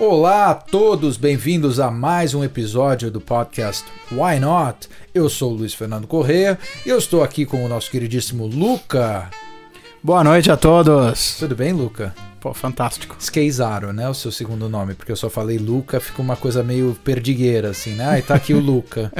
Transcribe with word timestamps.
Olá 0.00 0.48
a 0.48 0.54
todos, 0.54 1.18
bem-vindos 1.18 1.78
a 1.78 1.90
mais 1.90 2.32
um 2.32 2.42
episódio 2.42 3.10
do 3.10 3.20
podcast 3.20 3.84
Why 4.10 4.40
Not? 4.40 4.88
Eu 5.14 5.28
sou 5.28 5.52
o 5.52 5.56
Luiz 5.56 5.74
Fernando 5.74 6.06
Corrêa 6.06 6.58
e 6.86 6.88
eu 6.88 6.96
estou 6.96 7.22
aqui 7.22 7.44
com 7.44 7.62
o 7.62 7.68
nosso 7.68 7.90
queridíssimo 7.90 8.46
Luca. 8.46 9.28
Boa 10.02 10.24
noite 10.24 10.50
a 10.50 10.56
todos. 10.56 11.36
Tudo 11.38 11.54
bem, 11.54 11.74
Luca? 11.74 12.14
Pô, 12.40 12.54
fantástico. 12.54 13.16
Skeizaro, 13.20 13.92
né? 13.92 14.08
O 14.08 14.14
seu 14.14 14.32
segundo 14.32 14.66
nome, 14.68 14.94
porque 14.94 15.12
eu 15.12 15.16
só 15.16 15.28
falei 15.28 15.58
Luca, 15.58 16.00
fica 16.00 16.22
uma 16.22 16.36
coisa 16.36 16.62
meio 16.62 16.96
perdigueira, 17.04 17.68
assim, 17.70 17.94
né? 17.94 18.04
Ai, 18.06 18.22
tá 18.22 18.34
aqui 18.34 18.54
o 18.54 18.58
Luca. 18.60 19.12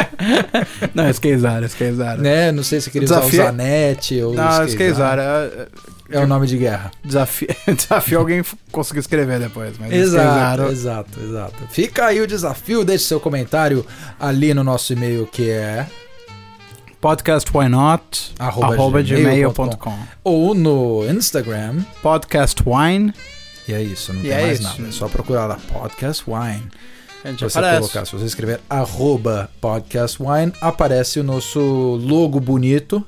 Não, 0.94 1.08
Skeizaro, 1.12 1.66
Skeizaro. 1.68 2.20
né? 2.22 2.52
Não 2.52 2.62
sei 2.62 2.80
se 2.80 2.90
queria 2.90 3.08
Desafio- 3.08 3.28
usar 3.40 3.42
o 3.44 3.46
Zanetti 3.46 4.20
ou 4.22 4.34
Não, 4.34 4.44
Skeizaro. 4.44 4.70
Skeizaro. 4.70 5.20
é- 5.20 5.68
É 6.10 6.18
o 6.20 6.26
nome 6.26 6.46
de 6.46 6.56
guerra. 6.56 6.90
é- 7.04 7.06
Desafio, 7.06 7.48
desafio 7.66 8.18
alguém 8.18 8.42
conseguir 8.72 9.00
escrever 9.00 9.38
depois. 9.40 9.76
Mas 9.78 9.92
Exato, 9.92 10.22
Skeizaro- 10.28 10.70
exato, 10.72 11.20
exato. 11.22 11.54
Fica 11.70 12.06
aí 12.06 12.20
o 12.20 12.26
desafio, 12.26 12.84
deixe 12.84 13.04
seu 13.04 13.20
comentário 13.20 13.84
ali 14.18 14.52
no 14.54 14.64
nosso 14.64 14.92
e-mail 14.92 15.26
que 15.26 15.48
é 15.50 15.86
Podcast 17.00 17.48
Why 17.56 17.68
Not? 17.68 18.34
Arroba 18.38 18.74
arroba 18.74 19.02
gmail.com. 19.02 19.98
ou 20.24 20.54
no 20.54 21.04
Instagram. 21.08 21.80
Podcast 22.02 22.62
Wine. 22.66 23.12
E 23.68 23.72
é 23.72 23.82
isso, 23.82 24.12
não 24.12 24.20
E 24.20 24.24
tem 24.24 24.32
é 24.32 24.42
mais 24.42 24.60
isso. 24.60 24.68
nada. 24.68 24.88
É 24.88 24.92
só 24.92 25.08
procurar 25.08 25.46
lá 25.46 25.58
Podcast 25.72 26.24
Wine. 26.26 26.64
A 27.24 27.28
gente 27.28 27.38
Se 27.38 27.44
você 27.44 27.58
aparece. 27.58 27.80
colocar, 27.80 28.04
se 28.06 28.12
você 28.12 28.24
escrever 28.24 28.60
arroba 28.68 29.50
Podcast 29.60 30.18
Wine, 30.20 30.52
aparece 30.60 31.20
o 31.20 31.24
nosso 31.24 31.60
logo 31.60 32.40
bonito. 32.40 33.04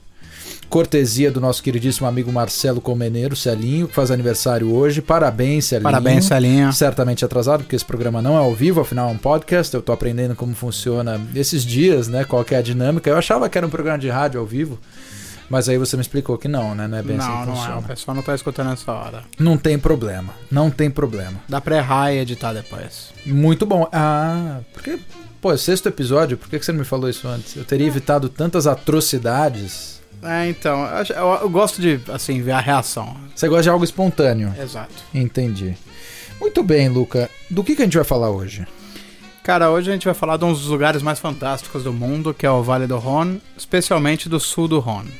Cortesia 0.70 1.32
do 1.32 1.40
nosso 1.40 1.60
queridíssimo 1.64 2.06
amigo 2.06 2.32
Marcelo 2.32 2.80
Comeneiro, 2.80 3.34
Celinho, 3.34 3.88
que 3.88 3.94
faz 3.94 4.08
aniversário 4.12 4.72
hoje. 4.72 5.02
Parabéns, 5.02 5.64
Celinho. 5.64 5.82
Parabéns, 5.82 6.26
Celinho. 6.26 6.72
Certamente 6.72 7.24
atrasado, 7.24 7.64
porque 7.64 7.74
esse 7.74 7.84
programa 7.84 8.22
não 8.22 8.34
é 8.36 8.38
ao 8.38 8.54
vivo, 8.54 8.80
afinal 8.80 9.08
é 9.08 9.12
um 9.12 9.18
podcast. 9.18 9.74
Eu 9.74 9.82
tô 9.82 9.90
aprendendo 9.90 10.36
como 10.36 10.54
funciona 10.54 11.20
esses 11.34 11.64
dias, 11.64 12.06
né? 12.06 12.22
Qual 12.22 12.44
que 12.44 12.54
é 12.54 12.58
a 12.58 12.62
dinâmica. 12.62 13.10
Eu 13.10 13.18
achava 13.18 13.48
que 13.48 13.58
era 13.58 13.66
um 13.66 13.70
programa 13.70 13.98
de 13.98 14.08
rádio 14.08 14.38
ao 14.38 14.46
vivo, 14.46 14.78
mas 15.50 15.68
aí 15.68 15.76
você 15.76 15.96
me 15.96 16.02
explicou 16.02 16.38
que 16.38 16.46
não, 16.46 16.72
né? 16.72 16.86
Não 16.86 16.98
é 16.98 17.02
bem 17.02 17.16
assim 17.18 17.28
Não, 17.28 17.40
que 17.40 17.46
não 17.46 17.52
é. 17.52 17.56
funciona. 17.56 17.78
O 17.80 17.82
pessoal 17.82 18.14
não 18.14 18.22
tá 18.22 18.34
escutando 18.36 18.72
essa 18.72 18.92
hora. 18.92 19.22
Não 19.40 19.58
tem 19.58 19.76
problema, 19.76 20.32
não 20.48 20.70
tem 20.70 20.88
problema. 20.88 21.40
Dá 21.48 21.60
pra 21.60 21.78
errar 21.78 22.12
e 22.12 22.18
editar 22.20 22.52
depois. 22.52 23.08
Muito 23.26 23.66
bom. 23.66 23.88
Ah, 23.92 24.60
porque, 24.72 25.00
pô, 25.40 25.52
é 25.52 25.56
sexto 25.56 25.88
episódio, 25.88 26.38
por 26.38 26.48
que 26.48 26.60
que 26.60 26.64
você 26.64 26.70
não 26.70 26.78
me 26.78 26.84
falou 26.84 27.10
isso 27.10 27.26
antes? 27.26 27.56
Eu 27.56 27.64
teria 27.64 27.88
evitado 27.88 28.28
tantas 28.28 28.68
atrocidades. 28.68 29.98
É, 30.22 30.48
então, 30.48 30.84
eu, 30.86 31.16
eu- 31.16 31.38
eu 31.42 31.50
gosto 31.50 31.80
de, 31.80 32.00
assim, 32.12 32.40
ver 32.42 32.52
a 32.52 32.60
reação. 32.60 33.16
Você 33.34 33.48
gosta 33.48 33.62
de 33.64 33.70
algo 33.70 33.84
espontâneo. 33.84 34.54
Exato. 34.60 34.92
Entendi. 35.14 35.74
Muito 36.40 36.62
bem, 36.62 36.88
Luca. 36.88 37.28
Do 37.50 37.62
que, 37.64 37.74
que 37.76 37.82
a 37.82 37.84
gente 37.84 37.96
vai 37.96 38.04
falar 38.04 38.30
hoje? 38.30 38.66
Cara, 39.42 39.70
hoje 39.70 39.90
a 39.90 39.92
gente 39.94 40.04
vai 40.04 40.14
falar 40.14 40.36
de 40.36 40.44
um 40.44 40.52
dos 40.52 40.66
lugares 40.66 41.02
mais 41.02 41.18
fantásticos 41.18 41.82
do 41.84 41.92
mundo, 41.92 42.34
que 42.34 42.44
é 42.46 42.50
o 42.50 42.62
Vale 42.62 42.86
do 42.86 42.98
Rhône, 42.98 43.40
especialmente 43.56 44.28
do 44.28 44.38
sul 44.38 44.68
do 44.68 44.78
Rhône. 44.78 45.10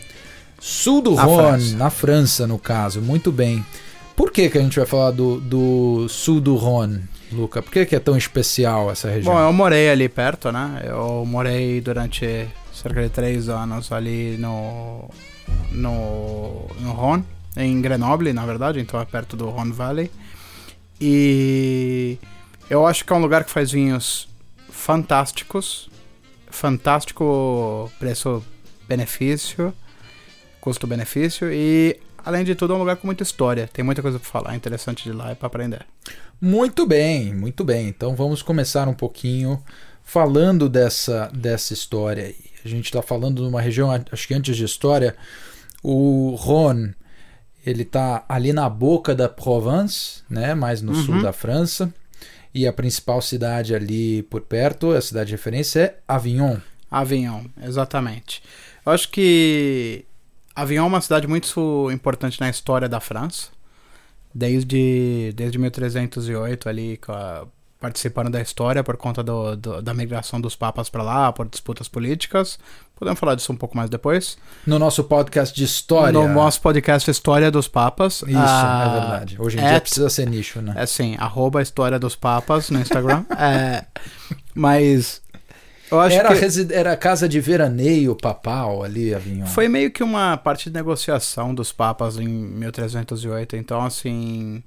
Sul 0.61 1.01
do 1.01 1.15
Na 1.15 1.23
Rhône, 1.25 1.43
França. 1.49 1.77
na 1.77 1.91
França, 1.91 2.47
no 2.47 2.59
caso. 2.59 3.01
Muito 3.01 3.33
bem. 3.33 3.65
Por 4.15 4.31
que, 4.31 4.51
que 4.51 4.59
a 4.59 4.61
gente 4.61 4.77
vai 4.79 4.87
falar 4.87 5.11
do, 5.13 5.41
do 5.41 6.07
sul 6.09 6.39
do 6.41 6.55
Rhône, 6.57 7.03
Luca? 7.33 7.63
Por 7.63 7.73
que, 7.73 7.87
que 7.87 7.97
é 7.97 7.99
tão 7.99 8.15
especial 8.17 8.91
essa 8.91 9.09
região? 9.09 9.33
Bom, 9.33 9.41
eu 9.41 9.53
morei 9.55 9.89
ali 9.91 10.07
perto, 10.11 10.53
né? 10.53 10.83
Eu 10.85 11.25
morei 11.27 11.81
durante 11.81 12.47
cerca 12.81 13.03
de 13.03 13.11
três 13.11 13.49
anos 13.49 13.93
ali 13.93 14.37
no, 14.39 15.11
no, 15.71 16.67
no 16.81 16.93
Rhône, 16.93 17.25
em 17.57 17.81
Grenoble, 17.81 18.33
na 18.33 18.47
verdade, 18.47 18.81
então 18.81 18.99
é 19.01 19.05
perto 19.05 19.37
do 19.37 19.51
Rhône 19.51 19.73
Valley. 19.73 20.11
E 21.01 22.19
eu 22.69 22.87
acho 22.87 23.05
que 23.05 23.13
é 23.13 23.17
um 23.17 23.21
lugar 23.21 23.45
que 23.45 23.51
faz 23.51 23.71
vinhos 23.71 24.29
fantásticos, 24.71 25.91
fantástico 26.49 27.91
preço-benefício, 27.99 29.75
custo-benefício 30.61 31.53
e 31.53 31.99
além 32.25 32.45
de 32.45 32.55
tudo 32.55 32.73
é 32.73 32.77
um 32.77 32.81
lugar 32.81 32.97
com 32.97 33.07
muita 33.07 33.23
história, 33.23 33.69
tem 33.73 33.85
muita 33.85 34.03
coisa 34.03 34.19
pra 34.19 34.29
falar, 34.29 34.57
interessante 34.57 35.05
de 35.05 35.13
lá 35.13 35.33
e 35.33 35.35
pra 35.35 35.49
aprender. 35.49 35.87
Muito 36.41 36.87
bem, 36.87 37.35
muito 37.35 37.63
bem. 37.63 37.89
Então 37.89 38.17
vamos 38.17 38.43
começar 38.43 38.89
um 38.89 38.95
pouquinho 38.95 39.63
falando 40.03 40.69
dessa, 40.69 41.31
dessa 41.35 41.75
história 41.75 42.25
aí. 42.25 42.50
A 42.65 42.69
gente 42.69 42.87
está 42.87 43.01
falando 43.03 43.43
de 43.43 43.49
uma 43.49 43.61
região, 43.61 43.91
acho 44.13 44.27
que 44.29 44.35
antes 44.35 44.57
de 44.57 44.65
história, 44.65 45.17
o 45.83 46.35
Rhône, 46.39 46.95
ele 47.65 47.85
tá 47.85 48.25
ali 48.29 48.53
na 48.53 48.69
boca 48.69 49.15
da 49.15 49.29
Provence, 49.29 50.23
né, 50.29 50.55
mais 50.55 50.81
no 50.83 50.93
Uhum. 50.93 51.05
sul 51.05 51.23
da 51.23 51.33
França. 51.33 51.93
E 52.55 52.67
a 52.67 52.73
principal 52.73 53.23
cidade 53.23 53.75
ali 53.75 54.23
por 54.25 54.41
perto, 54.41 54.91
a 54.93 55.01
cidade 55.01 55.27
de 55.29 55.35
referência 55.35 55.81
é 55.81 55.95
Avignon. 56.09 56.57
Avignon, 56.91 57.45
exatamente. 57.63 58.43
Eu 58.85 58.91
acho 58.93 59.09
que 59.11 60.05
Avignon 60.57 60.85
é 60.85 60.87
uma 60.89 61.01
cidade 61.01 61.29
muito 61.29 61.89
importante 61.93 62.41
na 62.41 62.51
história 62.51 62.89
da 62.89 62.99
França. 62.99 63.49
Desde, 64.35 65.33
desde 65.35 65.59
1308 65.59 66.69
ali, 66.69 66.97
com 66.99 67.13
a- 67.13 67.47
participando 67.81 68.29
da 68.31 68.41
história 68.41 68.85
por 68.85 68.97
conta 68.99 69.23
do, 69.23 69.57
do- 69.57 69.81
da 69.83 69.95
migração 69.95 70.39
dos 70.41 70.55
papas 70.55 70.91
para 70.91 71.03
lá, 71.03 71.33
por 71.33 71.49
disputas 71.49 71.89
políticas. 71.89 72.59
Podemos 72.95 73.19
falar 73.19 73.35
disso 73.35 73.51
um 73.51 73.57
pouco 73.57 73.75
mais 73.77 73.89
depois. 73.89 74.37
No 74.67 74.79
nosso 74.79 75.03
podcast 75.05 75.57
de 75.57 75.65
história. 75.65 76.13
No 76.13 76.29
nosso 76.29 76.61
podcast 76.61 77.11
História 77.11 77.51
dos 77.51 77.67
Papas. 77.67 78.17
Isso, 78.27 78.37
ah, 78.37 78.85
é 78.95 79.01
verdade. 79.01 79.37
Hoje 79.41 79.57
em 79.57 79.61
dia 79.61 79.77
at- 79.77 79.83
precisa 79.83 80.11
ser 80.11 80.29
nicho, 80.29 80.61
né? 80.61 80.75
É 80.77 80.83
assim, 80.83 81.17
arroba 81.19 81.63
História 81.63 81.99
dos 81.99 82.15
Papas 82.15 82.69
no 82.69 82.79
Instagram. 82.79 83.25
é, 83.39 83.87
mas 84.55 85.23
Era, 85.91 86.29
que... 86.37 86.75
era 86.75 86.93
a 86.93 86.97
casa 86.97 87.27
de 87.27 87.41
veraneio 87.41 88.15
papal 88.15 88.83
ali, 88.85 89.15
Avignon. 89.15 89.47
Foi 89.47 89.67
meio 89.67 89.91
que 89.91 90.03
uma 90.03 90.37
parte 90.37 90.69
de 90.69 90.75
negociação 90.77 91.55
dos 91.55 91.73
papas 91.73 92.19
em 92.19 92.29
1308. 92.29 93.57
Então, 93.57 93.83
assim, 93.83 94.63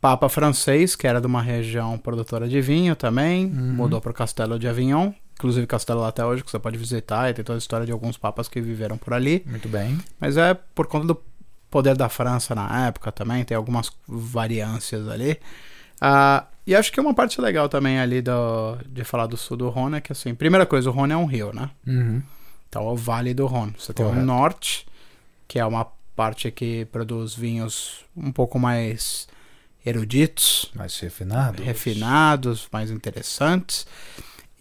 Papa 0.00 0.28
francês, 0.28 0.94
que 0.94 1.06
era 1.06 1.20
de 1.20 1.26
uma 1.26 1.42
região 1.42 1.98
produtora 1.98 2.48
de 2.48 2.60
vinho 2.60 2.94
também, 2.94 3.46
Uhum. 3.46 3.72
mudou 3.74 4.00
para 4.00 4.10
o 4.10 4.14
Castelo 4.14 4.58
de 4.58 4.68
Avignon. 4.68 5.12
Inclusive, 5.34 5.68
castelo 5.68 6.00
lá 6.00 6.08
até 6.08 6.24
hoje, 6.24 6.42
que 6.42 6.50
você 6.50 6.58
pode 6.58 6.76
visitar. 6.76 7.30
E 7.30 7.34
tem 7.34 7.44
toda 7.44 7.56
a 7.56 7.60
história 7.60 7.86
de 7.86 7.92
alguns 7.92 8.16
papas 8.16 8.48
que 8.48 8.60
viveram 8.60 8.98
por 8.98 9.14
ali. 9.14 9.44
Muito 9.46 9.68
bem. 9.68 9.96
Mas 10.20 10.36
é 10.36 10.52
por 10.52 10.88
conta 10.88 11.06
do 11.06 11.22
poder 11.70 11.96
da 11.96 12.08
França 12.08 12.56
na 12.56 12.88
época 12.88 13.12
também. 13.12 13.44
Tem 13.44 13.56
algumas 13.56 13.88
variâncias 14.08 15.08
ali. 15.08 15.38
Ah, 16.00 16.44
e 16.66 16.74
acho 16.74 16.92
que 16.92 17.00
uma 17.00 17.14
parte 17.14 17.40
legal 17.40 17.68
também 17.68 18.00
ali 18.00 18.20
do, 18.20 18.78
de 18.86 19.04
falar 19.04 19.26
do 19.26 19.36
sul 19.36 19.56
do 19.56 19.68
Rhône 19.68 19.98
é 19.98 20.00
que, 20.00 20.10
assim, 20.12 20.34
primeira 20.34 20.66
coisa, 20.66 20.90
o 20.90 20.92
Rhône 20.92 21.12
é 21.12 21.16
um 21.16 21.24
rio, 21.26 21.52
né? 21.52 21.70
Uhum. 21.86 22.20
Então, 22.68 22.82
é 22.88 22.90
o 22.92 22.96
Vale 22.96 23.32
do 23.32 23.46
Rhône. 23.46 23.74
Você 23.78 23.92
tem 23.92 24.04
Correto. 24.04 24.22
o 24.22 24.26
norte, 24.26 24.86
que 25.46 25.58
é 25.60 25.64
uma 25.64 25.86
parte 26.16 26.50
que 26.50 26.84
produz 26.86 27.32
vinhos 27.34 28.04
um 28.16 28.32
pouco 28.32 28.58
mais 28.58 29.28
eruditos, 29.84 30.70
Mais 30.74 30.98
refinado. 30.98 31.62
refinados, 31.62 32.68
mais 32.72 32.90
interessantes. 32.90 33.86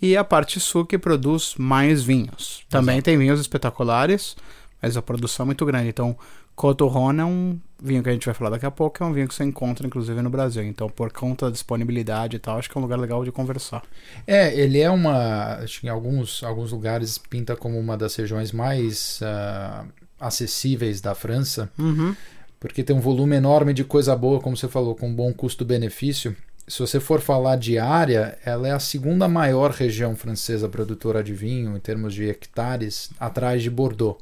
E 0.01 0.15
a 0.15 0.23
parte 0.23 0.59
sul, 0.59 0.85
que 0.85 0.97
produz 0.97 1.55
mais 1.57 2.03
vinhos. 2.03 2.63
Também 2.69 2.95
Exato. 2.97 3.05
tem 3.05 3.17
vinhos 3.17 3.39
espetaculares, 3.39 4.35
mas 4.81 4.95
a 4.95 5.01
produção 5.01 5.43
é 5.43 5.47
muito 5.47 5.65
grande. 5.65 5.89
Então, 5.89 6.15
Coto 6.55 6.87
Rhône 6.87 7.19
é 7.21 7.25
um 7.25 7.59
vinho 7.81 8.01
que 8.03 8.09
a 8.09 8.13
gente 8.13 8.25
vai 8.25 8.33
falar 8.33 8.51
daqui 8.51 8.65
a 8.65 8.71
pouco, 8.71 9.03
é 9.03 9.05
um 9.07 9.13
vinho 9.13 9.27
que 9.27 9.33
você 9.33 9.43
encontra, 9.43 9.85
inclusive, 9.87 10.19
no 10.21 10.29
Brasil. 10.29 10.63
Então, 10.63 10.87
por 10.89 11.11
conta 11.11 11.45
da 11.47 11.51
disponibilidade 11.51 12.35
e 12.35 12.39
tal, 12.39 12.57
acho 12.59 12.69
que 12.69 12.77
é 12.77 12.79
um 12.79 12.83
lugar 12.83 12.97
legal 12.99 13.23
de 13.25 13.31
conversar. 13.31 13.83
É, 14.25 14.55
ele 14.55 14.79
é 14.79 14.89
uma. 14.89 15.55
Acho 15.63 15.81
que 15.81 15.87
em 15.87 15.89
alguns, 15.89 16.43
alguns 16.43 16.71
lugares 16.71 17.17
pinta 17.17 17.55
como 17.55 17.79
uma 17.79 17.97
das 17.97 18.15
regiões 18.15 18.51
mais 18.51 19.19
ah, 19.23 19.83
acessíveis 20.19 21.01
da 21.01 21.13
França, 21.15 21.69
Uhum. 21.77 22.15
Porque 22.59 22.83
tem 22.83 22.95
um 22.95 22.99
volume 22.99 23.35
enorme 23.35 23.73
de 23.73 23.83
coisa 23.83 24.15
boa, 24.15 24.39
como 24.39 24.57
você 24.57 24.67
falou, 24.67 24.95
com 24.95 25.13
bom 25.13 25.33
custo-benefício. 25.33 26.35
Se 26.67 26.79
você 26.79 26.99
for 26.99 27.21
falar 27.21 27.55
de 27.55 27.77
área, 27.77 28.37
ela 28.43 28.67
é 28.67 28.71
a 28.71 28.79
segunda 28.79 29.27
maior 29.27 29.71
região 29.71 30.15
francesa 30.15 30.67
produtora 30.67 31.23
de 31.23 31.33
vinho, 31.33 31.77
em 31.77 31.79
termos 31.79 32.13
de 32.13 32.27
hectares, 32.29 33.09
atrás 33.19 33.63
de 33.63 33.69
Bordeaux. 33.69 34.17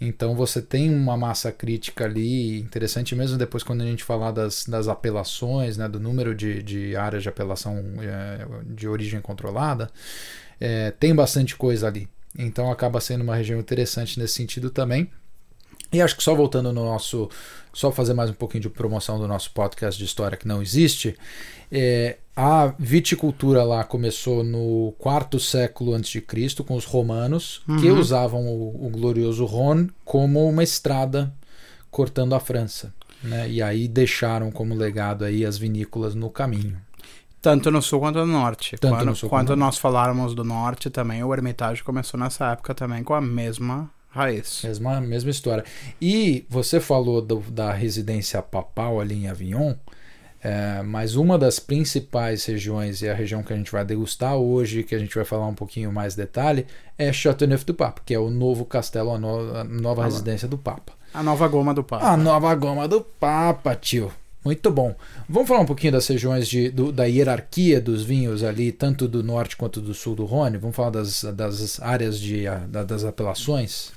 Então 0.00 0.34
você 0.34 0.62
tem 0.62 0.94
uma 0.94 1.16
massa 1.16 1.50
crítica 1.50 2.04
ali, 2.04 2.60
interessante 2.60 3.16
mesmo 3.16 3.36
depois 3.36 3.64
quando 3.64 3.82
a 3.82 3.84
gente 3.84 4.04
falar 4.04 4.30
das, 4.30 4.64
das 4.64 4.86
apelações, 4.86 5.76
né, 5.76 5.88
do 5.88 5.98
número 5.98 6.34
de, 6.34 6.62
de 6.62 6.96
áreas 6.96 7.24
de 7.24 7.28
apelação 7.28 7.82
eh, 8.00 8.46
de 8.64 8.86
origem 8.86 9.20
controlada, 9.20 9.90
eh, 10.60 10.92
tem 11.00 11.12
bastante 11.14 11.56
coisa 11.56 11.88
ali. 11.88 12.08
Então 12.38 12.70
acaba 12.70 13.00
sendo 13.00 13.22
uma 13.22 13.34
região 13.34 13.58
interessante 13.58 14.20
nesse 14.20 14.34
sentido 14.34 14.70
também. 14.70 15.10
E 15.92 16.02
acho 16.02 16.16
que 16.16 16.22
só 16.22 16.34
voltando 16.34 16.72
no 16.72 16.84
nosso. 16.84 17.28
Só 17.72 17.92
fazer 17.92 18.12
mais 18.12 18.28
um 18.30 18.34
pouquinho 18.34 18.62
de 18.62 18.68
promoção 18.68 19.18
do 19.18 19.28
nosso 19.28 19.50
podcast 19.52 19.96
de 19.98 20.04
história 20.04 20.36
que 20.36 20.48
não 20.48 20.60
existe. 20.60 21.16
É, 21.70 22.16
a 22.34 22.72
viticultura 22.78 23.62
lá 23.62 23.84
começou 23.84 24.42
no 24.42 24.92
quarto 24.98 25.38
século 25.38 25.94
antes 25.94 26.10
de 26.10 26.20
Cristo 26.20 26.64
com 26.64 26.74
os 26.74 26.84
romanos 26.84 27.62
que 27.80 27.90
Uhum. 27.90 28.00
usavam 28.00 28.46
o, 28.46 28.86
o 28.86 28.90
glorioso 28.90 29.44
Rhône 29.44 29.90
como 30.04 30.48
uma 30.48 30.62
estrada 30.64 31.32
cortando 31.90 32.34
a 32.34 32.40
França. 32.40 32.92
né? 33.22 33.48
E 33.48 33.62
aí 33.62 33.86
deixaram 33.86 34.50
como 34.50 34.74
legado 34.74 35.24
aí 35.24 35.44
as 35.44 35.56
vinícolas 35.58 36.14
no 36.14 36.30
caminho. 36.30 36.76
Tanto 37.40 37.70
no 37.70 37.80
sul 37.80 38.00
quanto 38.00 38.18
no 38.18 38.26
norte. 38.26 38.76
Tanto 38.78 38.94
quando 38.96 39.06
no 39.06 39.14
sul 39.16 39.28
quando 39.28 39.54
nós 39.56 39.78
faláramos 39.78 40.34
do 40.34 40.42
norte 40.42 40.90
também, 40.90 41.22
o 41.22 41.32
Hermitage 41.32 41.84
começou 41.84 42.18
nessa 42.18 42.50
época 42.52 42.74
também 42.74 43.04
com 43.04 43.14
a 43.14 43.20
mesma 43.20 43.88
raiz. 44.18 44.60
Mesma, 44.64 45.00
mesma 45.00 45.30
história. 45.30 45.64
E 46.00 46.44
você 46.50 46.78
falou 46.80 47.22
do- 47.22 47.40
da 47.50 47.72
residência 47.72 48.42
papal 48.42 49.00
ali 49.00 49.14
em 49.24 49.28
Avignon, 49.28 49.74
é, 50.42 50.82
mas 50.82 51.16
uma 51.16 51.36
das 51.38 51.58
principais 51.58 52.44
regiões, 52.44 53.02
e 53.02 53.08
a 53.08 53.14
região 53.14 53.42
que 53.42 53.52
a 53.52 53.56
gente 53.56 53.72
vai 53.72 53.84
degustar 53.84 54.36
hoje, 54.36 54.82
que 54.84 54.94
a 54.94 54.98
gente 54.98 55.14
vai 55.14 55.24
falar 55.24 55.46
um 55.46 55.54
pouquinho 55.54 55.90
mais 55.92 56.14
detalhe, 56.14 56.66
é 56.96 57.12
Châteauneuf 57.12 57.64
du 57.64 57.74
Pape, 57.74 58.02
que 58.04 58.14
é 58.14 58.18
o 58.18 58.30
novo 58.30 58.64
castelo, 58.64 59.12
a, 59.14 59.18
no- 59.18 59.56
a 59.56 59.64
nova 59.64 60.02
Ah, 60.02 60.04
residência 60.06 60.46
do 60.46 60.58
Papa. 60.58 60.92
A 61.14 61.22
nova 61.22 61.48
goma 61.48 61.72
do 61.74 61.82
Papa. 61.82 62.06
A 62.06 62.16
nova 62.16 62.54
goma 62.54 62.86
do 62.86 63.00
Papa, 63.00 63.74
tio. 63.74 64.12
Muito 64.44 64.70
bom. 64.70 64.94
Vamos 65.28 65.48
falar 65.48 65.60
um 65.60 65.66
pouquinho 65.66 65.92
das 65.92 66.06
regiões 66.06 66.48
de, 66.48 66.70
do- 66.70 66.92
da 66.92 67.04
hierarquia 67.04 67.80
dos 67.80 68.02
vinhos 68.04 68.42
ali, 68.42 68.70
tanto 68.72 69.06
do 69.08 69.22
norte 69.22 69.56
quanto 69.56 69.80
do 69.80 69.92
sul 69.92 70.14
do 70.14 70.24
Rhône. 70.24 70.56
Vamos 70.58 70.76
falar 70.76 70.90
das, 70.90 71.24
das 71.24 71.80
áreas 71.80 72.18
de, 72.18 72.44
da- 72.68 72.84
das 72.84 73.04
apelações. 73.04 73.90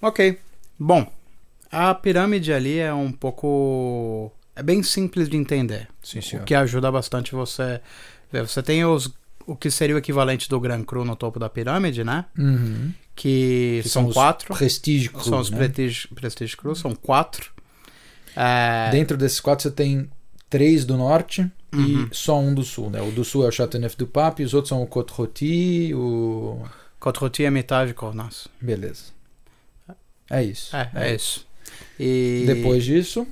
Ok. 0.00 0.38
Bom, 0.78 1.10
a 1.70 1.92
pirâmide 1.94 2.52
ali 2.52 2.78
é 2.78 2.94
um 2.94 3.10
pouco. 3.12 4.32
É 4.54 4.62
bem 4.62 4.82
simples 4.82 5.28
de 5.28 5.36
entender. 5.36 5.88
Sim, 6.02 6.20
O 6.36 6.44
que 6.44 6.54
ajuda 6.54 6.90
bastante 6.90 7.32
você. 7.32 7.80
Você 8.32 8.62
tem 8.62 8.84
os, 8.84 9.12
o 9.46 9.56
que 9.56 9.70
seria 9.70 9.94
o 9.94 9.98
equivalente 9.98 10.48
do 10.48 10.58
Gran 10.60 10.82
Cru 10.84 11.04
no 11.04 11.16
topo 11.16 11.38
da 11.38 11.48
pirâmide, 11.48 12.04
né? 12.04 12.24
Uhum. 12.38 12.92
Que, 13.14 13.80
Que 13.82 13.88
são, 13.88 14.06
os 14.06 14.14
quatro. 14.14 14.54
Prestige 14.54 15.08
Cru, 15.08 15.22
são 15.24 15.40
os 15.40 15.50
né? 15.50 15.58
Prestige, 15.58 16.08
Prestige 16.14 16.56
Cru, 16.56 16.74
são 16.76 16.94
quatro. 16.94 17.50
É, 18.40 18.90
Dentro 18.90 19.16
desses 19.16 19.40
quatro 19.40 19.64
você 19.64 19.70
tem 19.70 20.08
três 20.48 20.84
do 20.84 20.96
norte 20.96 21.50
Uhum. 21.70 22.08
e 22.10 22.14
só 22.14 22.38
um 22.40 22.54
do 22.54 22.62
sul, 22.62 22.88
né? 22.88 23.02
O 23.02 23.10
do 23.10 23.22
sul 23.24 23.44
é 23.44 23.48
o 23.48 23.52
Châteauneuf 23.52 23.94
du 23.96 24.06
Pape, 24.06 24.42
os 24.42 24.54
outros 24.54 24.70
são 24.70 24.82
o 24.82 24.86
Côte 24.86 25.12
Rôti, 25.12 25.92
o... 25.94 26.62
Côte 26.98 27.18
Rôti, 27.20 27.42
Hermitage 27.42 27.90
e 27.90 27.94
Cornas. 27.94 28.48
Beleza. 28.58 29.06
É 30.30 30.42
isso. 30.42 30.74
É, 30.74 30.90
é 30.94 31.14
isso. 31.14 31.46
E 32.00 32.44
Depois 32.46 32.84
disso... 32.84 33.26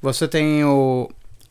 você 0.00 0.26
tem 0.26 0.64
o 0.64 1.10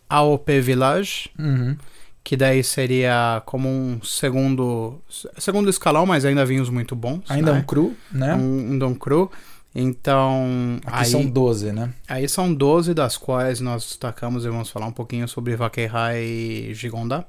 AOP 0.09 0.59
Village, 0.61 1.29
Uhum. 1.37 1.77
que 2.23 2.35
daí 2.35 2.63
seria 2.63 3.43
como 3.45 3.69
um 3.69 4.01
segundo 4.03 4.99
segundo 5.37 5.69
escalão, 5.69 6.07
mas 6.07 6.25
ainda 6.25 6.43
vinhos 6.43 6.69
muito 6.71 6.95
bons. 6.95 7.21
Ainda 7.29 7.51
é 7.51 7.53
né? 7.53 7.59
um 7.59 7.63
cru, 7.63 7.95
né? 8.11 8.33
um, 8.35 8.71
um 8.73 8.79
Dom 8.79 8.95
Cru. 8.95 9.31
Então, 9.73 10.79
Aqui 10.85 10.97
aí, 10.99 11.05
são 11.05 11.25
12, 11.29 11.71
né? 11.71 11.93
aí 12.07 12.27
são 12.27 12.53
12 12.53 12.93
das 12.93 13.17
quais 13.17 13.59
nós 13.59 13.83
destacamos 13.83 14.43
e 14.43 14.49
vamos 14.49 14.69
falar 14.69 14.87
um 14.87 14.91
pouquinho 14.91 15.27
sobre 15.27 15.55
Vaqueira 15.55 16.19
e 16.19 16.73
Gigonda. 16.73 17.25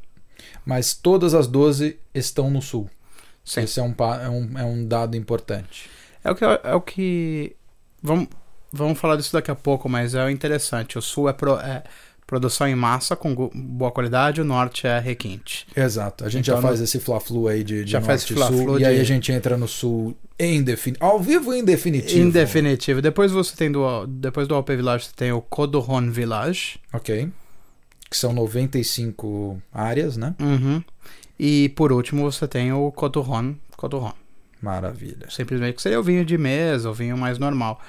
Mas 0.64 0.94
todas 0.94 1.34
as 1.34 1.46
12 1.46 1.98
estão 2.14 2.50
no 2.50 2.62
sul. 2.62 2.88
Sim. 3.44 3.62
Esse 3.62 3.78
é 3.80 3.82
um, 3.82 3.94
é 4.22 4.28
um, 4.28 4.58
é 4.58 4.64
um 4.64 4.86
dado 4.86 5.16
importante. 5.16 5.90
É 6.24 6.30
o 6.30 6.34
que 6.34 6.44
é 6.44 6.74
o 6.74 6.80
que 6.80 7.54
vamos 8.02 8.28
vamos 8.72 8.98
falar 8.98 9.16
disso 9.16 9.32
daqui 9.32 9.50
a 9.50 9.54
pouco, 9.54 9.88
mas 9.88 10.14
é 10.14 10.24
o 10.24 10.30
interessante. 10.30 10.96
O 10.98 11.02
sul 11.02 11.28
é, 11.28 11.32
pro- 11.32 11.58
é 11.58 11.82
produção 12.30 12.68
em 12.68 12.76
massa 12.76 13.16
com 13.16 13.34
boa 13.52 13.90
qualidade, 13.90 14.40
o 14.40 14.44
norte 14.44 14.86
é 14.86 15.00
requinte. 15.00 15.66
Exato. 15.74 16.24
A 16.24 16.28
gente 16.28 16.48
Então, 16.48 16.62
já 16.62 16.68
faz 16.68 16.80
esse 16.80 17.00
fla-flu 17.00 17.48
aí 17.48 17.64
de, 17.64 17.84
de 17.84 17.90
Já 17.90 18.00
faz 18.00 18.20
norte 18.22 18.34
fla-flu 18.34 18.56
sul. 18.64 18.76
de- 18.76 18.84
E 18.84 18.86
aí 18.86 19.00
a 19.00 19.04
gente 19.04 19.32
entra 19.32 19.56
no 19.56 19.66
sul 19.66 20.16
em 20.38 20.64
ao 21.00 21.18
vivo 21.18 21.52
em 21.52 21.64
definitivo. 21.64 22.20
Em 22.20 22.30
definitivo. 22.30 23.02
Depois 23.02 23.32
você 23.32 23.56
tem 23.56 23.70
do 23.72 24.06
depois 24.06 24.46
do 24.46 24.54
Alpe 24.54 24.76
Village 24.76 25.06
você 25.06 25.12
tem 25.16 25.32
o 25.32 25.40
Codoron 25.42 26.08
Village. 26.12 26.78
Ok. 26.92 27.28
Que 28.08 28.16
são 28.16 28.32
95 28.32 29.60
áreas, 29.72 30.16
né? 30.16 30.34
Uhum. 30.40 30.82
E 31.38 31.68
por 31.70 31.90
último 31.92 32.30
você 32.30 32.46
tem 32.46 32.72
o 32.72 32.92
Codoron, 32.92 33.56
Codoron. 33.76 34.12
Maravilha. 34.62 35.26
Simplesmente 35.30 35.74
que 35.76 35.82
seria 35.82 35.98
o 35.98 36.02
vinho 36.02 36.24
de 36.24 36.38
mesa, 36.38 36.88
o 36.90 36.94
vinho 36.94 37.16
mais 37.18 37.38
normal, 37.38 37.80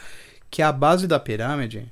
que 0.49 0.61
é 0.63 0.65
a 0.65 0.71
base 0.71 1.05
da 1.05 1.19
pirâmide 1.19 1.91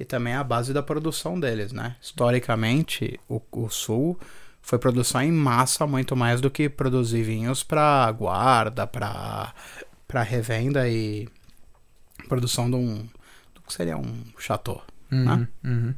e 0.00 0.04
também 0.04 0.32
a 0.34 0.42
base 0.42 0.72
da 0.72 0.82
produção 0.82 1.38
deles, 1.38 1.72
né? 1.72 1.94
Historicamente, 2.00 3.20
o, 3.28 3.40
o 3.52 3.68
sul 3.68 4.18
foi 4.62 4.78
produção 4.78 5.22
em 5.22 5.30
massa 5.30 5.86
muito 5.86 6.16
mais 6.16 6.40
do 6.40 6.50
que 6.50 6.68
produzir 6.68 7.22
vinhos 7.22 7.62
para 7.62 8.10
guarda, 8.12 8.86
para 8.86 9.52
para 10.08 10.22
revenda 10.24 10.88
e 10.88 11.28
produção 12.28 12.68
de 12.68 12.76
um 12.76 13.08
do 13.54 13.60
que 13.62 13.72
seria 13.72 13.96
um 13.96 14.24
chateau. 14.38 14.82
Uhum, 15.12 15.24
Né? 15.24 15.48
uhum. 15.64 15.94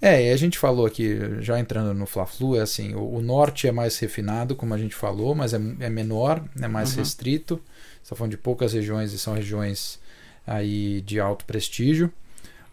É, 0.00 0.28
e 0.28 0.32
a 0.32 0.36
gente 0.36 0.58
falou 0.58 0.86
aqui, 0.86 1.18
já 1.40 1.58
entrando 1.58 1.92
no 1.94 2.06
Fla-Flu, 2.06 2.56
é 2.56 2.60
assim, 2.62 2.94
o, 2.94 3.14
o 3.16 3.20
norte 3.20 3.66
é 3.66 3.72
mais 3.72 3.98
refinado, 3.98 4.54
como 4.56 4.72
a 4.74 4.78
gente 4.78 4.94
falou, 4.94 5.34
mas 5.34 5.52
é, 5.54 5.60
é 5.80 5.90
menor, 5.90 6.42
é 6.60 6.68
mais 6.68 6.92
Uhum. 6.92 6.98
restrito. 6.98 7.56
Você 7.56 8.02
está 8.04 8.16
falando 8.16 8.30
de 8.32 8.38
poucas 8.38 8.72
regiões 8.72 9.12
e 9.12 9.18
são 9.18 9.34
regiões 9.34 9.98
aí 10.46 11.00
de 11.02 11.20
alto 11.20 11.44
prestígio. 11.44 12.12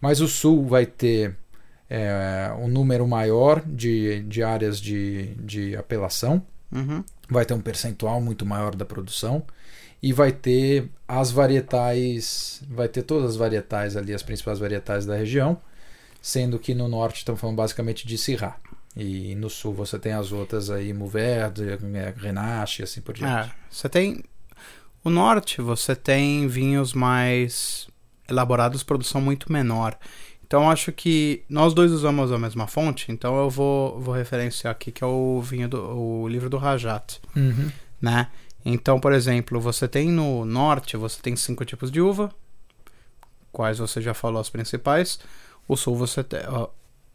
Mas 0.00 0.20
o 0.20 0.28
sul 0.28 0.66
vai 0.66 0.86
ter 0.86 1.36
é, 1.88 2.52
um 2.58 2.68
número 2.68 3.06
maior 3.06 3.62
de, 3.64 4.20
de 4.24 4.42
áreas 4.42 4.80
de, 4.80 5.34
de 5.36 5.76
apelação, 5.76 6.44
Uhum. 6.72 7.04
vai 7.30 7.44
ter 7.46 7.54
um 7.54 7.60
percentual 7.60 8.20
muito 8.20 8.44
maior 8.44 8.74
da 8.74 8.84
produção 8.84 9.44
e 10.02 10.12
vai 10.12 10.32
ter 10.32 10.90
as 11.06 11.30
varietais, 11.30 12.62
vai 12.68 12.88
ter 12.88 13.02
todas 13.02 13.30
as 13.30 13.36
varietais 13.36 13.96
ali, 13.96 14.12
as 14.12 14.22
principais 14.22 14.58
varietais 14.58 15.06
da 15.06 15.14
região, 15.16 15.58
sendo 16.20 16.58
que 16.58 16.74
no 16.74 16.88
norte 16.88 17.18
estamos 17.18 17.40
falando 17.40 17.56
basicamente 17.56 18.06
de 18.06 18.18
Syrah. 18.18 18.56
E 18.96 19.34
no 19.36 19.48
sul 19.48 19.74
você 19.74 19.98
tem 19.98 20.12
as 20.12 20.32
outras 20.32 20.70
aí, 20.70 20.92
Mourvèdre, 20.92 21.78
eh, 21.94 22.12
Grenache 22.12 22.82
e 22.82 22.84
assim 22.84 23.00
por 23.00 23.14
diante. 23.14 23.48
É, 23.48 23.52
você 23.70 23.88
tem 23.88 24.24
o 25.04 25.10
norte, 25.10 25.60
você 25.60 25.94
tem 25.94 26.48
vinhos 26.48 26.92
mais 26.94 27.86
elaborados, 28.28 28.82
produção 28.82 29.20
muito 29.20 29.52
menor. 29.52 29.96
Então 30.46 30.70
acho 30.70 30.92
que 30.92 31.42
nós 31.48 31.74
dois 31.74 31.90
usamos 31.90 32.30
a 32.30 32.38
mesma 32.38 32.66
fonte, 32.68 33.10
então 33.10 33.36
eu 33.36 33.50
vou, 33.50 33.98
vou 34.00 34.14
referenciar 34.14 34.70
aqui 34.70 34.92
que 34.92 35.02
é 35.02 35.06
o 35.06 35.40
vinho 35.40 35.68
do 35.68 35.80
o 35.80 36.28
livro 36.28 36.48
do 36.48 36.56
Rajat, 36.56 37.20
Uhum. 37.34 37.70
né? 38.00 38.28
Então, 38.64 38.98
por 38.98 39.12
exemplo, 39.12 39.60
você 39.60 39.86
tem 39.88 40.08
no 40.10 40.44
norte, 40.44 40.96
você 40.96 41.20
tem 41.20 41.34
cinco 41.36 41.64
tipos 41.64 41.90
de 41.90 42.00
uva, 42.00 42.32
quais 43.52 43.78
você 43.78 44.00
já 44.00 44.12
falou 44.12 44.40
as 44.40 44.50
principais. 44.50 45.18
O 45.68 45.76
sul 45.76 45.96
você 45.96 46.22
tem, 46.22 46.40
ó, 46.48 46.68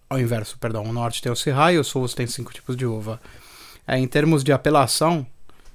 ao 0.09 0.19
inverso, 0.19 0.57
perdão, 0.57 0.83
o 0.83 0.93
norte 0.93 1.21
tem 1.21 1.31
o 1.31 1.35
e 1.71 1.77
o 1.77 1.83
sul 1.83 2.07
você 2.07 2.15
tem 2.15 2.27
cinco 2.27 2.53
tipos 2.53 2.75
de 2.75 2.85
uva. 2.85 3.21
É, 3.87 3.97
em 3.97 4.07
termos 4.07 4.43
de 4.43 4.51
apelação, 4.51 5.25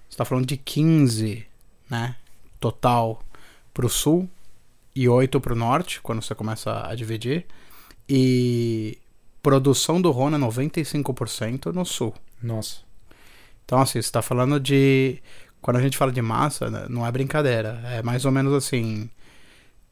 você 0.08 0.14
está 0.14 0.24
falando 0.24 0.46
de 0.46 0.56
15, 0.56 1.46
né, 1.90 2.16
total 2.60 3.22
para 3.72 3.86
o 3.86 3.88
sul 3.90 4.28
e 4.96 5.06
8 5.10 5.38
para 5.42 5.52
o 5.52 5.56
norte, 5.56 6.00
quando 6.00 6.22
você 6.22 6.34
começa 6.34 6.88
a 6.88 6.94
dividir. 6.94 7.44
E 8.08 8.98
produção 9.42 10.00
do 10.00 10.10
Rhône 10.10 10.36
é 10.36 10.38
95% 10.38 11.66
no 11.66 11.84
sul. 11.84 12.14
Nossa. 12.42 12.78
Então, 13.64 13.78
assim, 13.78 13.92
você 13.92 13.98
está 13.98 14.22
falando 14.22 14.58
de. 14.58 15.18
Quando 15.60 15.76
a 15.76 15.82
gente 15.82 15.98
fala 15.98 16.10
de 16.10 16.22
massa, 16.22 16.70
né, 16.70 16.86
não 16.88 17.06
é 17.06 17.12
brincadeira. 17.12 17.78
É 17.84 18.02
mais 18.02 18.24
ou 18.24 18.32
menos 18.32 18.54
assim. 18.54 19.10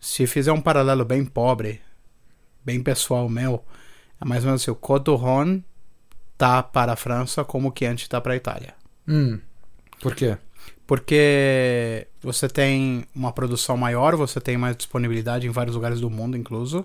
Se 0.00 0.26
fizer 0.26 0.52
um 0.52 0.60
paralelo 0.60 1.04
bem 1.04 1.22
pobre, 1.24 1.82
bem 2.64 2.82
pessoal 2.82 3.28
meu, 3.28 3.62
é 4.18 4.24
mais 4.24 4.42
ou 4.42 4.48
menos 4.48 4.62
assim: 4.62 4.70
o 4.70 5.14
Rhône 5.16 5.62
tá 6.38 6.62
para 6.62 6.94
a 6.94 6.96
França 6.96 7.44
como 7.44 7.68
o 7.68 7.74
Chianti 7.76 8.08
tá 8.08 8.22
para 8.22 8.32
a 8.32 8.36
Itália. 8.36 8.74
Hum. 9.06 9.38
Por 10.00 10.14
quê? 10.14 10.38
Porque 10.86 12.06
você 12.22 12.48
tem 12.48 13.04
uma 13.14 13.32
produção 13.32 13.76
maior, 13.76 14.16
você 14.16 14.40
tem 14.40 14.56
mais 14.56 14.76
disponibilidade 14.76 15.46
em 15.46 15.50
vários 15.50 15.74
lugares 15.76 16.00
do 16.00 16.10
mundo, 16.10 16.36
incluso. 16.36 16.84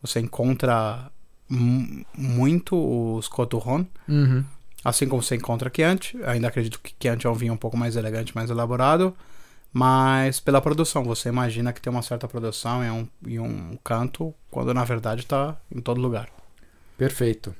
Você 0.00 0.20
encontra 0.20 1.10
mu- 1.48 2.04
muito 2.16 2.76
os 3.16 3.26
Rhône. 3.28 3.88
Uhum. 4.08 4.44
Assim 4.84 5.08
como 5.08 5.22
você 5.22 5.34
encontra 5.34 5.70
Chianti, 5.74 6.16
ainda 6.24 6.46
acredito 6.46 6.78
que 6.80 6.94
Chianti 7.02 7.26
é 7.26 7.30
um 7.30 7.34
vinho 7.34 7.54
um 7.54 7.56
pouco 7.56 7.76
mais 7.76 7.96
elegante, 7.96 8.32
mais 8.34 8.50
elaborado, 8.50 9.16
mas 9.72 10.38
pela 10.38 10.60
produção, 10.60 11.02
você 11.02 11.28
imagina 11.28 11.72
que 11.72 11.80
tem 11.80 11.90
uma 11.92 12.02
certa 12.02 12.28
produção 12.28 12.84
em 12.84 12.90
um, 12.90 13.08
em 13.26 13.38
um 13.40 13.76
canto, 13.82 14.32
quando 14.50 14.72
na 14.72 14.84
verdade 14.84 15.22
está 15.22 15.56
em 15.74 15.80
todo 15.80 16.00
lugar. 16.00 16.28
Perfeito. 16.96 17.52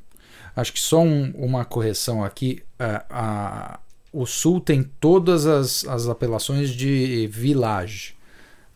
Acho 0.55 0.73
que 0.73 0.79
só 0.81 1.01
um- 1.01 1.33
uma 1.37 1.65
correção 1.65 2.23
aqui. 2.25 2.63
é, 2.79 3.03
a- 3.11 3.81
o 4.13 4.25
sul 4.27 4.61
tem 4.61 4.83
todas 4.83 5.47
as, 5.47 5.85
as 5.87 6.09
apelações 6.09 6.71
de 6.71 7.27
village, 7.33 8.15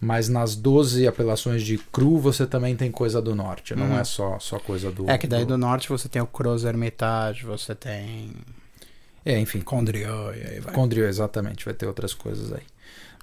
mas 0.00 0.28
nas 0.28 0.54
12 0.56 1.06
apelações 1.06 1.62
de 1.62 1.76
cru 1.78 2.18
você 2.18 2.46
também 2.46 2.74
tem 2.76 2.90
coisa 2.90 3.20
do 3.20 3.34
norte, 3.34 3.74
não 3.74 3.86
Uhum. 3.86 3.98
é 3.98 4.04
só, 4.04 4.38
só 4.38 4.58
coisa 4.58 4.90
do. 4.90 5.08
É 5.10 5.18
que 5.18 5.26
daí 5.26 5.44
do 5.44 5.58
norte 5.58 5.88
você 5.88 6.08
tem 6.08 6.20
o 6.22 6.26
Cruz 6.26 6.64
Hermitage, 6.64 7.44
você 7.44 7.74
tem 7.74 8.32
É, 9.24 9.38
enfim, 9.38 9.60
Condrieu 9.60 10.34
e 10.34 10.46
aí 10.46 10.60
vai. 10.60 10.72
Condrieu, 10.74 11.06
exatamente, 11.06 11.64
vai 11.64 11.74
ter 11.74 11.86
outras 11.86 12.14
coisas 12.14 12.52
aí. 12.52 12.62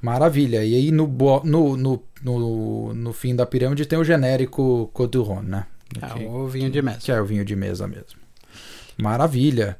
Maravilha. 0.01 0.63
E 0.63 0.75
aí 0.75 0.91
no, 0.91 1.07
no, 1.43 1.75
no, 1.75 2.03
no, 2.23 2.93
no 2.93 3.13
fim 3.13 3.35
da 3.35 3.45
pirâmide 3.47 3.85
tem 3.85 3.97
o 3.97 4.03
genérico 4.03 4.91
Rhône, 4.95 5.49
né? 5.49 5.65
É 5.99 6.07
que, 6.13 6.25
o 6.25 6.47
vinho 6.47 6.69
de 6.69 6.81
mesa. 6.81 6.99
que 6.99 7.11
é 7.11 7.19
o 7.19 7.25
vinho 7.25 7.43
de 7.43 7.55
mesa 7.55 7.87
mesmo. 7.87 8.19
Maravilha. 8.97 9.79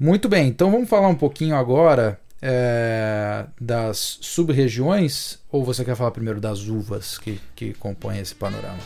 Muito 0.00 0.30
bem, 0.30 0.48
então 0.48 0.70
vamos 0.70 0.88
falar 0.88 1.08
um 1.08 1.14
pouquinho 1.14 1.54
agora 1.54 2.18
é, 2.40 3.44
das 3.60 4.16
sub-regiões 4.22 5.38
ou 5.52 5.62
você 5.62 5.84
quer 5.84 5.94
falar 5.94 6.10
primeiro 6.10 6.40
das 6.40 6.66
uvas 6.68 7.18
que, 7.18 7.38
que 7.54 7.74
compõem 7.74 8.18
esse 8.18 8.34
panorama? 8.34 8.78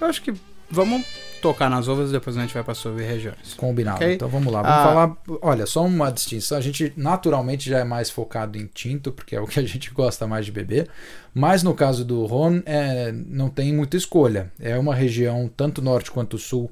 Eu 0.00 0.06
acho 0.06 0.22
que 0.22 0.32
vamos 0.70 1.04
tocar 1.42 1.68
nas 1.68 1.88
uvas 1.88 2.10
e 2.10 2.12
depois 2.12 2.36
a 2.36 2.40
gente 2.42 2.54
vai 2.54 2.62
para 2.62 2.74
sub-regiões. 2.74 3.54
Combinado. 3.56 3.96
Ok. 3.96 4.14
Então 4.14 4.28
vamos 4.28 4.52
lá. 4.52 4.62
Vamos 4.62 4.76
Ah. 4.78 4.84
falar. 4.84 5.16
Olha, 5.42 5.66
só 5.66 5.84
uma 5.84 6.10
distinção. 6.12 6.56
A 6.56 6.60
gente 6.60 6.92
naturalmente 6.96 7.68
já 7.68 7.80
é 7.80 7.84
mais 7.84 8.08
focado 8.08 8.56
em 8.56 8.66
tinto, 8.72 9.10
porque 9.10 9.34
é 9.34 9.40
o 9.40 9.46
que 9.48 9.58
a 9.58 9.64
gente 9.66 9.90
gosta 9.94 10.28
mais 10.28 10.46
de 10.46 10.52
beber. 10.52 10.88
Mas 11.34 11.64
no 11.64 11.74
caso 11.74 12.04
do 12.04 12.24
Rhône, 12.24 12.62
é, 12.64 13.10
não 13.10 13.50
tem 13.50 13.72
muita 13.74 13.96
escolha. 13.96 14.52
É 14.60 14.78
uma 14.78 14.94
região, 14.94 15.50
tanto 15.56 15.82
norte 15.82 16.12
quanto 16.12 16.38
sul, 16.38 16.70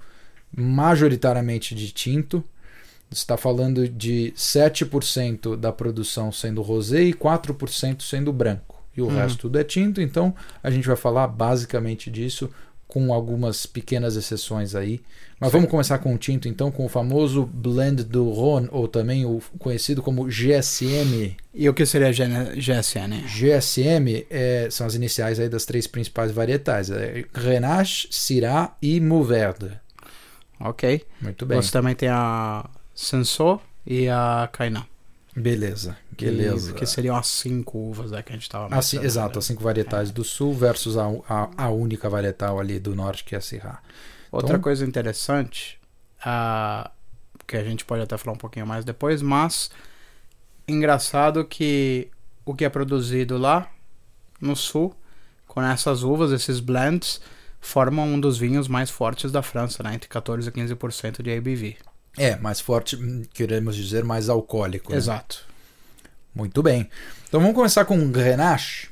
majoritariamente 0.57 1.75
de 1.75 1.91
tinto. 1.91 2.45
Você 3.11 3.23
está 3.23 3.37
falando 3.37 3.89
de 3.89 4.33
7% 4.37 5.57
da 5.57 5.73
produção 5.73 6.31
sendo 6.31 6.63
rosé 6.63 7.03
e 7.03 7.13
4% 7.13 8.03
sendo 8.03 8.33
branco. 8.33 8.81
E 8.97 9.03
o 9.03 9.07
Uhum. 9.07 9.17
resto 9.17 9.39
tudo 9.41 9.59
é 9.59 9.65
tinto, 9.65 10.01
então 10.01 10.35
a 10.63 10.71
gente 10.71 10.87
vai 10.87 10.97
falar 10.97 11.27
basicamente 11.27 12.11
disso, 12.11 12.51
com 12.87 13.13
algumas 13.15 13.67
pequenas 13.67 14.17
exceções 14.17 14.75
aí. 14.75 15.01
Mas 15.39 15.53
vamos 15.53 15.71
começar 15.71 15.99
com 15.99 16.13
o 16.13 16.19
tinto, 16.19 16.49
então, 16.49 16.71
com 16.73 16.85
o 16.85 16.89
famoso 16.89 17.47
blend 17.47 18.03
do 18.05 18.29
Rhône, 18.31 18.69
ou 18.73 18.89
também 18.89 19.25
o 19.25 19.41
conhecido 19.59 20.03
como 20.03 20.29
GSM. 20.29 21.37
E 21.55 21.69
o 21.69 21.73
que 21.75 21.87
seria 21.87 22.13
GSN? 22.13 23.23
GSM 23.27 24.27
é, 24.29 24.69
são 24.71 24.87
as 24.89 24.95
iniciais 24.97 25.39
aí 25.39 25.49
das 25.49 25.65
três 25.65 25.87
principais 25.87 26.33
varietais: 26.33 26.91
é 26.91 27.25
Grenache, 27.33 28.09
Syrah 28.11 28.75
e 28.83 29.01
Mourvèdre. 29.01 29.73
Ok. 30.59 31.03
Muito 31.23 31.47
bem. 31.47 31.63
Você 31.63 31.71
também 31.71 31.95
tem 31.95 32.09
a 32.09 32.69
Sensor 33.05 33.61
e 33.87 34.09
a 34.09 34.49
Kainan. 34.53 34.85
Beleza, 35.35 35.97
que- 36.17 36.25
beleza. 36.27 36.73
Que, 36.75 36.85
seriam 36.85 37.17
as 37.17 37.29
cinco 37.29 37.79
uvas 37.79 38.11
né, 38.11 38.23
que 38.23 38.33
a 38.33 38.37
gente 38.37 38.49
tava 38.49 38.65
Assim, 38.67 38.97
mencionando. 38.97 39.07
exato, 39.07 39.39
as 39.39 39.45
cinco 39.47 39.63
varietais 39.63 40.11
do 40.11 40.23
sul 40.25 40.53
versus 40.53 40.99
a, 40.99 41.07
a, 41.29 41.49
a 41.65 41.71
única 41.71 42.11
varietal 42.11 42.59
ali 42.61 42.79
do 42.79 42.95
norte, 42.95 43.25
que 43.25 43.35
é 43.35 43.39
a 43.39 43.41
Syrah. 43.41 43.81
Outra 44.31 44.51
Então- 44.51 44.61
coisa 44.61 44.85
interessante, 44.85 45.79
ah, 46.25 46.91
que 47.47 47.57
a 47.57 47.65
gente 47.65 47.85
pode 47.85 48.03
até 48.03 48.19
falar 48.19 48.35
um 48.35 48.39
pouquinho 48.39 48.67
mais 48.67 48.85
depois, 48.85 49.23
mas 49.23 49.71
engraçado 50.69 51.45
que 51.45 52.09
o 52.45 52.55
que 52.55 52.65
é 52.65 52.69
produzido 52.69 53.39
lá 53.39 53.69
no 54.41 54.55
sul, 54.57 54.95
com 55.47 55.63
essas 55.63 56.03
uvas, 56.03 56.33
esses 56.33 56.61
blends, 56.61 57.21
formam 57.61 58.07
um 58.07 58.21
dos 58.21 58.37
vinhos 58.39 58.69
mais 58.69 58.91
fortes 58.91 59.31
da 59.33 59.43
França, 59.43 59.83
né? 59.83 59.95
Entre 59.95 60.09
14% 60.09 60.47
e 60.49 60.53
15% 60.53 61.23
de 61.23 61.31
ABV. 61.37 61.77
É, 62.17 62.37
mais 62.37 62.61
forte, 62.61 62.97
hum, 62.97 63.23
queremos 63.33 63.77
dizer, 63.77 64.05
mais 64.05 64.29
alcoólico. 64.29 64.93
né? 64.93 64.99
Exato. 64.99 65.45
Muito 66.35 66.63
bem. 66.63 66.89
Então 67.29 67.41
vamos 67.41 67.55
começar 67.55 67.85
com 67.85 67.99
o 67.99 68.09
Grenache. 68.09 68.89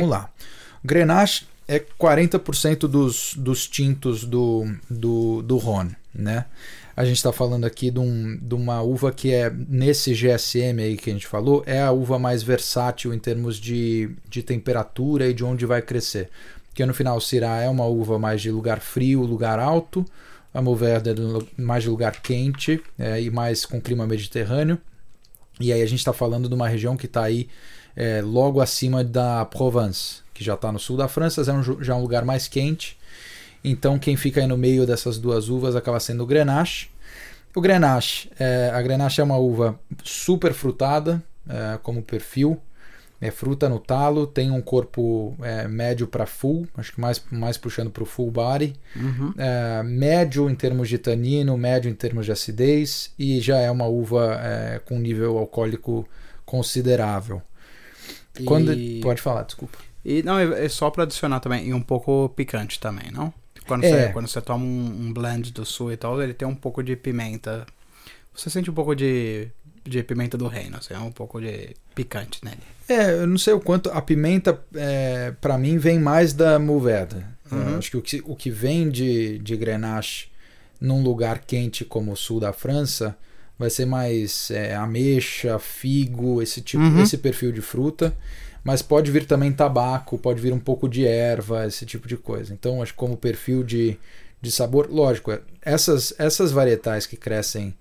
Vamos 0.00 0.08
lá. 0.08 0.30
Grenache 0.84 1.46
é 1.66 1.78
40% 1.78 2.80
dos, 2.80 3.34
dos 3.36 3.66
tintos 3.66 4.24
do, 4.24 4.66
do, 4.88 5.42
do 5.42 5.56
Rhône, 5.58 5.94
né? 6.14 6.46
A 6.96 7.04
gente 7.04 7.18
está 7.18 7.32
falando 7.32 7.64
aqui 7.64 7.92
de, 7.92 8.00
um, 8.00 8.36
de 8.36 8.54
uma 8.56 8.82
uva 8.82 9.12
que 9.12 9.32
é, 9.32 9.48
nesse 9.50 10.12
GSM 10.12 10.82
aí 10.82 10.96
que 10.96 11.10
a 11.10 11.12
gente 11.12 11.28
falou, 11.28 11.62
é 11.64 11.80
a 11.80 11.92
uva 11.92 12.18
mais 12.18 12.42
versátil 12.42 13.14
em 13.14 13.18
termos 13.20 13.56
de, 13.56 14.10
de 14.28 14.42
temperatura 14.42 15.28
e 15.28 15.32
de 15.32 15.44
onde 15.44 15.64
vai 15.64 15.80
crescer. 15.80 16.28
Porque 16.66 16.84
no 16.84 16.92
final, 16.92 17.16
o 17.16 17.20
Syrah 17.20 17.62
é 17.62 17.68
uma 17.68 17.84
uva 17.84 18.18
mais 18.18 18.40
de 18.40 18.50
lugar 18.50 18.80
frio, 18.80 19.22
lugar 19.22 19.60
alto. 19.60 20.04
A 20.52 20.62
Mourvèdre 20.62 21.12
é 21.12 21.62
mais 21.62 21.84
lugar 21.84 22.20
quente 22.22 22.82
é, 22.98 23.20
e 23.20 23.30
mais 23.30 23.64
com 23.64 23.80
clima 23.80 24.06
mediterrâneo. 24.06 24.78
E 25.60 25.72
aí 25.72 25.82
a 25.82 25.86
gente 25.86 25.98
está 25.98 26.12
falando 26.12 26.48
de 26.48 26.54
uma 26.54 26.68
região 26.68 26.96
que 26.96 27.06
está 27.06 27.24
aí 27.24 27.48
é, 27.96 28.22
logo 28.22 28.60
acima 28.60 29.02
da 29.02 29.44
Provence, 29.44 30.22
que 30.32 30.44
já 30.44 30.54
está 30.54 30.70
no 30.70 30.78
sul 30.78 30.96
da 30.96 31.08
França, 31.08 31.42
é, 31.42 31.52
um, 31.52 31.82
já 31.82 31.92
é 31.92 31.96
um 31.96 32.00
lugar 32.00 32.24
mais 32.24 32.46
quente. 32.46 32.96
Então 33.62 33.98
quem 33.98 34.16
fica 34.16 34.40
aí 34.40 34.46
no 34.46 34.56
meio 34.56 34.86
dessas 34.86 35.18
duas 35.18 35.48
uvas 35.48 35.74
acaba 35.74 35.98
sendo 35.98 36.22
o 36.22 36.26
Grenache. 36.26 36.88
O 37.54 37.60
Grenache, 37.60 38.30
é, 38.38 38.70
a 38.72 38.80
Grenache 38.80 39.20
é 39.20 39.24
uma 39.24 39.36
uva 39.36 39.78
super 40.04 40.52
frutada, 40.52 41.22
é, 41.48 41.78
como 41.82 42.02
perfil. 42.02 42.60
É 43.20 43.32
fruta 43.32 43.68
no 43.68 43.80
talo, 43.80 44.28
tem 44.28 44.50
um 44.50 44.60
corpo 44.60 45.36
é, 45.42 45.66
médio 45.66 46.06
para 46.06 46.24
full, 46.24 46.68
acho 46.76 46.92
que 46.92 47.00
mais, 47.00 47.20
mais 47.32 47.56
puxando 47.58 47.90
para 47.90 48.02
o 48.04 48.06
full 48.06 48.30
body. 48.30 48.76
Uhum. 48.94 49.34
É, 49.36 49.82
médio 49.82 50.48
em 50.48 50.54
termos 50.54 50.88
de 50.88 50.98
tanino, 50.98 51.56
médio 51.58 51.90
em 51.90 51.94
termos 51.94 52.26
de 52.26 52.30
acidez 52.32 53.12
e 53.18 53.40
já 53.40 53.58
é 53.58 53.68
uma 53.70 53.86
uva 53.86 54.38
é, 54.40 54.78
com 54.84 54.98
nível 55.00 55.36
alcoólico 55.36 56.08
considerável. 56.46 57.42
Quando 58.44 58.72
E- 58.72 59.00
pode 59.00 59.20
falar, 59.20 59.42
desculpa. 59.42 59.78
E 60.04 60.22
não, 60.22 60.38
é 60.38 60.68
só 60.68 60.88
pra 60.90 61.02
adicionar 61.02 61.40
também, 61.40 61.66
e 61.68 61.74
um 61.74 61.82
pouco 61.82 62.28
picante 62.30 62.78
também, 62.78 63.10
não? 63.12 63.34
Quando, 63.66 63.84
É. 63.84 64.06
você, 64.06 64.12
quando 64.12 64.28
você 64.28 64.40
toma 64.40 64.64
um, 64.64 65.08
um 65.08 65.12
blend 65.12 65.52
do 65.52 65.66
sul 65.66 65.92
e 65.92 65.96
tal, 65.96 66.22
ele 66.22 66.32
tem 66.32 66.46
um 66.48 66.54
pouco 66.54 66.82
de 66.82 66.96
pimenta. 66.96 67.66
Você 68.34 68.48
sente 68.48 68.70
um 68.70 68.74
pouco 68.74 68.94
de, 68.94 69.48
de 69.88 70.02
pimenta 70.02 70.36
do 70.36 70.46
reino, 70.46 70.76
assim, 70.76 70.94
é 70.94 70.98
um 70.98 71.10
pouco 71.10 71.40
de 71.40 71.74
picante 71.94 72.40
nele. 72.44 72.58
É, 72.88 73.12
eu 73.12 73.26
não 73.26 73.38
sei 73.38 73.52
o 73.52 73.60
quanto 73.60 73.90
a 73.90 74.00
pimenta 74.00 74.58
é, 74.74 75.32
para 75.40 75.58
mim 75.58 75.78
vem 75.78 75.98
mais 75.98 76.32
da 76.32 76.58
Mourvèdre. 76.58 77.24
Uhum. 77.50 77.70
Eu 77.72 77.78
acho 77.78 77.90
que 77.90 77.96
o, 77.96 78.02
que 78.02 78.22
o 78.24 78.36
que 78.36 78.50
vem 78.50 78.88
de, 78.90 79.38
de 79.38 79.56
Grenache 79.56 80.28
num 80.80 81.02
lugar 81.02 81.40
quente 81.40 81.84
como 81.84 82.12
o 82.12 82.16
sul 82.16 82.40
da 82.40 82.52
França 82.52 83.16
vai 83.58 83.68
ser 83.70 83.86
mais 83.86 84.50
é, 84.50 84.74
ameixa, 84.74 85.58
figo, 85.58 86.40
esse 86.40 86.60
tipo, 86.60 86.82
Uhum. 86.82 87.02
esse 87.02 87.18
perfil 87.18 87.50
de 87.52 87.60
fruta. 87.60 88.14
Mas 88.62 88.82
pode 88.82 89.10
vir 89.10 89.24
também 89.26 89.50
tabaco, 89.52 90.18
pode 90.18 90.40
vir 90.40 90.52
um 90.52 90.58
pouco 90.58 90.88
de 90.88 91.06
erva, 91.06 91.66
esse 91.66 91.84
tipo 91.86 92.06
de 92.06 92.16
coisa. 92.16 92.52
Então, 92.52 92.82
acho 92.82 92.92
que 92.92 92.98
como 92.98 93.16
perfil 93.16 93.62
de, 93.64 93.96
de 94.40 94.50
sabor, 94.50 94.88
lógico, 94.90 95.32
é, 95.32 95.40
essas, 95.62 96.12
essas 96.18 96.52
varietais 96.52 97.06
que 97.06 97.16
crescem 97.16 97.74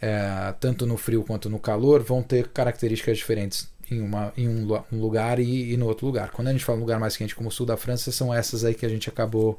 é, 0.00 0.54
tanto 0.60 0.86
no 0.86 0.96
frio 0.96 1.22
quanto 1.22 1.48
no 1.48 1.58
calor 1.58 2.02
vão 2.02 2.22
ter 2.22 2.48
características 2.48 3.18
diferentes 3.18 3.68
em, 3.90 4.00
uma, 4.00 4.32
em 4.36 4.48
um, 4.48 4.66
um 4.92 5.00
lugar 5.00 5.38
e, 5.38 5.72
e 5.72 5.76
no 5.76 5.86
outro 5.86 6.06
lugar. 6.06 6.30
Quando 6.30 6.48
a 6.48 6.52
gente 6.52 6.64
fala 6.64 6.78
um 6.78 6.82
lugar 6.82 6.98
mais 6.98 7.16
quente 7.16 7.34
como 7.34 7.48
o 7.48 7.52
sul 7.52 7.66
da 7.66 7.76
França, 7.76 8.10
são 8.12 8.32
essas 8.32 8.64
aí 8.64 8.74
que 8.74 8.84
a 8.84 8.88
gente 8.88 9.08
acabou 9.08 9.58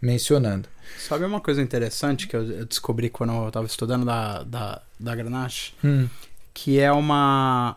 mencionando. 0.00 0.68
Sabe 0.98 1.24
uma 1.24 1.40
coisa 1.40 1.60
interessante 1.62 2.26
que 2.26 2.36
eu, 2.36 2.64
descobri 2.66 3.10
quando 3.10 3.32
eu 3.32 3.50
tava 3.50 3.66
estudando 3.66 4.04
da, 4.04 4.42
da, 4.42 4.82
da 4.98 5.14
Grenache? 5.14 5.72
Hum, 5.84 6.08
Que 6.54 6.78
é 6.78 6.90
uma. 6.90 7.76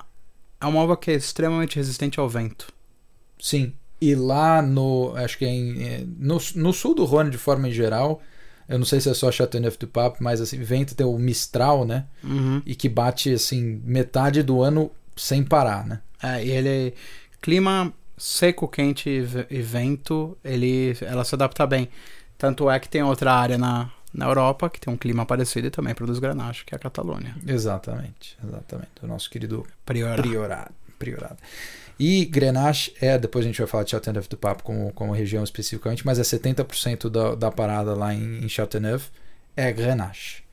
É 0.61 0.65
uma 0.65 0.83
uva 0.83 0.97
que 0.97 1.11
é 1.11 1.15
extremamente 1.15 1.75
resistente 1.77 2.19
ao 2.19 2.29
vento. 2.29 2.71
sim. 3.39 3.73
E 4.01 4.15
lá 4.15 4.61
no. 4.61 5.13
Acho 5.17 5.37
que 5.37 5.43
é 5.43 5.49
em, 5.49 5.83
é, 5.83 6.05
no, 6.17 6.37
no 6.55 6.71
sul 6.71 6.95
do 6.95 7.03
Rhône, 7.03 7.29
de 7.29 7.37
forma 7.37 7.67
em 7.67 7.71
geral, 7.71 8.21
eu 8.69 8.77
não 8.77 8.85
sei 8.85 9.01
se 9.01 9.09
é 9.09 9.13
só 9.13 9.31
Chateauneuf 9.31 9.77
du 9.77 9.87
Pape, 9.87 10.21
mas 10.23 10.39
assim, 10.39 10.57
vento 10.59 10.95
tem 10.95 11.05
o 11.05 11.17
Mistral, 11.17 11.83
né? 11.85 12.05
Uhum. 12.23 12.61
E 12.65 12.75
que 12.75 12.87
bate 12.87 13.33
assim 13.33 13.81
metade 13.83 14.43
do 14.43 14.61
ano 14.61 14.91
sem 15.17 15.43
parar, 15.43 15.85
né? 15.85 15.99
É, 16.21 16.45
e 16.45 16.51
ele. 16.51 16.93
Clima 17.41 17.91
seco, 18.17 18.67
quente 18.67 19.09
e 19.09 19.21
ve- 19.21 19.47
vento, 19.61 20.37
ele, 20.43 20.95
ela 21.01 21.23
se 21.23 21.33
adapta 21.35 21.65
bem. 21.65 21.89
Tanto 22.37 22.69
é 22.69 22.79
que 22.79 22.87
tem 22.89 23.01
outra 23.01 23.33
área 23.33 23.57
na, 23.57 23.89
na 24.13 24.25
Europa 24.25 24.69
que 24.69 24.79
tem 24.79 24.93
um 24.93 24.97
clima 24.97 25.25
parecido 25.25 25.67
e 25.67 25.71
também 25.71 25.95
produz 25.95 26.19
granache, 26.19 26.65
que 26.65 26.75
é 26.75 26.77
a 26.77 26.79
Catalunha. 26.79 27.35
Exatamente, 27.47 28.37
exatamente. 28.43 28.91
O 29.01 29.07
nosso 29.07 29.29
querido 29.29 29.65
Priora. 29.85 30.21
Priorado. 30.21 30.71
Priorado. 30.97 31.37
E 31.99 32.25
Grenache 32.25 32.93
é, 33.01 33.17
depois 33.17 33.43
a 33.43 33.47
gente 33.47 33.57
vai 33.57 33.67
falar 33.67 33.83
de 33.83 33.91
Chateauneuf 33.91 34.29
du 34.29 34.37
Pape 34.37 34.63
como, 34.63 34.91
como 34.93 35.11
região 35.11 35.43
especificamente, 35.43 36.05
mas 36.05 36.17
é 36.17 36.21
70% 36.21 37.09
da, 37.09 37.35
da 37.35 37.51
parada 37.51 37.93
lá 37.93 38.13
em, 38.13 38.45
em 38.45 38.49
Chateauneuf 38.49 39.09
é 39.55 39.71
Grenache. 39.71 40.43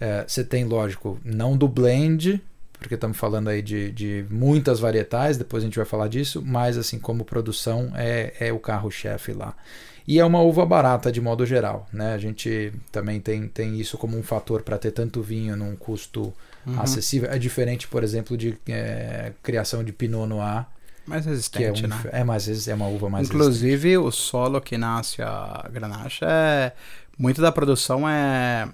É, 0.00 0.24
você 0.26 0.42
tem, 0.44 0.64
lógico, 0.64 1.18
não 1.24 1.56
do 1.56 1.68
blend, 1.68 2.42
porque 2.72 2.94
estamos 2.96 3.16
falando 3.16 3.48
aí 3.48 3.62
de, 3.62 3.92
de 3.92 4.26
muitas 4.28 4.80
varietais, 4.80 5.36
depois 5.36 5.62
a 5.62 5.66
gente 5.66 5.76
vai 5.76 5.86
falar 5.86 6.08
disso, 6.08 6.42
mas 6.44 6.76
assim, 6.76 6.98
como 6.98 7.24
produção 7.24 7.92
é, 7.94 8.34
é 8.40 8.52
o 8.52 8.58
carro-chefe 8.58 9.32
lá. 9.32 9.54
E 10.08 10.18
é 10.18 10.24
uma 10.24 10.40
uva 10.40 10.64
barata 10.66 11.10
de 11.10 11.20
modo 11.20 11.44
geral, 11.46 11.88
né? 11.92 12.14
A 12.14 12.18
gente 12.18 12.72
também 12.92 13.20
tem, 13.20 13.48
tem 13.48 13.80
isso 13.80 13.98
como 13.98 14.16
um 14.16 14.22
fator 14.22 14.62
para 14.62 14.78
ter 14.78 14.90
tanto 14.92 15.22
vinho 15.22 15.56
num 15.56 15.74
custo 15.76 16.32
Uhum. 16.66 16.80
acessível. 16.80 17.30
É 17.30 17.38
diferente, 17.38 17.86
por 17.86 18.02
exemplo, 18.02 18.36
de 18.36 18.58
é, 18.68 19.32
criação 19.42 19.84
de 19.84 19.92
Pinot 19.92 20.26
Noir, 20.26 20.66
Mais 21.06 21.26
é, 21.26 21.30
resistente, 21.30 21.84
um, 21.84 21.88
né? 21.88 22.00
é 22.12 22.24
mais 22.24 22.46
vezes 22.46 22.66
é 22.68 22.74
uma 22.74 22.88
uva 22.88 23.08
mais 23.08 23.28
Inclusive, 23.28 23.96
o 23.98 24.10
solo 24.10 24.60
que 24.60 24.76
nasce 24.76 25.22
a 25.22 25.68
Grenache 25.72 26.24
é. 26.24 26.72
Muito 27.18 27.40
da 27.40 27.50
produção 27.50 28.08
é. 28.08 28.68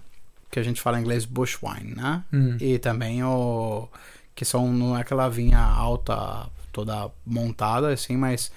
que 0.51 0.59
a 0.59 0.63
gente 0.63 0.81
fala 0.81 0.99
em 0.99 1.03
inglês 1.03 1.25
bush 1.25 1.59
wine, 1.63 1.95
né? 1.95 2.25
Hum, 2.33 2.57
E 2.61 2.79
também 2.79 3.23
o. 3.23 3.89
que 4.35 4.45
são. 4.45 4.73
não 4.73 4.97
é 4.97 5.01
aquela 5.03 5.29
vinha 5.29 5.59
alta, 5.61 6.47
toda 6.73 7.11
montada, 7.25 7.93
assim, 7.93 8.17
mas 8.17 8.51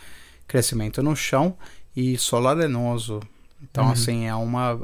crescimento 0.47 1.03
no 1.03 1.15
chão 1.15 1.55
e 1.95 2.17
solo 2.17 2.47
arenoso. 2.47 3.19
Então, 3.61 3.85
Uhum. 3.85 3.91
assim, 3.91 4.25
é 4.25 4.33
uma. 4.35 4.79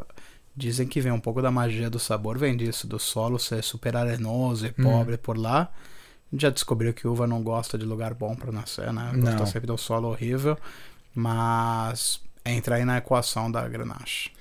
Dizem 0.56 0.86
que 0.88 1.00
vem 1.02 1.12
um 1.14 1.20
pouco 1.20 1.42
da 1.42 1.50
magia 1.50 1.90
do 1.90 1.98
sabor, 1.98 2.38
vem 2.38 2.56
disso, 2.58 2.86
do 2.86 3.00
solo 3.00 3.40
ser 3.40 3.64
super 3.64 3.96
arenoso 3.96 4.68
e 4.68 4.70
Hum. 4.78 4.84
pobre 4.84 5.18
por 5.18 5.38
lá. 5.38 5.72
Já 6.34 6.50
descobriu 6.50 6.94
que 6.94 7.08
uva 7.08 7.28
não 7.28 7.44
gosta 7.44 7.78
de 7.78 7.86
lugar 7.86 8.14
bom 8.14 8.36
para 8.36 8.52
nascer, 8.52 8.92
né? 8.94 9.12
Não. 9.14 9.32
Gosta 9.32 9.46
sempre 9.48 9.68
do 9.68 9.78
solo 9.78 10.08
horrível. 10.10 10.58
Mas 11.14 12.22
entra 12.46 12.76
aí 12.76 12.86
na 12.86 12.98
equação 12.98 13.52
da 13.52 13.68
Grenache. 13.68 14.32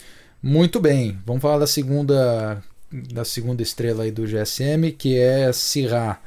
Muito 0.42 0.80
bem, 0.80 1.18
vamos 1.26 1.42
falar 1.42 1.58
da 1.58 1.66
segunda 1.66 2.62
da 2.92 3.24
segunda 3.24 3.62
estrela 3.62 4.02
aí 4.04 4.10
do 4.10 4.26
GSM, 4.26 4.90
que 4.96 5.16
é 5.16 5.52
Syrah. 5.52 6.18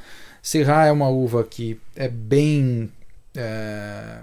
Syrah 0.42 0.86
é 0.86 0.92
uma 0.92 1.10
uva 1.10 1.44
que 1.44 1.80
é 1.96 2.08
bem 2.08 2.90
é, 3.36 4.20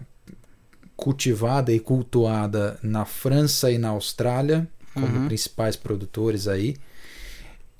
cultivada 0.96 1.72
e 1.72 1.80
cultuada 1.80 2.78
na 2.82 3.04
França 3.04 3.70
e 3.70 3.76
na 3.78 3.88
Austrália, 3.90 4.66
como 4.94 5.06
Uhum. 5.06 5.26
principais 5.26 5.76
produtores 5.76 6.46
aí. 6.48 6.76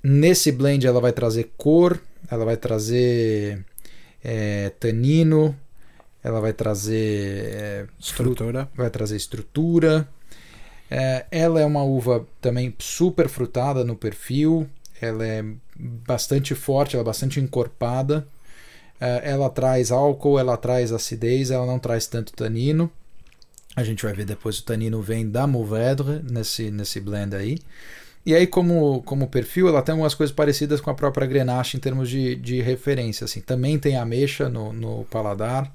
Nesse 0.03 0.51
blend 0.51 0.85
ela 0.85 0.99
vai 1.01 1.11
trazer 1.11 1.51
cor, 1.57 1.99
ela 2.31 2.45
vai 2.45 2.55
trazer 2.55 3.65
é, 4.23 4.69
tanino, 4.79 5.55
ela 6.23 6.39
vai 6.39 6.53
trazer 6.53 7.53
é, 7.53 7.87
Estrutura. 7.99 8.69
vai 8.73 8.89
trazer 8.89 9.17
estrutura. 9.17 10.07
É, 10.89 11.25
ela 11.31 11.59
é 11.59 11.65
uma 11.65 11.83
uva 11.83 12.25
também 12.39 12.73
super 12.79 13.27
frutada 13.27 13.83
no 13.83 13.95
perfil. 13.95 14.67
Ela 15.01 15.25
é 15.25 15.43
bastante 15.75 16.55
forte, 16.55 16.95
ela 16.95 17.03
é 17.03 17.05
bastante 17.05 17.39
encorpada. 17.39 18.27
É, 18.99 19.31
ela 19.31 19.49
traz 19.49 19.91
álcool, 19.91 20.39
ela 20.39 20.55
traz 20.55 20.91
acidez, 20.91 21.51
ela 21.51 21.65
não 21.65 21.79
traz 21.79 22.07
tanto 22.07 22.33
tanino. 22.33 22.89
A 23.75 23.83
gente 23.83 24.03
vai 24.03 24.13
ver 24.13 24.25
depois 24.25 24.59
o 24.59 24.63
tanino 24.63 25.01
vem 25.01 25.29
da 25.29 25.47
Mourvèdre 25.47 26.21
nesse, 26.29 26.69
nesse 26.69 26.99
blend 26.99 27.35
aí. 27.35 27.57
E 28.25 28.35
aí, 28.35 28.45
como, 28.45 29.01
como 29.03 29.27
perfil, 29.27 29.67
ela 29.67 29.81
tem 29.81 29.93
algumas 29.93 30.13
coisas 30.13 30.35
parecidas 30.35 30.79
com 30.79 30.89
a 30.89 30.93
própria 30.93 31.25
Grenache 31.25 31.77
em 31.77 31.79
termos 31.79 32.09
de, 32.09 32.35
de 32.35 32.61
referência. 32.61 33.25
Assim. 33.25 33.41
Também 33.41 33.79
tem 33.79 33.97
ameixa 33.97 34.47
no, 34.47 34.71
no 34.71 35.05
paladar. 35.05 35.73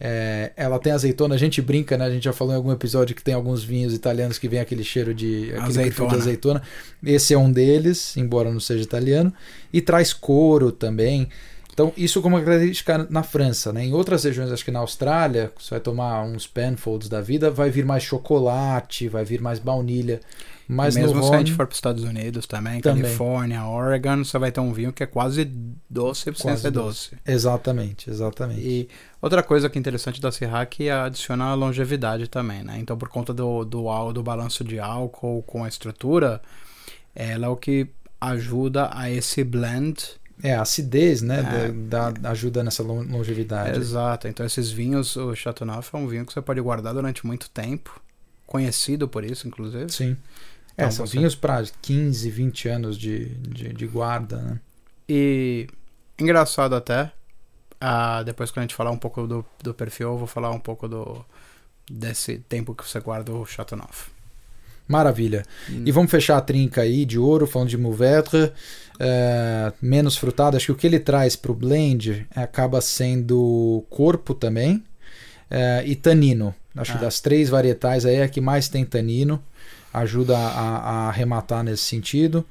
É, 0.00 0.52
ela 0.56 0.78
tem 0.78 0.92
azeitona, 0.92 1.34
a 1.34 1.38
gente 1.38 1.62
brinca, 1.62 1.96
né? 1.96 2.06
A 2.06 2.10
gente 2.10 2.24
já 2.24 2.32
falou 2.32 2.52
em 2.52 2.56
algum 2.56 2.72
episódio 2.72 3.14
que 3.14 3.22
tem 3.22 3.34
alguns 3.34 3.62
vinhos 3.62 3.94
italianos 3.94 4.38
que 4.38 4.48
vem 4.48 4.60
aquele 4.60 4.82
cheiro 4.82 5.14
de 5.14 5.52
aquele 5.54 5.84
perfil 5.84 6.08
de 6.08 6.14
Azeitona. 6.16 6.60
azeitona. 6.60 6.62
Esse 7.04 7.34
é 7.34 7.38
um 7.38 7.52
deles, 7.52 8.16
embora 8.16 8.50
não 8.50 8.60
seja 8.60 8.82
italiano. 8.82 9.32
E 9.72 9.80
traz 9.80 10.12
couro 10.12 10.72
também. 10.72 11.28
Então, 11.72 11.92
isso 11.96 12.22
como 12.22 12.40
característica 12.40 13.06
na 13.10 13.22
França, 13.22 13.72
né? 13.72 13.84
Em 13.84 13.92
outras 13.92 14.24
regiões, 14.24 14.50
acho 14.50 14.64
que 14.64 14.70
na 14.70 14.78
Austrália, 14.78 15.52
você 15.58 15.70
vai 15.70 15.80
tomar 15.80 16.22
uns 16.22 16.46
Penfolds 16.46 17.08
da 17.08 17.20
vida, 17.20 17.50
vai 17.50 17.68
vir 17.68 17.84
mais 17.84 18.02
chocolate, 18.02 19.08
vai 19.08 19.24
vir 19.24 19.40
mais 19.40 19.58
baunilha. 19.58 20.20
Mas 20.66 20.96
Mesmo 20.96 21.22
se 21.22 21.34
a 21.34 21.38
gente 21.38 21.52
for 21.52 21.66
para 21.66 21.72
os 21.72 21.76
Estados 21.76 22.04
Unidos 22.04 22.46
também, 22.46 22.80
Também. 22.80 23.02
Califórnia, 23.02 23.64
Oregon, 23.66 24.24
você 24.24 24.38
vai 24.38 24.50
ter 24.50 24.60
um 24.60 24.72
vinho 24.72 24.92
que 24.92 25.02
é 25.02 25.06
quase 25.06 25.44
doce 25.90 26.24
sem 26.24 26.32
Quase 26.34 26.62
ser 26.62 26.70
doce. 26.70 27.10
doce. 27.10 27.22
Exatamente, 27.26 28.08
exatamente. 28.08 28.60
E 28.60 28.88
outra 29.20 29.42
coisa 29.42 29.68
que 29.68 29.76
é 29.76 29.80
interessante 29.80 30.20
da 30.20 30.32
Syrah 30.32 30.62
é 30.62 30.66
que 30.66 30.88
adiciona 30.88 31.44
a 31.44 31.54
longevidade 31.54 32.28
também, 32.28 32.62
né? 32.64 32.78
Então, 32.78 32.96
por 32.96 33.08
conta 33.10 33.34
do, 33.34 33.62
do, 33.64 34.12
do 34.12 34.22
balanço 34.22 34.64
de 34.64 34.78
álcool 34.80 35.42
com 35.42 35.64
a 35.64 35.68
estrutura, 35.68 36.40
ela 37.14 37.46
é 37.46 37.48
o 37.48 37.56
que 37.56 37.86
ajuda 38.20 38.88
a 38.92 39.10
esse 39.10 39.44
blend. 39.44 40.02
É, 40.42 40.54
a 40.54 40.62
acidez, 40.62 41.20
né? 41.22 41.40
É. 41.66 41.72
da- 41.72 42.10
da- 42.10 42.30
ajuda 42.30 42.64
nessa 42.64 42.82
lon- 42.82 43.04
longevidade. 43.04 43.78
Exato. 43.78 44.26
Então, 44.28 44.44
esses 44.44 44.70
vinhos, 44.70 45.14
o 45.16 45.34
Chateauneuf 45.34 45.94
é 45.94 45.98
um 45.98 46.08
vinho 46.08 46.24
que 46.26 46.32
você 46.32 46.40
pode 46.42 46.60
guardar 46.60 46.92
durante 46.94 47.24
muito 47.26 47.48
tempo. 47.50 48.00
Conhecido 48.46 49.06
por 49.08 49.24
isso, 49.24 49.46
inclusive. 49.48 49.90
Sim. 49.92 50.16
É, 50.76 50.82
Então 50.84 50.90
são 50.90 51.06
vinhos 51.06 51.34
para 51.34 51.62
15, 51.82 52.30
20 52.30 52.68
anos 52.68 52.98
de, 52.98 53.26
de, 53.36 53.72
de 53.72 53.86
guarda, 53.86 54.38
né? 54.38 54.60
E 55.08 55.66
engraçado 56.18 56.74
até, 56.74 57.12
ah, 57.80 58.22
depois 58.22 58.50
que 58.50 58.58
a 58.58 58.62
gente 58.62 58.74
falar 58.74 58.90
um 58.90 58.98
pouco 58.98 59.26
do, 59.26 59.44
do 59.62 59.74
perfil, 59.74 60.08
eu 60.10 60.18
vou 60.18 60.26
falar 60.26 60.50
um 60.50 60.60
pouco 60.60 60.88
do 60.88 61.24
desse 61.90 62.38
tempo 62.38 62.74
que 62.74 62.88
você 62.88 62.98
guarda 62.98 63.30
o 63.32 63.44
Chateauneuf. 63.44 64.08
Maravilha. 64.88 65.44
E 65.84 65.90
vamos 65.92 66.10
fechar 66.10 66.36
a 66.36 66.40
trinca 66.42 66.82
aí 66.82 67.04
de 67.06 67.18
ouro, 67.18 67.46
falando 67.46 67.68
de 67.70 67.78
Mourvèdre, 67.78 68.52
é, 68.98 69.72
menos 69.80 70.16
frutado. 70.16 70.56
Acho 70.56 70.66
que 70.66 70.72
o 70.72 70.76
que 70.76 70.86
ele 70.86 70.98
traz 71.00 71.36
para 71.36 71.52
o 71.52 71.54
blend 71.54 72.26
acaba 72.34 72.80
sendo 72.82 73.84
corpo 73.88 74.34
também 74.34 74.82
é, 75.50 75.82
e 75.86 75.96
tanino. 75.96 76.54
Acho 76.76 76.92
que 76.92 76.98
Ah. 76.98 77.02
das 77.02 77.20
três 77.20 77.48
varietais 77.48 78.04
aí 78.04 78.16
é 78.16 78.22
a 78.24 78.28
que 78.28 78.40
mais 78.40 78.68
tem 78.68 78.84
tanino, 78.84 79.42
ajuda 79.94 80.36
a, 80.36 80.76
a 80.78 81.08
arrematar 81.08 81.62
nesse 81.64 81.84
sentido. 81.84 82.44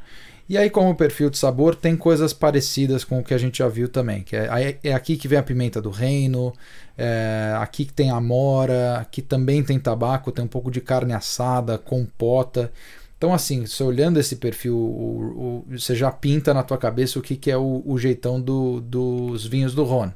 E 0.49 0.57
aí, 0.57 0.69
como 0.69 0.93
perfil 0.95 1.29
de 1.29 1.37
sabor, 1.37 1.73
tem 1.73 1.95
coisas 1.95 2.33
parecidas 2.33 3.03
com 3.03 3.19
o 3.19 3.23
que 3.23 3.33
a 3.33 3.37
gente 3.37 3.59
já 3.59 3.67
viu 3.67 3.87
também. 3.87 4.23
Que 4.23 4.35
é, 4.35 4.77
é 4.83 4.93
aqui 4.93 5.15
que 5.15 5.27
vem 5.27 5.39
a 5.39 5.43
pimenta 5.43 5.81
do 5.81 5.89
reino, 5.89 6.53
é, 6.97 7.53
aqui 7.57 7.85
que 7.85 7.93
tem 7.93 8.11
amora, 8.11 8.97
aqui 8.97 9.21
também 9.21 9.63
tem 9.63 9.79
tabaco, 9.79 10.31
tem 10.31 10.43
um 10.43 10.47
pouco 10.47 10.69
de 10.69 10.81
carne 10.81 11.13
assada, 11.13 11.77
compota. 11.77 12.71
Então, 13.17 13.33
assim, 13.33 13.65
você 13.65 13.81
olhando 13.83 14.19
esse 14.19 14.35
perfil, 14.35 14.75
o- 14.75 15.63
o- 15.69 15.77
você 15.79 15.95
já 15.95 16.11
pinta 16.11 16.53
na 16.53 16.61
tua 16.61 16.77
cabeça 16.77 17.17
o 17.17 17.21
que, 17.21 17.37
que 17.37 17.49
é 17.49 17.57
o, 17.57 17.81
o 17.85 17.97
jeitão 17.97 18.39
do- 18.39 18.81
dos 18.81 19.45
vinhos 19.47 19.73
do 19.73 19.83
Rhône. 19.85 20.13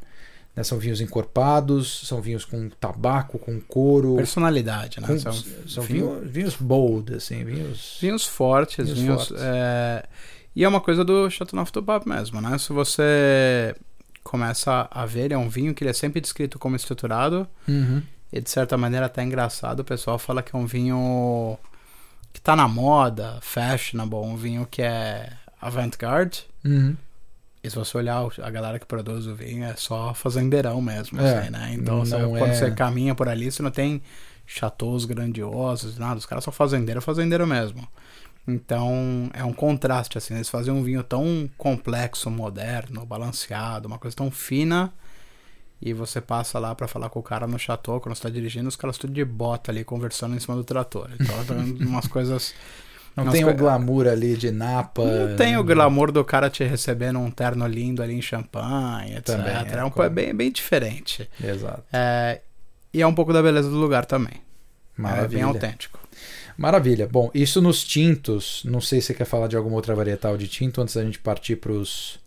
Né, 0.58 0.64
São 0.64 0.80
vinhos 0.80 1.00
encorpados, 1.00 2.02
são 2.08 2.20
vinhos 2.20 2.44
com 2.44 2.68
tabaco, 2.68 3.38
com 3.38 3.62
couro. 3.62 4.16
Personalidade, 4.16 5.00
né? 5.00 5.06
com- 5.08 5.20
São, 5.20 5.32
são 5.68 5.84
vinho- 5.84 6.16
vinhos, 6.20 6.32
vinhos 6.32 6.56
bold, 6.56 7.14
assim, 7.14 7.44
vinhos. 7.46 8.00
vinhos 8.02 8.26
fortes, 8.26 8.86
Vinhos 8.88 9.00
vinhos. 9.00 9.28
fortes. 9.28 9.44
é, 9.46 10.04
E 10.56 10.64
é 10.64 10.68
uma 10.68 10.82
coisa 10.82 11.06
do 11.06 11.30
Chateauneuf 11.30 11.72
do 11.72 11.84
Papo 11.84 12.10
mesmo, 12.10 12.42
né? 12.42 12.58
Se 12.58 12.74
você 12.74 13.76
começa 14.24 14.88
a 14.90 15.06
ver, 15.06 15.32
é 15.32 15.38
um 15.38 15.48
vinho 15.48 15.72
que 15.76 15.84
ele 15.84 15.92
é 15.92 15.94
sempre 15.94 16.20
descrito 16.20 16.58
como 16.58 16.76
estruturado 16.76 17.48
Uhum. 17.68 18.02
e 18.34 18.42
de 18.42 18.50
certa 18.50 18.76
maneira 18.76 19.06
até 19.06 19.22
engraçado. 19.24 19.82
O 19.82 19.86
pessoal 19.86 20.18
fala 20.18 20.42
que 20.42 20.56
é 20.56 20.60
um 20.60 20.66
vinho 20.66 21.56
que 22.34 22.42
tá 22.42 22.56
na 22.56 22.68
moda, 22.68 23.38
fashionable, 23.42 24.18
um 24.18 24.36
vinho 24.36 24.68
que 24.70 24.82
é 24.82 25.32
avant-garde. 25.62 26.46
Uhum. 26.66 26.96
E 27.68 27.70
se 27.70 27.76
você 27.76 27.98
olhar 27.98 28.26
a 28.42 28.50
galera 28.50 28.80
que 28.80 28.86
produz 28.86 29.28
o 29.28 29.36
vinho, 29.36 29.64
é 29.66 29.76
só 29.76 30.14
fazendeirão 30.14 30.82
mesmo, 30.82 31.20
É, 31.22 31.40
assim, 31.40 31.50
né? 31.52 31.72
Então, 31.74 32.00
você- 32.00 32.18
quando 32.18 32.52
é- 32.52 32.54
você 32.54 32.72
caminha 32.72 33.14
por 33.14 33.28
ali, 33.28 33.52
você 33.52 33.62
não 33.62 33.72
tem 33.72 34.02
chateaus 34.46 35.06
grandiosos, 35.06 35.98
nada. 35.98 36.18
Os 36.18 36.26
caras 36.26 36.44
são 36.44 36.54
fazendeiro, 36.54 37.02
fazendeiro 37.02 37.46
mesmo. 37.46 37.88
Então, 38.48 39.30
é 39.34 39.44
um 39.44 39.52
contraste, 39.54 40.18
assim. 40.18 40.34
Eles 40.36 40.50
fazem 40.50 40.74
um 40.74 40.82
vinho 40.82 41.04
tão 41.04 41.50
complexo, 41.58 42.32
moderno, 42.32 43.06
balanceado, 43.06 43.88
uma 43.88 44.00
coisa 44.00 44.16
tão 44.16 44.32
fina. 44.32 44.94
E 45.82 45.94
você 45.94 46.20
passa 46.22 46.58
lá 46.58 46.74
pra 46.74 46.88
falar 46.88 47.10
com 47.10 47.20
o 47.20 47.24
cara 47.24 47.46
no 47.46 47.60
chateau, 47.60 48.00
quando 48.00 48.16
você 48.16 48.24
tá 48.24 48.30
dirigindo, 48.30 48.68
os 48.68 48.76
caras 48.76 48.98
tudo 48.98 49.14
de 49.14 49.24
bota 49.24 49.70
ali, 49.72 49.84
conversando 49.84 50.36
em 50.36 50.40
cima 50.40 50.56
do 50.56 50.64
trator. 50.64 51.10
Então, 51.20 51.46
tá 51.46 51.54
umas 51.86 52.08
coisas... 52.08 52.56
Não 53.18 53.32
tem 53.32 53.44
o 53.44 53.54
glamour 53.54 54.08
ali 54.08 54.38
de 54.38 54.52
Napa. 54.52 55.04
Não 55.04 55.36
tem 55.36 55.58
o 55.58 55.64
glamour 55.64 56.12
do 56.12 56.24
cara 56.24 56.50
te 56.50 56.64
receber 56.64 57.12
num 57.12 57.30
terno 57.32 57.66
lindo 57.68 58.02
ali 58.04 58.14
em 58.14 58.22
champanhe, 58.22 59.14
etc. 59.18 59.24
Também, 59.26 59.54
é, 59.56 59.78
é, 59.80 59.84
um, 59.84 59.90
como- 59.90 60.06
é 60.06 60.10
bem, 60.10 60.34
bem 60.36 60.52
diferente. 60.52 61.28
Exato. 61.44 61.84
É, 61.92 62.42
e 62.94 63.02
é 63.02 63.08
um 63.08 63.14
pouco 63.14 63.34
da 63.34 63.42
beleza 63.42 63.70
do 63.70 63.76
lugar 63.76 64.06
também. 64.06 64.34
É 64.36 64.38
bem 64.38 65.04
Maravilha. 65.12 65.46
autêntico. 65.46 66.00
Maravilha. 66.58 67.08
Bom, 67.08 67.30
isso 67.34 67.62
nos 67.62 67.84
tintos. 67.84 68.64
Não 68.66 68.82
sei 68.82 69.00
se 69.02 69.08
você 69.08 69.14
quer 69.14 69.26
falar 69.26 69.48
de 69.48 69.56
alguma 69.56 69.76
outra 69.76 69.94
varietal 69.94 70.38
de 70.38 70.48
tinto 70.48 70.82
antes 70.82 70.96
da 70.96 71.04
gente 71.04 71.20
partir 71.20 71.56
pros, 71.58 72.20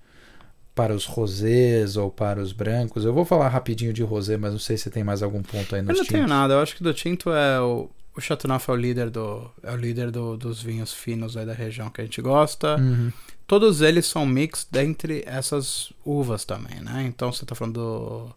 para 0.74 0.94
os 0.94 1.04
rosés 1.04 1.96
ou 1.96 2.10
para 2.10 2.40
os 2.40 2.52
brancos. 2.52 3.04
Eu 3.04 3.12
vou 3.12 3.24
falar 3.24 3.48
rapidinho 3.48 3.92
de 3.92 4.02
rosé, 4.02 4.36
mas 4.36 4.52
não 4.52 4.58
sei 4.60 4.76
se 4.76 4.88
tem 4.90 5.02
mais 5.02 5.22
algum 5.22 5.42
ponto 5.42 5.74
aí 5.74 5.80
Eu 5.80 5.84
nos 5.84 5.88
não 5.88 6.04
tintos. 6.04 6.08
tenho 6.08 6.26
nada, 6.28 6.54
eu 6.54 6.60
acho 6.60 6.76
que 6.76 6.82
do 6.82 6.94
tinto 6.94 7.30
é 7.32 7.60
o. 7.60 7.90
O 8.20 8.22
Chateauneuf 8.22 8.68
é 8.70 8.72
o 8.74 8.76
líder, 8.76 9.08
do, 9.08 9.50
é 9.62 9.72
o 9.72 9.76
líder 9.76 10.10
do, 10.10 10.36
dos 10.36 10.62
vinhos 10.62 10.92
finos 10.92 11.32
da 11.32 11.54
região 11.54 11.88
que 11.88 12.02
a 12.02 12.04
gente 12.04 12.20
gosta. 12.20 12.76
Uhum. 12.76 13.10
Todos 13.46 13.80
eles 13.80 14.04
são 14.04 14.26
mix 14.26 14.68
dentre 14.70 15.24
essas 15.26 15.90
uvas 16.04 16.44
também, 16.44 16.82
né? 16.82 17.02
Então 17.06 17.32
você 17.32 17.46
tá 17.46 17.54
falando 17.54 17.80
do, 17.80 18.36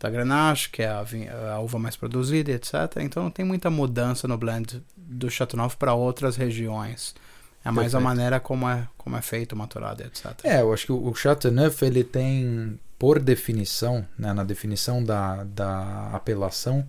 da 0.00 0.08
Grenache, 0.08 0.70
que 0.70 0.82
é 0.82 0.88
a, 0.88 1.04
a 1.52 1.60
uva 1.60 1.78
mais 1.78 1.96
produzida, 1.96 2.50
etc. 2.50 2.72
Então 3.00 3.22
não 3.24 3.30
tem 3.30 3.44
muita 3.44 3.68
mudança 3.68 4.26
no 4.26 4.38
blend 4.38 4.82
do 4.96 5.28
Chateauneuf 5.28 5.76
para 5.76 5.92
outras 5.92 6.36
regiões. 6.36 7.14
É 7.62 7.70
mais 7.70 7.94
a 7.94 7.98
Perfeito. 7.98 8.02
maneira 8.02 8.40
como 8.40 8.66
é, 8.66 8.88
como 8.96 9.18
é 9.18 9.20
feito, 9.20 9.54
maturado, 9.54 10.02
etc. 10.02 10.32
É, 10.44 10.62
eu 10.62 10.72
acho 10.72 10.86
que 10.86 10.92
o 10.92 11.08
o 11.08 11.14
Chateauneuf 11.14 11.84
ele 11.84 12.02
tem, 12.02 12.80
por 12.98 13.18
definição, 13.20 14.06
né, 14.18 14.32
na 14.32 14.44
definição 14.44 15.04
da, 15.04 15.44
da 15.44 16.08
apelação, 16.14 16.88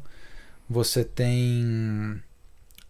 você 0.71 1.03
tem 1.03 2.21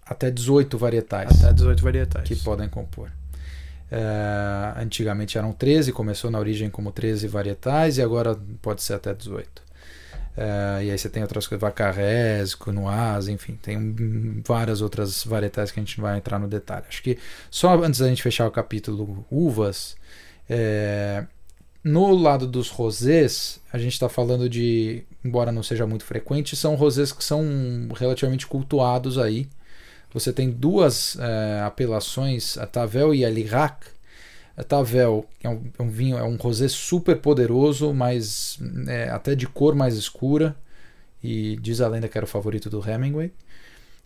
até 0.06 0.30
18 0.30 0.78
varietais. 0.78 1.44
Até 1.44 1.54
18 1.54 1.84
varietais. 1.84 2.28
que 2.28 2.36
podem 2.38 2.70
compor. 2.70 3.12
É, 3.92 4.82
antigamente 4.82 5.38
eram 5.38 5.52
13, 5.52 5.92
começou 5.92 6.32
na 6.32 6.40
origem 6.40 6.70
como 6.70 6.92
13 6.92 7.28
varietais 7.28 7.98
e 7.98 8.02
agora 8.02 8.38
pode 8.62 8.82
ser 8.84 8.94
até 8.94 9.14
18. 9.14 9.62
Uh, 10.32 10.82
e 10.84 10.92
aí 10.92 10.98
você 10.98 11.10
tem 11.10 11.22
outras 11.22 11.46
coisas, 11.46 11.60
Vacarés, 11.60 12.56
Cunoaz, 12.56 13.28
enfim, 13.28 13.60
tem 13.62 14.42
várias 14.48 14.82
outras 14.82 15.26
varietais 15.26 15.72
que 15.72 15.80
a 15.80 15.84
gente 15.84 15.98
não 15.98 16.08
vai 16.08 16.18
entrar 16.18 16.40
no 16.40 16.48
detalhe. 16.48 16.86
Acho 16.88 17.04
que 17.04 17.18
só 17.50 17.78
antes 17.84 18.00
da 18.00 18.08
gente 18.08 18.24
fechar 18.24 18.48
o 18.48 18.52
capítulo 18.52 19.26
uvas, 19.30 19.98
é, 20.50 21.26
no 21.84 22.14
lado 22.14 22.46
dos 22.46 22.70
rosés, 22.70 23.60
a 23.72 23.78
gente 23.78 23.94
está 23.94 24.08
falando 24.08 24.48
de, 24.48 25.04
embora 25.24 25.52
não 25.52 25.64
seja 25.64 25.88
muito 25.88 26.06
frequente, 26.06 26.56
são 26.56 26.76
rosés 26.76 27.12
que 27.12 27.24
são 27.24 27.44
relativamente 27.96 28.46
cultuados 28.46 29.18
aí. 29.18 29.48
Você 30.14 30.32
tem 30.34 30.50
duas 30.50 31.18
é, 31.20 31.62
apelações, 31.62 32.58
a 32.58 32.68
Tavel 32.68 33.16
e 33.16 33.24
a 33.26 33.30
Lirac. 33.30 33.88
A 34.58 34.64
Tavel 34.64 35.26
é 35.42 35.50
um, 35.50 35.64
é 35.80 35.82
um 35.82 35.90
vinho, 35.90 36.18
é 36.18 36.24
um 36.24 36.36
rosé 36.36 36.68
super 36.68 37.18
poderoso, 37.18 37.94
mas 37.94 38.60
é, 38.88 39.10
até 39.10 39.34
de 39.34 39.48
cor 39.48 39.74
mais 39.74 39.96
escura. 39.96 40.56
E 41.24 41.56
diz 41.62 41.82
a 41.82 41.88
lenda 41.88 42.08
que 42.08 42.18
era 42.18 42.26
o 42.26 42.28
favorito 42.28 42.70
do 42.70 42.88
Hemingway. 42.88 43.32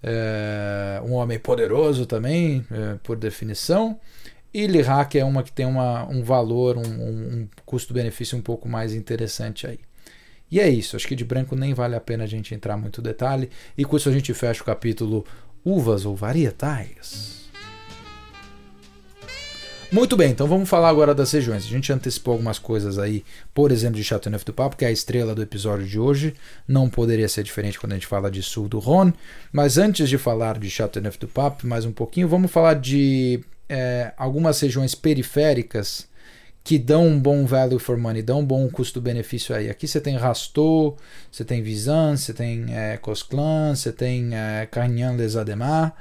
É, 0.04 1.02
um 1.04 1.14
homem 1.14 1.40
poderoso 1.40 2.06
também, 2.06 2.66
é, 2.72 2.96
por 3.02 3.18
definição. 3.18 4.00
E 4.56 4.68
Lirac 4.68 5.20
é 5.20 5.26
uma 5.26 5.44
que 5.44 5.52
tem 5.52 5.66
uma, 5.66 6.08
um 6.08 6.24
valor, 6.24 6.78
um, 6.78 6.82
um 6.82 7.48
custo-benefício 7.66 8.38
um 8.38 8.42
pouco 8.42 8.70
mais 8.70 8.94
interessante 8.94 9.68
aí. 9.68 9.80
E 10.50 10.62
é 10.62 10.70
isso, 10.70 10.96
acho 10.96 11.06
que 11.06 11.14
de 11.14 11.26
branco 11.26 11.58
nem 11.58 11.74
vale 11.74 11.94
a 11.94 12.00
pena 12.00 12.24
a 12.24 12.28
gente 12.28 12.56
entrar 12.56 12.78
muito 12.78 13.02
detalhe. 13.02 13.50
E 13.78 13.84
com 13.84 13.98
isso 13.98 14.08
a 14.08 14.14
gente 14.14 14.34
fecha 14.34 14.62
o 14.62 14.66
capítulo 14.66 15.26
Uvas 15.62 16.06
ou 16.06 16.16
Varietais. 16.16 17.50
Muito 19.92 20.16
bem, 20.16 20.32
então 20.32 20.48
vamos 20.48 20.70
falar 20.70 20.88
agora 20.88 21.14
das 21.14 21.34
regiões. 21.34 21.66
A 21.66 21.68
gente 21.68 21.92
antecipou 21.92 22.32
algumas 22.32 22.58
coisas 22.58 22.98
aí, 22.98 23.26
por 23.54 23.74
exemplo, 23.74 23.98
de 23.98 24.06
Chateauneuf 24.06 24.46
do 24.46 24.54
Papo, 24.54 24.78
que 24.78 24.86
é 24.86 24.88
a 24.88 24.92
estrela 24.92 25.36
do 25.36 25.42
episódio 25.42 25.86
de 25.86 26.00
hoje. 26.00 26.34
Não 26.66 26.90
poderia 26.90 27.28
ser 27.28 27.44
diferente 27.44 27.78
quando 27.78 27.92
a 27.92 27.96
gente 27.96 28.08
fala 28.08 28.32
de 28.32 28.42
sul 28.42 28.70
do 28.70 28.80
Rhône. 28.80 29.14
Mas 29.52 29.78
antes 29.78 30.08
de 30.08 30.18
falar 30.18 30.58
de 30.58 30.70
Chateauneuf 30.70 31.20
do 31.20 31.28
Papo, 31.28 31.68
mais 31.68 31.84
um 31.84 31.92
pouquinho, 31.92 32.30
vamos 32.30 32.50
falar 32.50 32.76
de 32.76 33.44
é, 33.70 34.14
algumas 34.18 34.60
regiões 34.60 34.96
periféricas 34.96 36.08
que 36.66 36.80
dão 36.80 37.08
um 37.08 37.20
bom 37.20 37.46
value 37.46 37.78
for 37.78 37.96
money, 37.96 38.24
dão 38.24 38.40
um 38.40 38.46
bom 38.46 38.68
custo-benefício 38.68 39.56
aí. 39.56 39.70
Aqui 39.70 39.88
você 39.88 40.02
tem 40.02 40.18
Rasteau, 40.18 40.98
você 41.32 41.46
tem 41.46 41.62
Visan, 41.62 42.18
você 42.18 42.34
tem 42.34 42.66
é, 42.76 42.98
Cosclan, 42.98 43.76
você 43.76 43.92
tem 43.92 44.36
é, 44.36 44.68
les 45.16 45.36
Ademar, 45.36 45.96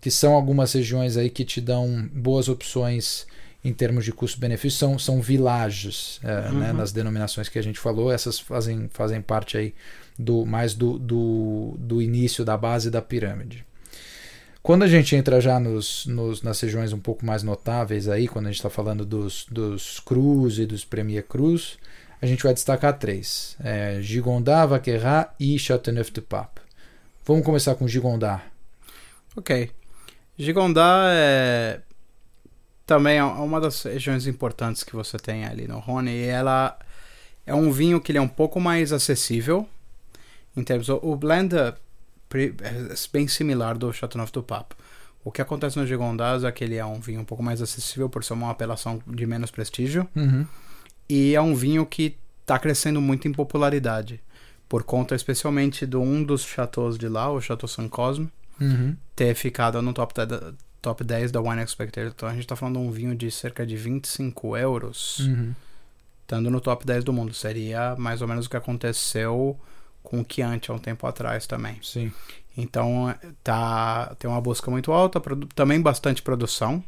que 0.00 0.10
são 0.10 0.34
algumas 0.34 0.72
regiões 0.72 1.16
aí 1.16 1.30
que 1.30 1.44
te 1.44 1.60
dão 1.60 2.08
boas 2.12 2.48
opções 2.48 3.28
em 3.64 3.72
termos 3.72 4.04
de 4.04 4.12
custo-benefício. 4.12 4.76
São, 4.76 4.98
são 4.98 5.20
villages, 5.22 6.18
é, 6.24 6.26
né, 6.26 6.48
uhum. 6.48 6.58
né, 6.58 6.72
nas 6.72 6.90
denominações 6.90 7.48
que 7.48 7.58
a 7.58 7.62
gente 7.62 7.78
falou. 7.78 8.10
Essas 8.10 8.40
fazem, 8.40 8.90
fazem 8.92 9.22
parte 9.22 9.56
aí 9.56 9.72
do 10.18 10.44
mais 10.44 10.74
do, 10.74 10.98
do, 10.98 11.76
do 11.78 12.02
início 12.02 12.44
da 12.44 12.56
base 12.56 12.90
da 12.90 13.00
pirâmide. 13.00 13.67
Quando 14.62 14.82
a 14.82 14.88
gente 14.88 15.14
entra 15.16 15.40
já 15.40 15.58
nos, 15.58 16.04
nos, 16.06 16.42
nas 16.42 16.60
regiões 16.60 16.92
um 16.92 16.98
pouco 16.98 17.24
mais 17.24 17.42
notáveis 17.42 18.08
aí, 18.08 18.28
quando 18.28 18.46
a 18.46 18.48
gente 18.50 18.58
está 18.58 18.68
falando 18.68 19.04
dos, 19.04 19.46
dos 19.50 20.00
Cruz 20.00 20.58
e 20.58 20.66
dos 20.66 20.84
Premier 20.84 21.24
Cruz, 21.24 21.78
a 22.20 22.26
gente 22.26 22.42
vai 22.42 22.52
destacar 22.52 22.98
três: 22.98 23.56
é, 23.60 23.98
Gigondas, 24.00 24.68
Vaquerá 24.68 25.32
e 25.38 25.58
Châteauneuf-du-Pape. 25.58 26.60
Vamos 27.24 27.44
começar 27.44 27.74
com 27.74 27.88
Gigondas. 27.88 28.40
Ok. 29.36 29.70
Gigondas 30.36 30.84
é 31.12 31.80
também 32.88 33.18
é 33.18 33.22
uma 33.22 33.60
das 33.60 33.82
regiões 33.82 34.26
importantes 34.26 34.82
que 34.82 34.96
você 34.96 35.18
tem 35.18 35.44
ali 35.44 35.68
no 35.68 35.78
Rhône 35.78 36.10
e 36.10 36.24
ela 36.24 36.74
é 37.46 37.54
um 37.54 37.70
vinho 37.70 38.00
que 38.00 38.10
ele 38.10 38.18
é 38.18 38.22
um 38.22 38.26
pouco 38.26 38.58
mais 38.58 38.94
acessível 38.94 39.68
em 40.56 40.64
termos 40.64 40.88
o 40.88 41.14
blend 41.14 41.52
bem 43.12 43.28
similar 43.28 43.76
do 43.76 43.92
Chateauneuf 43.92 44.32
do 44.32 44.42
Papo. 44.42 44.76
O 45.24 45.32
que 45.32 45.42
acontece 45.42 45.78
no 45.78 45.86
Gigondas 45.86 46.44
é 46.44 46.52
que 46.52 46.64
ele 46.64 46.76
é 46.76 46.84
um 46.84 47.00
vinho 47.00 47.20
um 47.20 47.24
pouco 47.24 47.42
mais 47.42 47.60
acessível 47.60 48.08
por 48.08 48.24
ser 48.24 48.34
uma 48.34 48.50
apelação 48.50 49.02
de 49.06 49.26
menos 49.26 49.50
prestígio. 49.50 50.08
Uhum. 50.14 50.46
E 51.08 51.34
é 51.34 51.40
um 51.40 51.54
vinho 51.54 51.84
que 51.84 52.16
está 52.40 52.58
crescendo 52.58 53.00
muito 53.00 53.28
em 53.28 53.32
popularidade. 53.32 54.20
Por 54.68 54.84
conta 54.84 55.14
especialmente 55.14 55.86
de 55.86 55.96
um 55.96 56.22
dos 56.22 56.44
chateaus 56.44 56.98
de 56.98 57.08
lá, 57.08 57.30
o 57.30 57.40
Chateau 57.40 57.68
Saint 57.68 57.90
Cosme, 57.90 58.30
uhum. 58.60 58.96
ter 59.16 59.34
ficado 59.34 59.80
no 59.80 59.92
top 59.92 60.14
10, 60.14 60.54
top 60.80 61.04
10 61.04 61.32
da 61.32 61.40
Wine 61.40 61.62
Expectator. 61.62 62.12
Então 62.14 62.28
a 62.28 62.32
gente 62.32 62.42
está 62.42 62.54
falando 62.54 62.78
de 62.78 62.86
um 62.86 62.90
vinho 62.90 63.14
de 63.14 63.30
cerca 63.30 63.66
de 63.66 63.76
25 63.76 64.56
euros, 64.56 65.20
uhum. 65.20 65.54
estando 66.22 66.50
no 66.50 66.60
top 66.60 66.86
10 66.86 67.04
do 67.04 67.12
mundo. 67.12 67.32
Seria 67.32 67.96
mais 67.96 68.22
ou 68.22 68.28
menos 68.28 68.46
o 68.46 68.50
que 68.50 68.56
aconteceu 68.56 69.58
com 70.08 70.20
o 70.20 70.26
Chianti 70.28 70.70
há 70.70 70.74
um 70.74 70.78
tempo 70.78 71.06
atrás 71.06 71.46
também. 71.46 71.78
Sim. 71.82 72.12
Então 72.56 73.14
tá, 73.44 74.14
tem 74.18 74.28
uma 74.28 74.40
busca 74.40 74.70
muito 74.70 74.90
alta, 74.90 75.22
também 75.54 75.80
bastante 75.80 76.22
produção. 76.22 76.82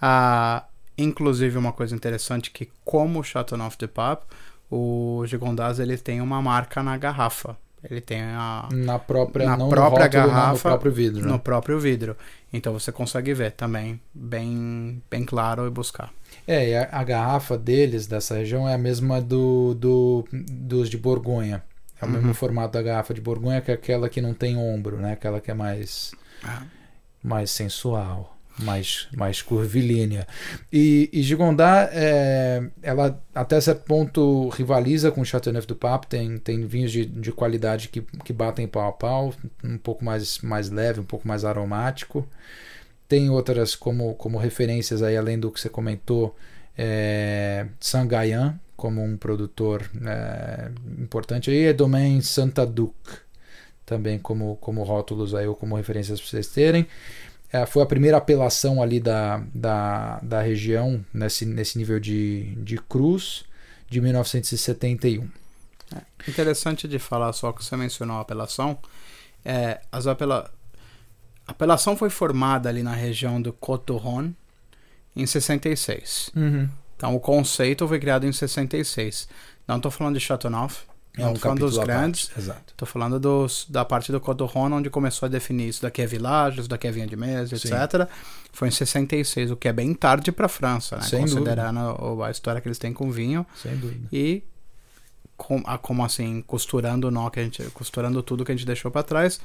Ah, 0.00 0.64
inclusive 0.96 1.58
uma 1.58 1.72
coisa 1.72 1.94
interessante 1.94 2.50
que 2.50 2.68
como 2.84 3.20
o 3.20 3.24
Chateauneuf 3.24 3.76
de 3.76 3.88
Pape, 3.88 4.26
o 4.70 5.24
Gigondas 5.26 5.78
ele 5.78 5.96
tem 5.96 6.20
uma 6.20 6.40
marca 6.40 6.82
na 6.82 6.96
garrafa. 6.96 7.56
Ele 7.90 8.00
tem 8.00 8.22
a 8.22 8.66
na 8.72 8.98
própria 8.98 9.46
na 9.46 9.68
própria 9.68 10.04
rótulo, 10.04 10.26
garrafa, 10.26 10.52
no 10.52 10.58
próprio 10.58 10.92
vidro, 10.92 11.22
né? 11.22 11.32
no 11.32 11.38
próprio 11.38 11.78
vidro. 11.78 12.16
Então 12.52 12.72
você 12.72 12.90
consegue 12.90 13.34
ver 13.34 13.52
também 13.52 14.00
bem 14.14 15.02
bem 15.10 15.24
claro 15.24 15.66
e 15.66 15.70
buscar. 15.70 16.10
É, 16.46 16.70
e 16.70 16.74
a, 16.74 16.88
a 16.90 17.04
garrafa 17.04 17.58
deles 17.58 18.06
dessa 18.06 18.36
região 18.36 18.66
é 18.66 18.74
a 18.74 18.78
mesma 18.78 19.20
do, 19.20 19.74
do 19.74 20.24
dos 20.32 20.88
de 20.88 20.96
Borgonha. 20.96 21.62
É 22.04 22.06
o 22.06 22.10
uhum. 22.10 22.18
mesmo 22.18 22.34
formato 22.34 22.72
da 22.74 22.82
garrafa 22.82 23.14
de 23.14 23.20
Borgonha, 23.20 23.60
que 23.60 23.70
é 23.70 23.74
aquela 23.74 24.08
que 24.08 24.20
não 24.20 24.34
tem 24.34 24.56
ombro, 24.56 24.96
né? 24.96 25.12
Aquela 25.12 25.40
que 25.40 25.50
é 25.50 25.54
mais, 25.54 26.12
ah. 26.42 26.62
mais 27.22 27.50
sensual, 27.50 28.36
mais, 28.58 29.08
mais 29.16 29.42
curvilínea. 29.42 30.26
E, 30.72 31.10
e 31.12 31.22
Gigondas, 31.22 31.88
é, 31.92 32.62
ela 32.82 33.20
até 33.34 33.60
certo 33.60 33.84
ponto 33.84 34.48
rivaliza 34.50 35.10
com 35.10 35.20
o 35.20 35.24
Chateauneuf 35.24 35.66
du 35.66 35.74
Pape, 35.74 36.06
tem, 36.06 36.38
tem 36.38 36.66
vinhos 36.66 36.92
de, 36.92 37.04
de 37.04 37.32
qualidade 37.32 37.88
que, 37.88 38.02
que 38.24 38.32
batem 38.32 38.68
pau 38.68 38.88
a 38.88 38.92
pau, 38.92 39.34
um 39.62 39.78
pouco 39.78 40.04
mais, 40.04 40.38
mais 40.38 40.70
leve, 40.70 41.00
um 41.00 41.04
pouco 41.04 41.26
mais 41.26 41.44
aromático. 41.44 42.26
Tem 43.08 43.28
outras 43.28 43.74
como, 43.74 44.14
como 44.14 44.38
referências 44.38 45.02
aí, 45.02 45.16
além 45.16 45.38
do 45.38 45.50
que 45.50 45.60
você 45.60 45.68
comentou, 45.68 46.34
é, 46.76 47.66
Sangayan, 47.78 48.58
como 48.76 49.02
um 49.02 49.16
produtor 49.16 49.90
é, 50.04 50.70
importante. 50.98 51.50
Aí 51.50 51.64
é 51.64 51.72
Domain 51.72 52.20
Santa 52.20 52.66
Duc 52.66 52.94
também 53.86 54.18
como, 54.18 54.56
como 54.56 54.82
rótulos 54.82 55.34
aí 55.34 55.46
ou 55.46 55.54
como 55.54 55.76
referências 55.76 56.20
para 56.20 56.30
vocês 56.30 56.48
terem. 56.48 56.86
É, 57.52 57.66
foi 57.66 57.82
a 57.82 57.86
primeira 57.86 58.16
apelação 58.16 58.82
ali 58.82 58.98
da, 58.98 59.42
da, 59.54 60.18
da 60.20 60.40
região 60.40 61.04
nesse, 61.12 61.46
nesse 61.46 61.78
nível 61.78 62.00
de, 62.00 62.54
de 62.56 62.76
cruz 62.78 63.44
de 63.88 64.00
1971 64.00 65.28
é, 65.94 66.30
interessante 66.30 66.88
de 66.88 66.98
falar 66.98 67.32
só 67.32 67.52
que 67.52 67.64
você 67.64 67.76
mencionou 67.76 68.16
a 68.16 68.20
apelação. 68.20 68.78
É, 69.44 69.80
as 69.92 70.06
apela... 70.06 70.50
a 71.46 71.52
apelação 71.52 71.96
foi 71.96 72.10
formada 72.10 72.68
ali 72.68 72.82
na 72.82 72.94
região 72.94 73.40
do 73.40 73.52
Cotoron 73.52 74.32
em 75.14 75.26
66 75.26 76.30
uhum. 76.34 76.68
Então 76.96 77.14
o 77.14 77.20
conceito 77.20 77.86
foi 77.86 77.98
criado 77.98 78.26
em 78.26 78.32
66. 78.32 79.28
Não 79.66 79.76
estou 79.76 79.90
falando 79.90 80.14
de 80.14 80.20
Chateauneuf, 80.20 80.84
é 81.16 81.26
um 81.26 81.36
falando 81.36 81.60
dos 81.60 81.78
grandes. 81.78 82.30
Exato. 82.36 82.72
Estou 82.72 82.86
falando 82.86 83.20
dos, 83.20 83.66
da 83.68 83.84
parte 83.84 84.10
do 84.10 84.20
Cotoron, 84.20 84.72
onde 84.72 84.90
começou 84.90 85.26
a 85.26 85.28
definir 85.28 85.68
isso 85.68 85.82
daqui 85.82 86.02
é 86.02 86.06
village, 86.06 86.60
isso 86.60 86.68
daqui 86.68 86.88
é 86.88 86.90
vinha 86.90 87.06
de 87.06 87.16
mesa, 87.16 87.54
etc. 87.54 88.08
Foi 88.52 88.68
em 88.68 88.72
66, 88.72 89.52
o 89.52 89.56
que 89.56 89.68
é 89.68 89.72
bem 89.72 89.94
tarde 89.94 90.32
para 90.32 90.46
a 90.46 90.48
França, 90.48 90.96
né? 90.96 91.02
Sem 91.02 91.20
Considerando 91.20 91.96
dúvida. 91.96 92.26
a 92.26 92.30
história 92.30 92.60
que 92.60 92.66
eles 92.66 92.78
têm 92.78 92.92
com 92.92 93.10
vinho. 93.10 93.46
Sem 93.54 93.76
dúvida. 93.76 94.08
E 94.12 94.42
com, 95.36 95.62
a, 95.64 95.78
como 95.78 96.04
assim, 96.04 96.42
costurando 96.42 97.08
o 97.08 97.10
nó 97.10 97.30
que 97.30 97.40
a 97.40 97.44
gente, 97.44 97.62
costurando 97.70 98.22
tudo 98.22 98.44
que 98.44 98.50
a 98.50 98.54
gente 98.54 98.66
deixou 98.66 98.90
para 98.90 99.02
trás, 99.04 99.40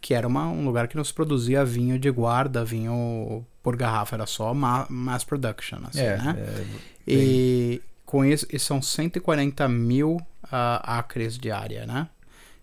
que 0.00 0.12
era 0.12 0.28
uma, 0.28 0.46
um 0.46 0.64
lugar 0.64 0.88
que 0.88 0.96
não 0.96 1.04
se 1.04 1.12
produzia 1.12 1.64
vinho 1.64 1.98
de 1.98 2.10
guarda, 2.10 2.64
vinho 2.64 3.44
por 3.68 3.76
garrafa, 3.76 4.16
era 4.16 4.24
só 4.24 4.54
ma 4.54 4.86
mass 4.88 5.24
production, 5.24 5.78
assim, 5.86 6.00
é, 6.00 6.16
né? 6.16 6.36
É, 6.38 6.64
e 7.06 7.82
com 8.06 8.24
isso, 8.24 8.46
e 8.50 8.58
são 8.58 8.80
140 8.80 9.68
mil 9.68 10.16
uh, 10.44 10.80
acres 10.82 11.36
de 11.36 11.50
área, 11.50 11.84
né? 11.84 12.08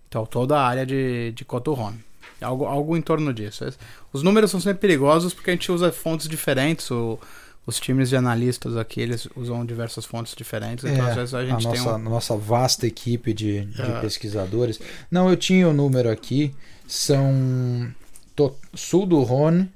Então, 0.10 0.26
toda 0.26 0.58
a 0.58 0.65
área 0.65 0.84
de, 0.84 1.32
de 1.34 1.46
Coturron. 1.46 1.94
Algo, 2.41 2.65
algo 2.65 2.98
em 2.98 3.02
torno 3.04 3.32
disso. 3.32 3.63
Os 4.12 4.24
números 4.24 4.50
são 4.50 4.60
sempre 4.60 4.80
perigosos 4.82 5.32
porque 5.32 5.52
a 5.52 5.54
gente 5.54 5.72
usa 5.72 5.91
fontes 5.91 6.28
diferentes. 6.28 6.89
O, 6.89 7.20
os 7.68 7.80
times 7.80 8.10
de 8.10 8.15
analistas 8.15 8.76
aqui, 8.76 9.02
eles 9.02 9.28
usam 9.36 9.63
diversas 9.63 10.06
fontes 10.06 10.34
diferentes. 10.36 10.84
Então, 10.86 11.06
é, 11.06 11.10
às 11.12 11.15
vezes 11.15 11.34
a 11.36 11.46
gente 11.46 11.68
a 11.68 11.72
tem 11.72 11.80
nossa, 11.82 11.96
um... 11.96 12.00
nossa 12.00 12.36
vasta 12.38 12.88
equipe 12.88 13.32
de, 13.32 13.65
de 13.65 13.82
É. 13.82 14.00
pesquisadores. 14.02 14.80
Não, 15.12 15.30
eu 15.30 15.38
tinha 15.38 15.70
o 15.70 15.74
número 15.74 16.10
aqui. 16.10 16.54
São 16.88 17.94
to- 18.36 18.56
sul 18.74 19.06
do 19.06 19.22
Rhône. 19.22 19.70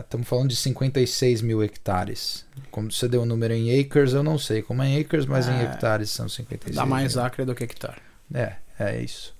Estamos 0.00 0.28
falando 0.28 0.48
de 0.48 0.56
56 0.56 1.42
mil 1.42 1.62
hectares. 1.62 2.44
Como 2.70 2.90
você 2.90 3.08
deu 3.08 3.22
o 3.22 3.26
número 3.26 3.54
em 3.54 3.78
acres, 3.80 4.12
eu 4.12 4.22
não 4.22 4.38
sei 4.38 4.62
como 4.62 4.82
é 4.82 4.88
em 4.88 5.00
acres, 5.00 5.26
mas 5.26 5.48
em 5.48 5.52
É. 5.58 5.62
hectares 5.64 6.10
são 6.10 6.28
56 6.28 6.76
Dá 6.76 6.86
mais 6.86 7.14
mil. 7.16 7.24
acre 7.24 7.44
do 7.44 7.54
que 7.54 7.64
hectare. 7.64 8.00
É, 8.32 8.54
é 8.78 9.00
isso. 9.02 9.34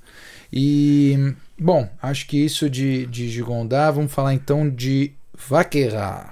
E, 0.53 1.35
bom, 1.59 1.89
acho 2.01 2.27
que 2.27 2.37
isso 2.37 2.71
de, 2.71 3.07
de 3.07 3.29
Gigondá, 3.29 3.91
vamos 3.91 4.13
falar 4.13 4.33
então 4.35 4.69
de 4.71 5.13
Vaqueira. 5.35 6.31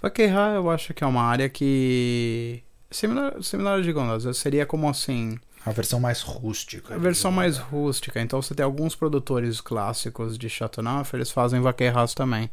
Vaqueira 0.00 0.54
eu 0.54 0.70
acho 0.70 0.92
que 0.94 1.04
é 1.04 1.06
uma 1.06 1.22
área 1.22 1.48
que... 1.48 2.62
Similar, 2.90 3.42
similar 3.42 3.78
a 3.78 3.82
Gigondá, 3.82 4.32
seria 4.34 4.66
como 4.66 4.88
assim... 4.88 5.38
A 5.64 5.70
versão 5.70 6.00
mais 6.00 6.22
rústica. 6.22 6.92
A 6.92 6.98
versão 6.98 7.30
mais 7.30 7.56
rústica. 7.56 8.20
Então 8.20 8.42
você 8.42 8.52
tem 8.52 8.64
alguns 8.64 8.96
produtores 8.96 9.60
clássicos 9.60 10.36
de 10.36 10.48
Chateauneuf, 10.48 11.14
eles 11.14 11.30
fazem 11.30 11.60
vaqueiras 11.60 12.14
também. 12.14 12.50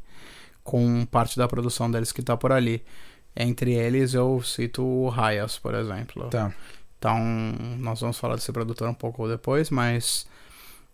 Com 0.63 1.06
parte 1.06 1.38
da 1.38 1.48
produção 1.48 1.89
deles 1.89 2.12
que 2.12 2.22
está 2.22 2.38
por 2.38 2.52
ali. 2.52 2.84
Entre 3.36 3.74
eles 3.74 4.13
eu 4.13 4.41
cito 4.43 4.84
o 4.84 5.12
Hayas, 5.12 5.58
por 5.58 5.74
exemplo. 5.74 6.28
Tá. 6.30 6.54
Então, 6.98 7.17
nós 7.78 8.02
vamos 8.02 8.19
falar 8.19 8.36
desse 8.36 8.52
produtor 8.52 8.89
um 8.89 8.93
pouco 8.93 9.28
depois, 9.28 9.69
mas 9.69 10.28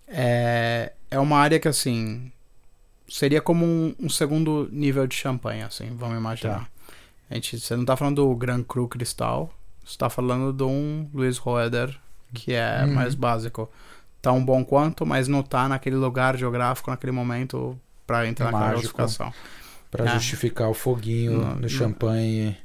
é, 0.08 0.94
é 1.10 1.20
uma 1.20 1.38
área 1.38 1.60
que, 1.60 1.68
assim, 1.68 2.32
seria 3.08 3.42
como 3.42 3.66
um, 3.66 3.96
um 4.00 4.10
segundo 4.10 4.70
nível 4.72 5.08
de 5.08 5.16
champanhe, 5.16 5.64
assim, 5.64 5.90
vamos 5.96 6.18
imaginar. 6.18 6.60
Tá. 6.60 6.68
A 7.30 7.34
gente, 7.36 7.60
você 7.60 7.76
não 7.76 7.82
está 7.82 7.98
falando 7.98 8.18
do 8.18 8.36
Grand 8.36 8.64
Cru 8.64 8.88
Cristal, 8.88 9.52
você 9.84 9.92
está 9.94 10.10
falando 10.10 10.54
de 10.54 10.64
um 10.64 11.10
Luiz 11.14 11.38
Roeder, 11.38 11.98
que 12.34 12.54
é 12.54 12.84
uhum. 12.84 12.94
mais 12.94 13.16
básico. 13.16 13.70
Tão 14.22 14.44
bom 14.44 14.64
quanto, 14.64 15.06
mas 15.06 15.28
não 15.28 15.40
está 15.40 15.68
naquele 15.68 15.96
lugar 15.96 16.38
geográfico, 16.38 16.90
naquele 16.90 17.12
momento, 17.12 17.80
para 18.06 18.28
entrar 18.28 18.52
Mágico. 18.52 18.60
naquela 18.60 18.74
classificação. 18.74 19.34
Para 19.92 20.06
é. 20.06 20.14
justificar 20.16 20.70
o 20.70 20.74
foguinho 20.74 21.40
no, 21.40 21.56
no 21.56 21.70
champanhe, 21.70 22.58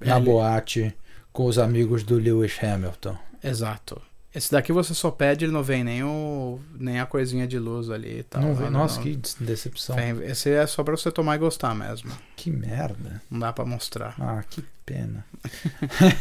na 0.00 0.18
boate 0.18 0.94
com 1.32 1.46
os 1.46 1.58
amigos 1.58 2.02
do 2.02 2.16
Lewis 2.16 2.56
Hamilton. 2.62 3.16
Exato. 3.42 4.00
Esse 4.32 4.52
daqui 4.52 4.72
você 4.72 4.94
só 4.94 5.10
pede, 5.10 5.44
ele 5.44 5.52
não 5.52 5.62
vem 5.62 5.82
nem, 5.82 6.04
o, 6.04 6.60
nem 6.78 7.00
a 7.00 7.06
coisinha 7.06 7.48
de 7.48 7.58
luz 7.58 7.90
ali 7.90 8.20
e 8.20 8.22
tal. 8.22 8.40
Não 8.40 8.54
vem, 8.54 8.70
nossa, 8.70 8.96
não, 8.96 9.02
que 9.02 9.20
decepção. 9.40 9.96
Vem, 9.96 10.22
esse 10.22 10.48
é 10.50 10.64
só 10.68 10.84
pra 10.84 10.96
você 10.96 11.10
tomar 11.10 11.34
e 11.34 11.38
gostar 11.38 11.74
mesmo. 11.74 12.12
Que 12.36 12.48
merda. 12.48 13.20
Não 13.28 13.40
dá 13.40 13.52
pra 13.52 13.64
mostrar. 13.64 14.14
Ah, 14.20 14.44
que 14.48 14.62
pena. 14.86 15.24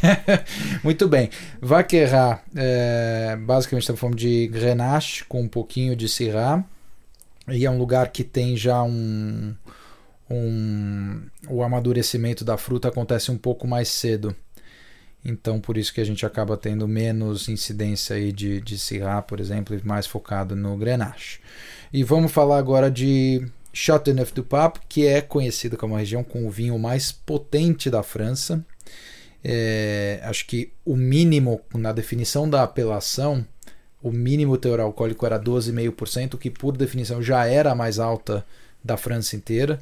Muito 0.84 1.08
bem. 1.08 1.30
Vaquerá, 1.62 2.42
é, 2.56 3.38
basicamente 3.40 3.84
estamos 3.84 4.02
falando 4.02 4.18
de 4.18 4.48
Grenache 4.48 5.24
com 5.26 5.44
um 5.44 5.48
pouquinho 5.48 5.96
de 5.96 6.10
Syrah. 6.10 6.64
E 7.52 7.66
é 7.66 7.72
um 7.72 7.78
lugar 7.78 8.12
que 8.12 8.24
tem 8.24 8.56
já 8.56 8.82
um, 8.84 9.56
um. 10.30 11.22
O 11.48 11.64
amadurecimento 11.64 12.44
da 12.44 12.58
fruta 12.58 12.88
acontece 12.88 13.32
um 13.32 13.38
pouco 13.38 13.68
mais 13.68 13.88
cedo. 13.90 14.36
Então, 15.24 15.60
por 15.60 15.78
isso 15.78 15.94
que 15.94 16.00
a 16.00 16.06
gente 16.06 16.26
acaba 16.26 16.56
tendo 16.56 16.88
menos 16.88 17.50
incidência 17.50 18.16
aí 18.16 18.32
de, 18.32 18.62
de 18.62 18.78
Syrah, 18.78 19.22
por 19.22 19.40
exemplo, 19.40 19.76
e 19.76 19.86
mais 19.86 20.08
focado 20.08 20.56
no 20.56 20.78
Grenache. 20.78 21.40
E 21.92 22.04
vamos 22.04 22.32
falar 22.32 22.58
agora 22.58 22.90
de 22.90 23.46
Châteauneuf-du-Pape, 23.74 24.80
que 24.88 25.06
é 25.06 25.22
conhecida 25.22 25.76
como 25.76 25.96
a 25.96 26.00
região 26.00 26.24
com 26.24 26.48
o 26.48 26.50
vinho 26.50 26.78
mais 26.80 27.12
potente 27.12 27.90
da 27.90 28.02
França. 28.02 28.66
É, 29.44 30.20
acho 30.24 30.46
que 30.46 30.72
o 30.86 30.96
mínimo, 30.96 31.62
na 31.74 31.92
definição 31.92 32.50
da 32.50 32.64
apelação, 32.64 33.46
o 34.02 34.12
mínimo 34.12 34.58
teor 34.58 34.80
alcoólico 34.80 35.26
era 35.26 35.40
12,5%, 35.40 36.38
que 36.38 36.50
por 36.50 36.76
definição 36.78 37.22
já 37.22 37.46
era 37.46 37.72
a 37.72 37.76
mais 37.76 38.00
alta 38.00 38.46
da 38.84 38.96
França 38.98 39.36
inteira 39.36 39.80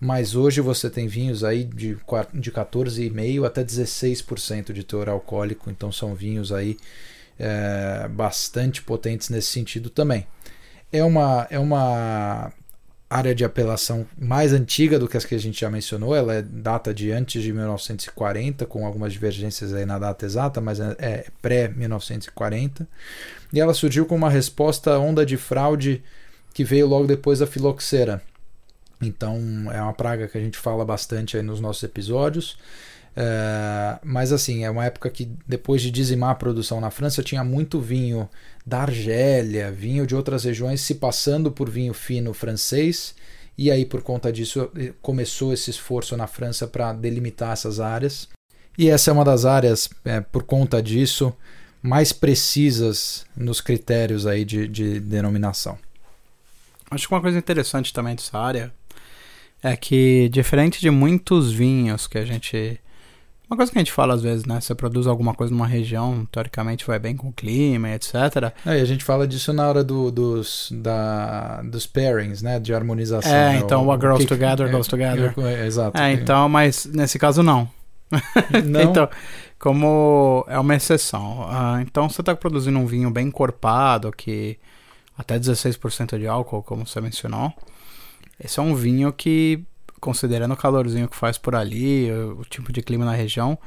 mas 0.00 0.34
hoje 0.34 0.60
você 0.60 0.90
tem 0.90 1.08
vinhos 1.08 1.42
aí 1.42 1.64
de, 1.64 1.96
de 2.34 2.52
14,5% 2.52 3.46
até 3.46 3.64
16% 3.64 4.72
de 4.72 4.84
teor 4.84 5.08
alcoólico, 5.08 5.70
então 5.70 5.90
são 5.90 6.14
vinhos 6.14 6.52
aí 6.52 6.76
é, 7.38 8.06
bastante 8.08 8.82
potentes 8.82 9.30
nesse 9.30 9.48
sentido 9.48 9.88
também. 9.88 10.26
É 10.92 11.02
uma, 11.02 11.46
é 11.50 11.58
uma 11.58 12.52
área 13.08 13.34
de 13.34 13.44
apelação 13.44 14.06
mais 14.18 14.52
antiga 14.52 14.98
do 14.98 15.08
que 15.08 15.16
as 15.16 15.24
que 15.24 15.34
a 15.34 15.38
gente 15.38 15.60
já 15.60 15.70
mencionou, 15.70 16.14
ela 16.14 16.34
é 16.34 16.42
data 16.42 16.92
de 16.92 17.12
antes 17.12 17.42
de 17.42 17.52
1940, 17.52 18.66
com 18.66 18.84
algumas 18.84 19.12
divergências 19.12 19.72
aí 19.72 19.86
na 19.86 19.98
data 19.98 20.26
exata, 20.26 20.60
mas 20.60 20.80
é, 20.80 20.96
é 20.98 21.26
pré-1940, 21.40 22.86
e 23.52 23.60
ela 23.60 23.72
surgiu 23.74 24.06
com 24.06 24.16
uma 24.16 24.30
resposta 24.30 24.92
à 24.92 24.98
onda 24.98 25.24
de 25.24 25.36
fraude 25.36 26.02
que 26.52 26.64
veio 26.64 26.86
logo 26.86 27.06
depois 27.06 27.38
da 27.38 27.46
filoxera. 27.46 28.20
Então 29.00 29.38
é 29.72 29.80
uma 29.80 29.92
praga 29.92 30.26
que 30.26 30.38
a 30.38 30.40
gente 30.40 30.58
fala 30.58 30.84
bastante 30.84 31.36
aí 31.36 31.42
nos 31.42 31.60
nossos 31.60 31.82
episódios. 31.82 32.58
É, 33.16 33.98
mas 34.04 34.30
assim, 34.30 34.64
é 34.64 34.70
uma 34.70 34.84
época 34.84 35.08
que 35.08 35.30
depois 35.46 35.80
de 35.80 35.90
dizimar 35.90 36.30
a 36.30 36.34
produção 36.34 36.80
na 36.80 36.90
França, 36.90 37.22
tinha 37.22 37.42
muito 37.42 37.80
vinho 37.80 38.28
da 38.64 38.82
Argélia, 38.82 39.72
vinho 39.72 40.06
de 40.06 40.14
outras 40.14 40.44
regiões 40.44 40.82
se 40.82 40.96
passando 40.96 41.50
por 41.50 41.70
vinho 41.70 41.94
fino 41.94 42.34
francês. 42.34 43.14
E 43.56 43.70
aí, 43.70 43.86
por 43.86 44.02
conta 44.02 44.30
disso, 44.30 44.70
começou 45.00 45.52
esse 45.52 45.70
esforço 45.70 46.14
na 46.14 46.26
França 46.26 46.66
para 46.66 46.92
delimitar 46.92 47.52
essas 47.52 47.80
áreas. 47.80 48.28
E 48.76 48.90
essa 48.90 49.10
é 49.10 49.12
uma 49.14 49.24
das 49.24 49.46
áreas, 49.46 49.88
é, 50.04 50.20
por 50.20 50.42
conta 50.42 50.82
disso, 50.82 51.32
mais 51.82 52.12
precisas 52.12 53.24
nos 53.34 53.62
critérios 53.62 54.26
aí 54.26 54.44
de, 54.44 54.68
de 54.68 55.00
denominação. 55.00 55.78
Acho 56.90 57.08
que 57.08 57.14
uma 57.14 57.20
coisa 57.22 57.38
interessante 57.38 57.92
também 57.94 58.14
dessa 58.14 58.38
área 58.38 58.70
é 59.62 59.74
que, 59.74 60.28
diferente 60.28 60.80
de 60.80 60.90
muitos 60.90 61.50
vinhos 61.50 62.06
que 62.06 62.18
a 62.18 62.24
gente. 62.24 62.78
Uma 63.48 63.56
coisa 63.56 63.70
que 63.70 63.78
a 63.78 63.80
gente 63.80 63.92
fala 63.92 64.14
às 64.14 64.22
vezes, 64.22 64.44
né? 64.44 64.60
Você 64.60 64.74
produz 64.74 65.06
alguma 65.06 65.32
coisa 65.32 65.52
numa 65.52 65.66
região, 65.66 66.26
teoricamente 66.32 66.84
vai 66.84 66.98
bem 66.98 67.16
com 67.16 67.28
o 67.28 67.32
clima, 67.32 67.90
etc. 67.90 68.52
É, 68.64 68.78
e 68.78 68.80
a 68.80 68.84
gente 68.84 69.04
fala 69.04 69.26
disso 69.26 69.52
na 69.52 69.68
hora 69.68 69.84
do, 69.84 70.10
dos, 70.10 70.72
da, 70.72 71.62
dos 71.62 71.86
pairings, 71.86 72.42
né? 72.42 72.58
De 72.58 72.74
harmonização. 72.74 73.32
É, 73.32 73.52
né? 73.52 73.58
então 73.58 73.86
what 73.86 74.00
grows 74.00 74.24
together, 74.24 74.66
é, 74.66 74.70
goes 74.72 74.88
together. 74.88 75.32
É, 75.38 75.66
exato. 75.66 76.00
É, 76.00 76.12
então, 76.12 76.48
mas 76.48 76.86
nesse 76.86 77.18
caso 77.18 77.42
não. 77.42 77.68
Não? 78.64 78.82
então, 78.82 79.08
como 79.58 80.44
é 80.48 80.58
uma 80.58 80.74
exceção. 80.74 81.40
Uh, 81.40 81.80
então, 81.80 82.08
você 82.08 82.20
está 82.22 82.36
produzindo 82.36 82.78
um 82.78 82.86
vinho 82.86 83.10
bem 83.10 83.26
encorpado, 83.26 84.12
que 84.12 84.58
até 85.18 85.38
16% 85.38 86.18
de 86.18 86.26
álcool, 86.26 86.62
como 86.62 86.86
você 86.86 87.00
mencionou. 87.00 87.52
Esse 88.38 88.60
é 88.60 88.62
um 88.62 88.74
vinho 88.74 89.12
que, 89.12 89.64
considerando 90.00 90.52
o 90.52 90.56
calorzinho 90.56 91.08
que 91.08 91.16
faz 91.16 91.38
por 91.38 91.54
ali, 91.54 92.10
o, 92.10 92.44
tipo 92.44 92.72
de 92.72 92.82
clima 92.82 93.04
na 93.04 93.12
região, 93.12 93.58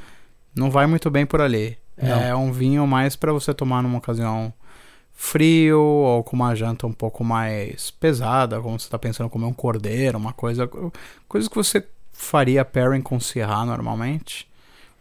não 0.55 0.69
vai 0.69 0.87
muito 0.87 1.09
bem 1.09 1.25
por 1.25 1.41
ali. 1.41 1.77
Não. 2.01 2.19
É 2.21 2.35
um 2.35 2.51
vinho 2.51 2.87
mais 2.87 3.15
para 3.15 3.33
você 3.33 3.53
tomar 3.53 3.83
numa 3.83 3.97
ocasião 3.97 4.53
frio 5.13 5.81
ou 5.81 6.23
com 6.23 6.35
uma 6.35 6.55
janta 6.55 6.87
um 6.87 6.93
pouco 6.93 7.23
mais 7.23 7.91
pesada, 7.91 8.61
como 8.61 8.79
você 8.79 8.85
está 8.85 8.97
pensando 8.97 9.29
comer 9.29 9.45
um 9.45 9.53
cordeiro, 9.53 10.17
uma 10.17 10.31
coisa, 10.31 10.69
coisa 11.27 11.49
que 11.49 11.55
você 11.55 11.85
faria 12.13 12.63
pairing 12.63 13.01
com 13.01 13.19
Syrah 13.19 13.65
normalmente. 13.65 14.47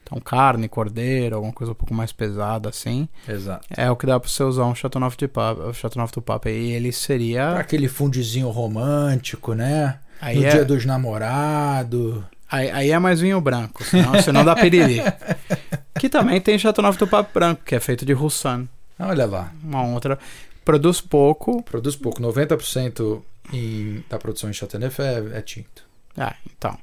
Então, 0.03 0.19
carne, 0.21 0.69
cordeiro, 0.69 1.37
alguma 1.37 1.53
coisa 1.53 1.73
um 1.73 1.75
pouco 1.75 1.93
mais 1.93 2.13
pesada 2.13 2.71
assim. 2.71 3.07
Exato. 3.29 3.67
É 3.71 3.91
o 3.91 3.97
que 3.97 4.07
dá 4.07 4.19
para 4.19 4.29
você 4.29 4.43
usar 4.43 4.65
um 4.65 4.75
Chateauneuf 4.75 5.17
de 5.19 5.29
Pape, 5.29 5.61
o 5.61 5.75
Chateauneuf 5.75 6.15
do 6.15 6.23
Pape. 6.23 6.49
E 6.49 6.73
ele 6.73 6.91
seria... 6.93 7.51
Pra 7.51 7.61
aquele 7.61 7.89
fundizinho 7.89 8.49
romântico, 8.49 9.53
né? 9.53 10.01
Aí 10.21 10.39
no 10.39 10.47
é... 10.47 10.51
dia 10.51 10.65
dos 10.65 10.85
namorados. 10.85 12.23
Aí, 12.51 12.71
aí, 12.71 12.91
é 12.91 12.99
mais 12.99 13.21
vinho 13.21 13.41
branco, 13.41 13.85
senão 13.85 14.13
você 14.13 14.33
não 14.33 14.43
dá 14.43 14.57
piriri. 14.57 15.01
que 16.01 16.09
também 16.09 16.41
tem 16.41 16.59
Chateauneuf 16.59 16.99
do 16.99 17.07
Pape 17.07 17.31
branco, 17.35 17.63
que 17.63 17.75
é 17.75 17.81
feito 17.81 18.07
de 18.07 18.15
Roussanne. 18.15 18.69
Olha 18.99 19.27
lá. 19.27 19.53
Uma 19.63 19.85
outra. 19.87 20.19
Produz 20.65 21.01
pouco. 21.01 21.63
Produz 21.63 21.95
pouco. 21.95 22.23
90% 22.23 23.23
em, 23.53 24.03
da 24.09 24.19
produção 24.19 24.49
em 24.49 24.55
Chateauneuf 24.55 25.01
é, 25.01 25.39
é 25.39 25.43
tinto. 25.43 25.85
Ah, 26.17 26.35
então. 26.47 26.77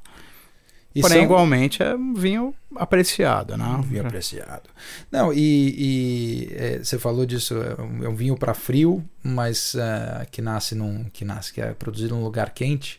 E 0.94 1.02
Porém, 1.02 1.18
são... 1.18 1.24
igualmente 1.24 1.82
é 1.82 1.94
um 1.94 2.14
vinho 2.14 2.54
apreciado, 2.74 3.54
né? 3.54 3.66
Um 3.66 3.82
vinho 3.82 4.00
apreciado. 4.06 4.70
Não, 5.12 5.30
e, 5.30 5.74
e 5.76 6.48
é, 6.54 6.78
você 6.78 6.98
falou 6.98 7.26
disso, 7.26 7.54
é 7.54 7.82
um, 7.82 8.04
é 8.04 8.08
um 8.08 8.14
vinho 8.14 8.34
para 8.34 8.54
frio, 8.54 9.04
mas 9.22 9.74
uh, 9.74 10.26
que 10.30 10.40
nasce 10.40 10.74
num. 10.74 11.04
que 11.12 11.22
nasce, 11.22 11.52
que 11.52 11.60
é 11.60 11.74
produzido 11.74 12.14
num 12.14 12.24
lugar 12.24 12.48
quente. 12.54 12.98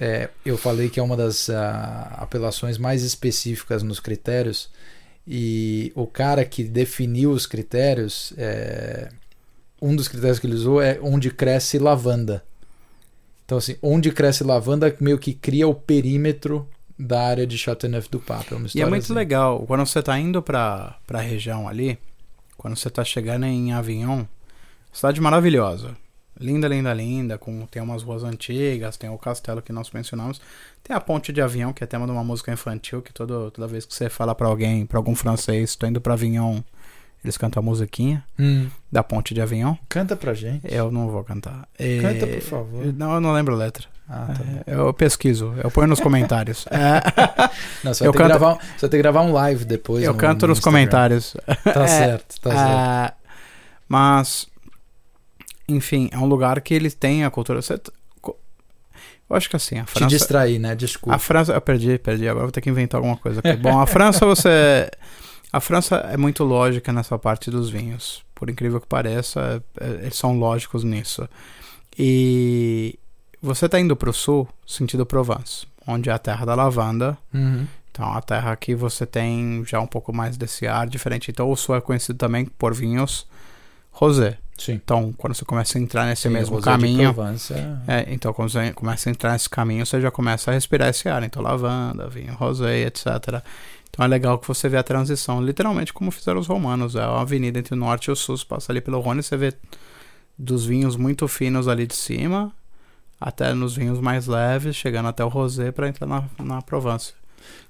É, 0.00 0.28
eu 0.44 0.56
falei 0.56 0.88
que 0.88 1.00
é 1.00 1.02
uma 1.02 1.16
das 1.16 1.48
uh, 1.48 1.52
apelações 2.12 2.78
mais 2.78 3.02
específicas 3.02 3.82
nos 3.82 4.00
critérios. 4.00 4.70
E 5.26 5.92
o 5.94 6.06
cara 6.06 6.44
que 6.44 6.64
definiu 6.64 7.32
os 7.32 7.46
critérios, 7.46 8.32
é, 8.38 9.10
um 9.82 9.94
dos 9.94 10.08
critérios 10.08 10.38
que 10.38 10.46
ele 10.46 10.54
usou 10.54 10.80
é 10.80 10.98
onde 11.02 11.30
cresce 11.30 11.78
lavanda. 11.78 12.42
Então, 13.44 13.58
assim, 13.58 13.76
onde 13.82 14.10
cresce 14.12 14.44
lavanda 14.44 14.94
meio 15.00 15.18
que 15.18 15.34
cria 15.34 15.66
o 15.66 15.74
perímetro 15.74 16.68
da 16.98 17.22
área 17.22 17.46
de 17.46 17.56
Chateauneuf 17.56 18.08
do 18.10 18.18
Pape. 18.18 18.54
É 18.54 18.58
e 18.74 18.82
é 18.82 18.86
muito 18.86 19.04
assim. 19.04 19.12
legal, 19.12 19.64
quando 19.66 19.86
você 19.86 20.00
está 20.00 20.18
indo 20.18 20.42
para 20.42 20.98
a 21.08 21.20
região 21.20 21.68
ali, 21.68 21.98
quando 22.56 22.76
você 22.76 22.88
está 22.88 23.04
chegando 23.04 23.46
em 23.46 23.72
Avignon, 23.72 24.24
cidade 24.92 25.20
maravilhosa. 25.20 25.96
Linda, 26.40 26.68
linda, 26.68 26.92
linda, 26.94 27.36
com, 27.38 27.66
tem 27.66 27.82
umas 27.82 28.02
ruas 28.02 28.22
antigas, 28.24 28.96
tem 28.96 29.10
o 29.10 29.18
castelo 29.18 29.60
que 29.60 29.72
nós 29.72 29.90
mencionamos, 29.90 30.40
tem 30.84 30.94
a 30.94 31.00
ponte 31.00 31.32
de 31.32 31.40
Avignon, 31.40 31.72
que 31.72 31.82
é 31.82 31.86
tema 31.86 32.06
de 32.06 32.12
uma 32.12 32.22
música 32.22 32.52
infantil, 32.52 33.02
que 33.02 33.12
todo, 33.12 33.50
toda 33.50 33.66
vez 33.66 33.84
que 33.84 33.94
você 33.94 34.08
fala 34.08 34.34
para 34.34 34.46
alguém, 34.46 34.86
para 34.86 34.98
algum 34.98 35.14
francês, 35.14 35.70
estou 35.70 35.88
indo 35.88 36.00
para 36.00 36.12
Avignon, 36.14 36.60
Eles 37.24 37.36
cantam 37.36 37.60
a 37.60 37.64
musiquinha 37.64 38.22
Hum. 38.38 38.68
da 38.92 39.02
Ponte 39.02 39.34
de 39.34 39.40
Avignon. 39.40 39.74
Canta 39.88 40.14
pra 40.14 40.32
gente. 40.34 40.60
Eu 40.72 40.88
não 40.92 41.08
vou 41.08 41.24
cantar. 41.24 41.66
E- 41.76 42.00
Canta, 42.00 42.28
por 42.28 42.40
favor. 42.40 42.94
Não, 42.94 43.14
eu 43.14 43.20
não 43.20 43.32
lembro 43.32 43.54
a 43.56 43.58
letra. 43.58 43.88
Ah, 44.08 44.28
tá. 44.28 44.44
É, 44.64 44.74
Eu 44.76 44.94
pesquiso, 44.94 45.52
eu 45.62 45.68
ponho 45.68 45.88
nos 45.88 45.98
comentários. 45.98 46.64
É, 46.70 47.02
Não, 47.82 47.92
você 47.92 48.04
vai, 48.04 48.08
Eu 48.08 48.12
canto- 48.12 48.28
gravar, 48.28 48.52
um- 48.52 48.58
você 48.58 48.62
vai 48.82 48.90
ter 48.90 48.96
que 48.98 49.02
gravar 49.02 49.22
um 49.22 49.32
live 49.32 49.64
depois. 49.64 50.04
eu 50.04 50.12
no- 50.12 50.18
canto 50.18 50.42
no 50.42 50.48
nos 50.50 50.58
Instagram. 50.58 50.78
comentários. 50.78 51.36
Tá 51.64 51.82
É, 51.82 51.86
certo, 51.88 52.40
tá 52.40 52.50
certo. 52.50 52.62
Ah, 52.70 53.14
mas, 53.88 54.46
enfim, 55.68 56.08
é 56.12 56.18
um 56.18 56.26
lugar 56.26 56.60
que 56.60 56.72
eles 56.74 56.94
têm 56.94 57.24
a 57.24 57.30
cultura. 57.30 57.60
Você 57.62 57.78
Eu 59.30 59.36
acho 59.36 59.50
que 59.50 59.56
assim, 59.56 59.78
a 59.78 59.84
Te 59.84 59.90
França. 59.92 60.06
distrair, 60.06 60.58
né? 60.58 60.74
Desculpa. 60.74 61.14
A 61.14 61.18
França, 61.18 61.52
eu 61.52 61.60
perdi, 61.60 61.98
perdi. 61.98 62.26
Agora 62.28 62.46
vou 62.46 62.52
ter 62.52 62.60
que 62.62 62.70
inventar 62.70 62.98
alguma 62.98 63.16
coisa 63.16 63.40
aqui. 63.40 63.54
Bom, 63.56 63.78
a 63.78 63.84
França 63.86 64.24
você. 64.24 64.90
A 65.52 65.60
França 65.60 65.96
é 65.96 66.16
muito 66.16 66.44
lógica 66.44 66.92
nessa 66.92 67.18
parte 67.18 67.50
dos 67.50 67.68
vinhos. 67.70 68.22
Por 68.34 68.48
incrível 68.50 68.80
que 68.80 68.86
pareça, 68.86 69.62
é- 69.80 69.84
é- 69.84 69.90
eles 70.02 70.16
são 70.16 70.38
lógicos 70.38 70.82
nisso. 70.84 71.28
E 71.98 72.98
você 73.42 73.68
tá 73.68 73.78
indo 73.80 73.96
pro 73.96 74.12
sul, 74.12 74.48
sentido 74.66 75.04
Provence, 75.04 75.66
onde 75.86 76.08
é 76.08 76.12
a 76.12 76.18
terra 76.18 76.44
da 76.46 76.54
lavanda. 76.54 77.16
Uhum. 77.34 77.66
Então, 77.90 78.12
a 78.12 78.22
terra 78.22 78.52
aqui 78.52 78.74
você 78.74 79.04
tem 79.04 79.64
já 79.66 79.80
um 79.80 79.86
pouco 79.86 80.12
mais 80.12 80.36
desse 80.36 80.66
ar 80.66 80.86
diferente. 80.88 81.30
Então, 81.30 81.50
o 81.50 81.56
sul 81.56 81.74
é 81.74 81.80
conhecido 81.80 82.16
também 82.16 82.44
por 82.46 82.72
vinhos 82.74 83.26
rosé. 83.90 84.38
Sim. 84.58 84.72
Então, 84.72 85.12
quando 85.16 85.34
você 85.34 85.44
começa 85.44 85.78
a 85.78 85.80
entrar 85.80 86.04
nesse 86.06 86.22
Sim, 86.22 86.30
mesmo 86.30 86.60
caminho, 86.60 87.14
é- 87.86 88.06
então 88.12 88.32
quando 88.32 88.50
você 88.50 88.72
começa 88.72 89.08
a 89.08 89.12
entrar 89.12 89.32
nesse 89.32 89.48
caminho, 89.48 89.86
você 89.86 90.00
já 90.00 90.10
começa 90.10 90.50
a 90.50 90.54
respirar 90.54 90.88
esse 90.88 91.08
ar. 91.08 91.22
Então, 91.22 91.40
lavanda, 91.42 92.08
vinho 92.08 92.34
rosé, 92.34 92.86
etc. 92.86 93.42
Então, 93.88 94.04
é 94.04 94.08
legal 94.08 94.38
que 94.38 94.46
você 94.46 94.68
vê 94.68 94.76
a 94.76 94.82
transição, 94.82 95.40
literalmente 95.42 95.92
como 95.92 96.10
fizeram 96.10 96.40
os 96.40 96.46
romanos. 96.46 96.94
É 96.96 97.06
uma 97.06 97.22
avenida 97.22 97.58
entre 97.58 97.74
o 97.74 97.76
norte 97.76 98.06
e 98.06 98.10
o 98.10 98.16
sul, 98.16 98.36
você 98.36 98.44
passa 98.44 98.72
ali 98.72 98.80
pelo 98.80 99.00
Rhône, 99.00 99.22
você 99.22 99.36
vê 99.36 99.54
dos 100.38 100.66
vinhos 100.66 100.96
muito 100.96 101.26
finos 101.26 101.66
ali 101.68 101.86
de 101.86 101.96
cima, 101.96 102.52
até 103.20 103.52
nos 103.54 103.74
vinhos 103.74 103.98
mais 104.00 104.26
leves, 104.26 104.76
chegando 104.76 105.08
até 105.08 105.24
o 105.24 105.28
rosé 105.28 105.72
para 105.72 105.88
entrar 105.88 106.06
na, 106.06 106.24
na 106.38 106.62
Provence. 106.62 107.14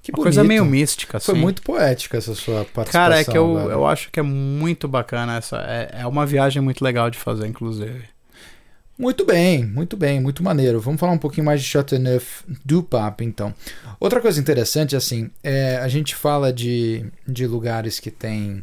Que 0.01 0.11
Uma 0.11 0.17
bonito. 0.17 0.23
coisa 0.23 0.43
meio 0.43 0.65
mística, 0.65 1.17
assim. 1.17 1.25
Foi 1.27 1.35
muito 1.35 1.61
poética 1.61 2.17
essa 2.17 2.33
sua 2.33 2.65
participação. 2.65 2.91
Cara, 2.91 3.19
é 3.19 3.23
que 3.23 3.37
eu, 3.37 3.55
velho. 3.55 3.71
eu 3.71 3.85
acho 3.85 4.11
que 4.11 4.19
é 4.19 4.23
muito 4.23 4.87
bacana 4.87 5.37
essa. 5.37 5.57
É, 5.57 6.01
é 6.01 6.07
uma 6.07 6.25
viagem 6.25 6.61
muito 6.61 6.83
legal 6.83 7.09
de 7.09 7.17
fazer, 7.17 7.47
inclusive. 7.47 8.03
Muito 8.97 9.25
bem, 9.25 9.65
muito 9.65 9.95
bem, 9.95 10.19
muito 10.19 10.43
maneiro. 10.43 10.81
Vamos 10.81 10.99
falar 10.99 11.13
um 11.13 11.17
pouquinho 11.17 11.45
mais 11.45 11.61
de 11.61 11.67
Chateauneuf 11.67 12.43
du 12.65 12.83
Pape, 12.83 13.23
então. 13.23 13.53
Outra 13.97 14.19
coisa 14.19 14.39
interessante, 14.39 14.93
assim, 14.93 15.29
é, 15.41 15.77
a 15.77 15.87
gente 15.87 16.13
fala 16.13 16.51
de, 16.51 17.05
de 17.25 17.47
lugares 17.47 17.97
que 17.97 18.11
tem 18.11 18.61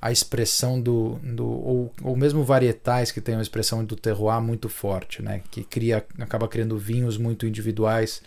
a 0.00 0.12
expressão 0.12 0.80
do. 0.80 1.18
do 1.22 1.44
ou, 1.44 1.92
ou 2.02 2.14
mesmo 2.14 2.44
varietais 2.44 3.10
que 3.10 3.20
tem 3.20 3.34
a 3.34 3.40
expressão 3.40 3.84
do 3.84 3.96
terroir 3.96 4.40
muito 4.40 4.68
forte, 4.68 5.22
né? 5.22 5.40
Que 5.50 5.64
cria, 5.64 6.04
acaba 6.20 6.46
criando 6.46 6.76
vinhos 6.78 7.16
muito 7.16 7.46
individuais. 7.46 8.22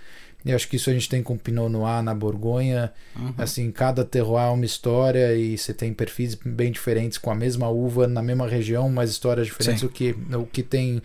E 0.47 0.53
acho 0.53 0.67
que 0.67 0.77
isso 0.77 0.89
a 0.89 0.93
gente 0.93 1.09
tem 1.09 1.21
com 1.21 1.33
o 1.33 1.37
Pinot 1.37 1.69
Noir 1.69 2.01
na 2.01 2.13
Borgonha. 2.13 2.91
Uhum. 3.15 3.33
Assim, 3.37 3.69
cada 3.71 4.05
terroir 4.05 4.45
é 4.45 4.49
uma 4.49 4.65
história 4.65 5.35
e 5.35 5.57
você 5.57 5.73
tem 5.73 5.93
perfis 5.93 6.35
bem 6.35 6.71
diferentes 6.71 7.17
com 7.17 7.29
a 7.29 7.35
mesma 7.35 7.67
uva 7.69 8.07
na 8.07 8.21
mesma 8.21 8.47
região, 8.47 8.89
mas 8.89 9.09
histórias 9.09 9.47
diferentes, 9.47 9.81
Sim. 9.81 9.87
o 9.87 9.89
que, 9.89 10.15
o 10.33 10.45
que 10.45 10.63
tem 10.63 11.01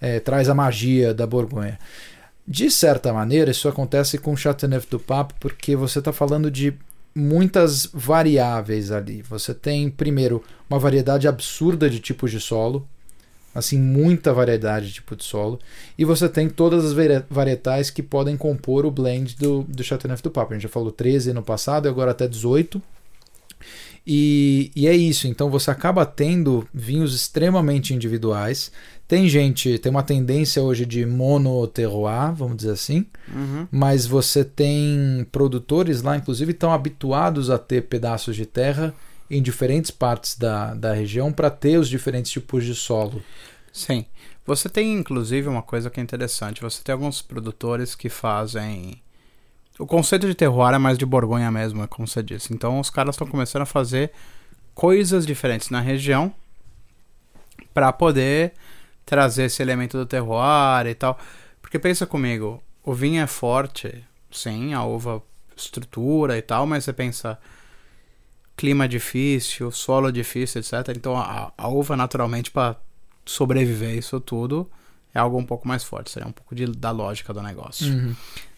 é, 0.00 0.20
traz 0.20 0.48
a 0.48 0.54
magia 0.54 1.12
da 1.12 1.26
Borgonha. 1.26 1.78
De 2.46 2.70
certa 2.70 3.12
maneira, 3.12 3.50
isso 3.50 3.68
acontece 3.68 4.18
com 4.18 4.36
Chateauneuf 4.36 4.86
du 4.88 5.00
Pape 5.00 5.34
porque 5.40 5.74
você 5.74 5.98
está 5.98 6.12
falando 6.12 6.50
de 6.50 6.74
muitas 7.14 7.88
variáveis 7.92 8.90
ali. 8.90 9.22
Você 9.22 9.54
tem, 9.54 9.88
primeiro, 9.88 10.42
uma 10.68 10.78
variedade 10.78 11.26
absurda 11.26 11.88
de 11.88 12.00
tipos 12.00 12.30
de 12.30 12.40
solo, 12.40 12.86
assim, 13.54 13.78
muita 13.78 14.32
variedade 14.32 14.88
de 14.88 14.94
tipo 14.94 15.14
de 15.14 15.22
solo, 15.24 15.58
e 15.96 16.04
você 16.04 16.28
tem 16.28 16.48
todas 16.48 16.84
as 16.84 16.92
vari- 16.92 17.24
varietais 17.30 17.90
que 17.90 18.02
podem 18.02 18.36
compor 18.36 18.84
o 18.84 18.90
blend 18.90 19.36
do, 19.36 19.62
do 19.62 19.82
Chateauneuf 19.84 20.22
du 20.22 20.30
Pape. 20.30 20.52
A 20.52 20.56
gente 20.56 20.62
já 20.64 20.68
falou 20.68 20.90
13 20.90 21.32
no 21.32 21.42
passado 21.42 21.86
e 21.86 21.88
agora 21.88 22.10
até 22.10 22.26
18. 22.26 22.82
E, 24.06 24.70
e 24.76 24.86
é 24.86 24.94
isso, 24.94 25.26
então 25.26 25.48
você 25.50 25.70
acaba 25.70 26.04
tendo 26.04 26.68
vinhos 26.74 27.14
extremamente 27.14 27.94
individuais. 27.94 28.70
Tem 29.08 29.28
gente, 29.28 29.78
tem 29.78 29.90
uma 29.90 30.02
tendência 30.02 30.62
hoje 30.62 30.84
de 30.84 31.06
mono-terroir, 31.06 32.34
vamos 32.34 32.56
dizer 32.56 32.72
assim, 32.72 33.06
Uhum. 33.34 33.66
mas 33.70 34.06
você 34.06 34.44
tem 34.44 35.26
produtores 35.32 36.02
lá, 36.02 36.16
inclusive, 36.16 36.52
estão 36.52 36.72
habituados 36.72 37.48
a 37.48 37.56
ter 37.58 37.82
pedaços 37.84 38.36
de 38.36 38.44
terra 38.44 38.92
em 39.30 39.42
diferentes 39.42 39.90
partes 39.90 40.36
da, 40.36 40.74
da 40.74 40.92
região 40.92 41.32
para 41.32 41.50
ter 41.50 41.78
os 41.78 41.88
diferentes 41.88 42.30
tipos 42.30 42.64
de 42.64 42.74
solo. 42.74 43.22
Sim. 43.72 44.06
Você 44.46 44.68
tem, 44.68 44.94
inclusive, 44.94 45.48
uma 45.48 45.62
coisa 45.62 45.88
que 45.90 45.98
é 45.98 46.02
interessante. 46.02 46.60
Você 46.60 46.82
tem 46.82 46.92
alguns 46.92 47.22
produtores 47.22 47.94
que 47.94 48.08
fazem. 48.08 49.02
O 49.78 49.86
conceito 49.86 50.26
de 50.26 50.34
terroir 50.34 50.74
é 50.74 50.78
mais 50.78 50.98
de 50.98 51.06
Borgonha 51.06 51.50
mesmo, 51.50 51.82
é 51.82 51.86
como 51.86 52.06
você 52.06 52.22
disse. 52.22 52.52
Então, 52.52 52.78
os 52.78 52.90
caras 52.90 53.14
estão 53.14 53.26
começando 53.26 53.62
a 53.62 53.66
fazer 53.66 54.12
coisas 54.74 55.26
diferentes 55.26 55.70
na 55.70 55.80
região 55.80 56.32
para 57.72 57.92
poder 57.92 58.52
trazer 59.04 59.44
esse 59.44 59.62
elemento 59.62 59.96
do 59.96 60.06
terroir 60.06 60.86
e 60.86 60.94
tal. 60.94 61.18
Porque 61.60 61.78
pensa 61.78 62.06
comigo, 62.06 62.62
o 62.84 62.94
vinho 62.94 63.22
é 63.22 63.26
forte, 63.26 64.04
sim, 64.30 64.74
a 64.74 64.84
uva 64.84 65.22
estrutura 65.56 66.36
e 66.36 66.42
tal, 66.42 66.66
mas 66.66 66.84
você 66.84 66.92
pensa 66.92 67.38
clima 68.56 68.88
difícil, 68.88 69.70
solo 69.70 70.10
difícil, 70.12 70.60
etc. 70.60 70.94
Então 70.96 71.16
a, 71.16 71.52
a 71.56 71.68
uva 71.68 71.96
naturalmente 71.96 72.50
para 72.50 72.76
sobreviver 73.24 73.96
isso 73.96 74.20
tudo 74.20 74.70
é 75.14 75.18
algo 75.18 75.38
um 75.38 75.44
pouco 75.44 75.66
mais 75.66 75.84
forte, 75.84 76.10
seria 76.10 76.28
um 76.28 76.32
pouco 76.32 76.54
de, 76.54 76.66
da 76.66 76.90
lógica 76.90 77.32
do 77.32 77.40
negócio, 77.40 77.86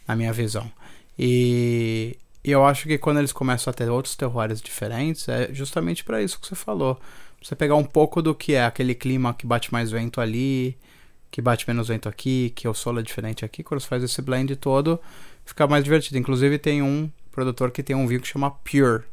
na 0.08 0.16
minha 0.16 0.32
visão. 0.32 0.70
E, 1.18 2.16
e 2.42 2.50
eu 2.50 2.64
acho 2.64 2.86
que 2.88 2.96
quando 2.96 3.18
eles 3.18 3.32
começam 3.32 3.70
a 3.70 3.74
ter 3.74 3.90
outros 3.90 4.16
terroirs 4.16 4.62
diferentes, 4.62 5.28
é 5.28 5.52
justamente 5.52 6.02
para 6.02 6.22
isso 6.22 6.40
que 6.40 6.46
você 6.46 6.54
falou. 6.54 6.98
Você 7.42 7.54
pegar 7.54 7.76
um 7.76 7.84
pouco 7.84 8.22
do 8.22 8.34
que 8.34 8.54
é 8.54 8.64
aquele 8.64 8.94
clima 8.94 9.34
que 9.34 9.46
bate 9.46 9.70
mais 9.70 9.90
vento 9.90 10.20
ali, 10.20 10.76
que 11.30 11.42
bate 11.42 11.68
menos 11.68 11.88
vento 11.88 12.08
aqui, 12.08 12.50
que 12.56 12.66
o 12.66 12.72
solo 12.72 13.00
é 13.00 13.02
diferente 13.02 13.44
aqui, 13.44 13.62
quando 13.62 13.80
você 13.80 13.86
faz 13.86 14.02
esse 14.02 14.22
blend 14.22 14.56
todo, 14.56 14.98
fica 15.44 15.66
mais 15.66 15.84
divertido. 15.84 16.16
Inclusive 16.18 16.58
tem 16.58 16.82
um 16.82 17.10
produtor 17.30 17.70
que 17.70 17.82
tem 17.82 17.94
um 17.94 18.06
vinho 18.06 18.20
que 18.20 18.28
chama 18.28 18.50
Pure, 18.50 19.04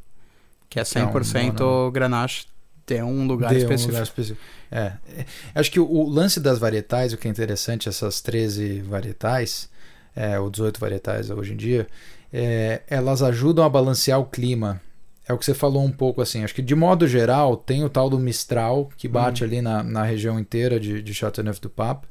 que 0.73 0.79
é 0.79 0.83
Que 0.83 0.97
é 0.97 1.03
um 1.05 1.11
100% 1.11 1.59
mono- 1.61 1.91
Grenache 1.91 2.45
de 2.85 3.01
um 3.01 3.25
lugar 3.27 3.49
De 3.49 3.55
um 3.55 3.59
específico. 3.59 3.91
lugar 3.91 4.03
específico. 4.03 4.41
É. 4.71 4.93
É, 5.17 5.25
Acho 5.55 5.71
que 5.71 5.79
o, 5.79 5.85
o 5.89 6.09
lance 6.09 6.39
das 6.39 6.57
varietais, 6.59 7.13
o 7.13 7.17
que 7.17 7.27
é 7.27 7.31
interessante, 7.31 7.87
essas 7.87 8.19
13 8.21 8.81
varietais, 8.81 9.69
é, 10.15 10.39
ou 10.39 10.49
18 10.49 10.79
varietais 10.79 11.29
hoje 11.29 11.53
em 11.53 11.55
dia, 11.57 11.87
é, 12.31 12.81
elas 12.87 13.21
ajudam 13.21 13.63
a 13.63 13.69
balancear 13.69 14.19
o 14.19 14.25
clima. 14.25 14.81
É 15.27 15.31
o 15.31 15.37
que 15.37 15.45
você 15.45 15.53
falou 15.53 15.83
um 15.85 15.91
pouco 15.91 16.21
assim. 16.21 16.43
Acho 16.43 16.53
que 16.55 16.61
de 16.61 16.75
modo 16.75 17.07
geral 17.07 17.55
tem 17.55 17.83
o 17.85 17.89
tal 17.89 18.09
do 18.09 18.19
Mistral 18.19 18.89
que 18.97 19.07
bate 19.07 19.43
ali 19.43 19.61
na, 19.61 19.81
na 19.83 20.03
região 20.03 20.37
inteira 20.39 20.77
de, 20.79 21.01
de 21.01 21.13
Chateauneuf 21.13 21.61
du 21.61 21.69
Pape, 21.69 22.07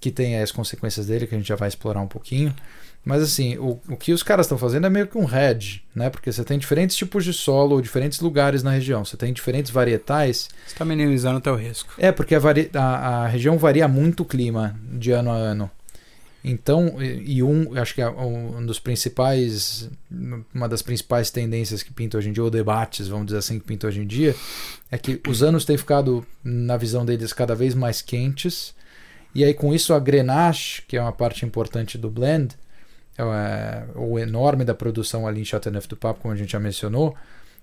que 0.00 0.10
tem 0.10 0.40
as 0.40 0.50
consequências 0.50 1.06
dele 1.06 1.26
que 1.26 1.34
a 1.34 1.38
gente 1.38 1.46
já 1.46 1.54
vai 1.56 1.68
explorar 1.68 2.00
um 2.00 2.08
pouquinho. 2.08 2.52
Mas 3.08 3.22
assim, 3.22 3.56
o, 3.56 3.78
o 3.88 3.96
que 3.96 4.12
os 4.12 4.24
caras 4.24 4.46
estão 4.46 4.58
fazendo 4.58 4.84
é 4.88 4.90
meio 4.90 5.06
que 5.06 5.16
um 5.16 5.32
hedge, 5.32 5.80
né? 5.94 6.10
Porque 6.10 6.32
você 6.32 6.42
tem 6.42 6.58
diferentes 6.58 6.96
tipos 6.96 7.24
de 7.24 7.32
solo, 7.32 7.80
diferentes 7.80 8.18
lugares 8.18 8.64
na 8.64 8.72
região, 8.72 9.04
você 9.04 9.16
tem 9.16 9.32
diferentes 9.32 9.70
varietais. 9.70 10.48
Você 10.66 10.72
está 10.74 10.84
minimizando 10.84 11.38
o 11.38 11.40
teu 11.40 11.54
risco. 11.54 11.94
É, 11.98 12.10
porque 12.10 12.34
a, 12.34 12.40
vari- 12.40 12.68
a- 12.74 13.22
a 13.22 13.26
região 13.28 13.56
varia 13.58 13.86
muito 13.86 14.24
o 14.24 14.26
clima 14.26 14.74
de 14.92 15.12
ano 15.12 15.30
a 15.30 15.36
ano. 15.36 15.70
Então, 16.42 17.00
e, 17.00 17.36
e 17.36 17.42
um, 17.44 17.78
acho 17.80 17.94
que 17.94 18.02
é 18.02 18.08
um 18.08 18.66
dos 18.66 18.80
principais, 18.80 19.88
uma 20.52 20.68
das 20.68 20.82
principais 20.82 21.30
tendências 21.30 21.84
que 21.84 21.92
pinta 21.92 22.18
hoje 22.18 22.28
em 22.28 22.32
dia, 22.32 22.42
ou 22.42 22.50
debates, 22.50 23.06
vamos 23.06 23.26
dizer 23.26 23.38
assim, 23.38 23.60
que 23.60 23.66
pinta 23.66 23.86
hoje 23.86 24.00
em 24.00 24.06
dia, 24.06 24.34
é 24.90 24.98
que 24.98 25.20
os 25.28 25.44
anos 25.44 25.64
têm 25.64 25.76
ficado, 25.76 26.26
na 26.42 26.76
visão 26.76 27.04
deles, 27.04 27.32
cada 27.32 27.54
vez 27.54 27.72
mais 27.72 28.02
quentes. 28.02 28.74
E 29.34 29.44
aí, 29.44 29.54
com 29.54 29.72
isso, 29.72 29.94
a 29.94 29.98
Grenache, 30.00 30.82
que 30.88 30.96
é 30.96 31.00
uma 31.00 31.12
parte 31.12 31.44
importante 31.44 31.96
do 31.98 32.10
blend, 32.10 32.54
o 33.94 34.18
enorme 34.18 34.64
da 34.64 34.74
produção 34.74 35.26
ali 35.26 35.40
em 35.40 35.44
Chateauneuf 35.44 35.88
du 35.88 35.96
Pape, 35.96 36.20
como 36.20 36.34
a 36.34 36.36
gente 36.36 36.52
já 36.52 36.60
mencionou, 36.60 37.14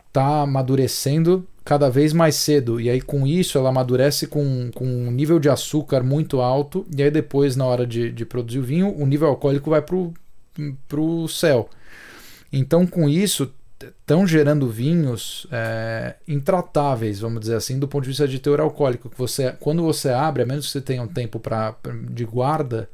está 0.07 0.41
amadurecendo 0.41 1.47
cada 1.65 1.89
vez 1.89 2.13
mais 2.13 2.35
cedo. 2.35 2.79
E 2.79 2.89
aí, 2.89 3.01
com 3.01 3.25
isso, 3.25 3.57
ela 3.57 3.69
amadurece 3.69 4.27
com, 4.27 4.69
com 4.73 4.85
um 4.85 5.11
nível 5.11 5.39
de 5.39 5.49
açúcar 5.49 6.03
muito 6.03 6.41
alto. 6.41 6.85
E 6.95 7.01
aí, 7.01 7.09
depois, 7.09 7.55
na 7.55 7.65
hora 7.65 7.85
de, 7.85 8.11
de 8.11 8.25
produzir 8.25 8.59
o 8.59 8.63
vinho, 8.63 8.95
o 8.95 9.05
nível 9.05 9.27
alcoólico 9.27 9.69
vai 9.69 9.81
para 9.81 10.99
o 10.99 11.27
céu. 11.27 11.69
Então, 12.51 12.85
com 12.85 13.09
isso, 13.09 13.51
estão 13.81 14.27
gerando 14.27 14.69
vinhos 14.69 15.47
é, 15.51 16.15
intratáveis, 16.27 17.19
vamos 17.19 17.41
dizer 17.41 17.55
assim, 17.55 17.79
do 17.79 17.87
ponto 17.87 18.03
de 18.03 18.09
vista 18.09 18.27
de 18.27 18.39
teor 18.39 18.59
alcoólico. 18.59 19.09
Que 19.09 19.17
você, 19.17 19.53
quando 19.59 19.81
você 19.81 20.09
abre, 20.09 20.43
a 20.43 20.45
menos 20.45 20.67
que 20.67 20.71
você 20.71 20.81
tenha 20.81 21.01
um 21.01 21.07
tempo 21.07 21.39
pra- 21.39 21.75
de 22.11 22.25
guarda, 22.25 22.89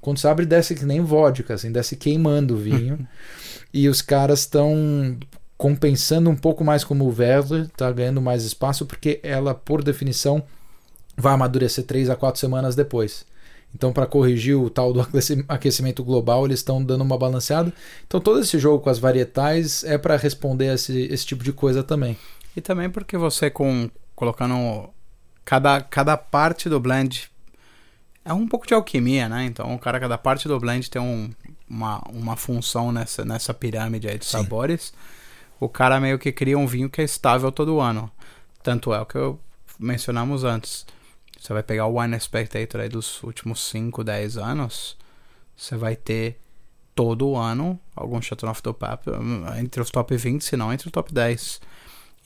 quando 0.00 0.18
você 0.18 0.28
abre, 0.28 0.46
desce 0.46 0.74
que 0.74 0.84
nem 0.84 1.00
vodka, 1.00 1.54
assim, 1.54 1.72
desce 1.72 1.96
queimando 1.96 2.54
o 2.54 2.58
vinho. 2.58 3.06
e 3.72 3.88
os 3.88 4.00
caras 4.00 4.40
estão 4.40 5.18
compensando 5.56 6.30
um 6.30 6.36
pouco 6.36 6.64
mais 6.64 6.84
como 6.84 7.04
o 7.04 7.14
Werder, 7.16 7.62
está 7.62 7.90
ganhando 7.90 8.22
mais 8.22 8.44
espaço, 8.44 8.86
porque 8.86 9.20
ela, 9.22 9.54
por 9.54 9.82
definição, 9.82 10.42
vai 11.16 11.34
amadurecer 11.34 11.84
3 11.84 12.10
a 12.10 12.16
4 12.16 12.40
semanas 12.40 12.76
depois. 12.76 13.26
Então, 13.74 13.92
para 13.92 14.06
corrigir 14.06 14.56
o 14.56 14.70
tal 14.70 14.92
do 14.92 15.00
aquecimento 15.48 16.02
global, 16.02 16.46
eles 16.46 16.60
estão 16.60 16.82
dando 16.82 17.02
uma 17.02 17.18
balanceada. 17.18 17.72
Então, 18.06 18.20
todo 18.20 18.40
esse 18.40 18.58
jogo 18.58 18.82
com 18.82 18.88
as 18.88 18.98
varietais 18.98 19.84
é 19.84 19.98
para 19.98 20.16
responder 20.16 20.70
a 20.70 20.74
esse, 20.74 21.02
esse 21.10 21.26
tipo 21.26 21.44
de 21.44 21.52
coisa 21.52 21.82
também. 21.82 22.16
E 22.56 22.60
também 22.60 22.88
porque 22.88 23.16
você 23.18 23.50
com 23.50 23.90
colocando 24.14 24.90
cada, 25.44 25.80
cada 25.80 26.16
parte 26.16 26.68
do 26.68 26.80
blend 26.80 27.30
é 28.28 28.32
um 28.32 28.46
pouco 28.46 28.66
de 28.66 28.74
alquimia, 28.74 29.28
né? 29.28 29.44
Então, 29.44 29.76
cara, 29.78 29.98
cada 29.98 30.18
parte 30.18 30.46
do 30.46 30.58
blend 30.58 30.90
tem 30.90 31.00
um, 31.00 31.30
uma, 31.68 32.02
uma 32.10 32.36
função 32.36 32.92
nessa, 32.92 33.24
nessa 33.24 33.54
pirâmide 33.54 34.08
aí 34.08 34.18
de 34.18 34.24
Sim. 34.24 34.32
sabores. 34.32 34.92
O 35.58 35.68
cara 35.68 35.98
meio 35.98 36.18
que 36.18 36.30
cria 36.30 36.58
um 36.58 36.66
vinho 36.66 36.90
que 36.90 37.00
é 37.00 37.04
estável 37.04 37.50
todo 37.50 37.80
ano. 37.80 38.10
Tanto 38.62 38.92
é 38.92 39.00
o 39.00 39.06
que 39.06 39.16
eu 39.16 39.40
mencionamos 39.78 40.44
antes 40.44 40.84
você 41.38 41.52
vai 41.52 41.62
pegar 41.62 41.86
o 41.86 41.98
Wine 41.98 42.18
Spectator 42.18 42.80
aí 42.80 42.88
dos 42.88 43.22
últimos 43.22 43.60
5, 43.68 44.02
10 44.02 44.36
anos, 44.36 44.96
você 45.56 45.76
vai 45.76 45.94
ter 45.94 46.40
todo 46.94 47.36
ano 47.36 47.78
algum 47.94 48.20
Chateau 48.20 48.52
the 48.52 48.72
Pap 48.72 49.06
entre 49.58 49.80
os 49.80 49.88
top 49.88 50.16
20, 50.16 50.42
se 50.42 50.56
não 50.56 50.72
entre 50.72 50.88
o 50.88 50.90
top 50.90 51.14
10. 51.14 51.60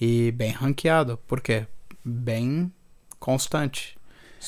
E 0.00 0.32
bem 0.32 0.50
ranqueado. 0.50 1.18
Por 1.28 1.40
quê? 1.40 1.66
Bem 2.02 2.72
constante. 3.20 3.98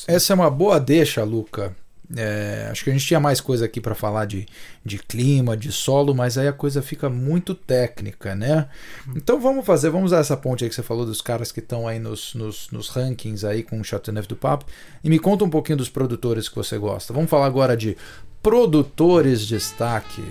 Essa 0.07 0.33
é 0.33 0.35
uma 0.35 0.51
boa 0.51 0.79
deixa, 0.79 1.23
Luca, 1.25 1.75
é, 2.17 2.69
acho 2.71 2.85
que 2.85 2.91
a 2.91 2.93
gente 2.93 3.07
tinha 3.07 3.19
mais 3.19 3.41
coisa 3.41 3.65
aqui 3.65 3.81
para 3.81 3.95
falar 3.95 4.27
de, 4.27 4.47
de 4.85 4.99
clima, 4.99 5.57
de 5.57 5.73
solo, 5.73 6.15
mas 6.15 6.37
aí 6.37 6.47
a 6.47 6.53
coisa 6.53 6.83
fica 6.83 7.09
muito 7.09 7.55
técnica, 7.55 8.35
né? 8.35 8.69
Então 9.17 9.41
vamos 9.41 9.65
fazer, 9.65 9.89
vamos 9.89 10.07
usar 10.13 10.19
essa 10.19 10.37
ponte 10.37 10.63
aí 10.63 10.69
que 10.69 10.77
você 10.77 10.83
falou 10.83 11.07
dos 11.07 11.23
caras 11.23 11.51
que 11.51 11.61
estão 11.61 11.89
aí 11.89 11.99
nos, 11.99 12.35
nos, 12.35 12.71
nos, 12.71 12.89
rankings 12.89 13.45
aí 13.47 13.63
com 13.63 13.81
o 13.81 13.85
Chateauneuf 13.85 14.29
do 14.29 14.37
Papo 14.37 14.67
e 15.03 15.09
me 15.09 15.19
conta 15.19 15.45
um 15.45 15.51
pouquinho 15.51 15.79
dos 15.79 15.89
produtores 15.89 16.49
que 16.49 16.57
você 16.57 16.77
gosta. 16.77 17.13
Vamos 17.13 17.31
falar 17.31 17.47
agora 17.47 17.77
de 17.77 17.97
produtores 18.43 19.41
de 19.41 19.55
destaque. 19.57 20.23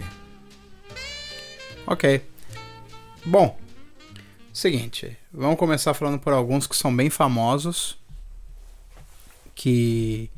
Ok. 1.87 2.21
Bom, 3.25 3.57
seguinte, 4.53 5.17
vamos 5.33 5.57
começar 5.57 5.93
falando 5.93 6.19
por 6.19 6.33
alguns 6.33 6.67
que 6.67 6.75
são 6.75 6.95
bem 6.95 7.09
famosos, 7.09 7.97
que 9.55 10.29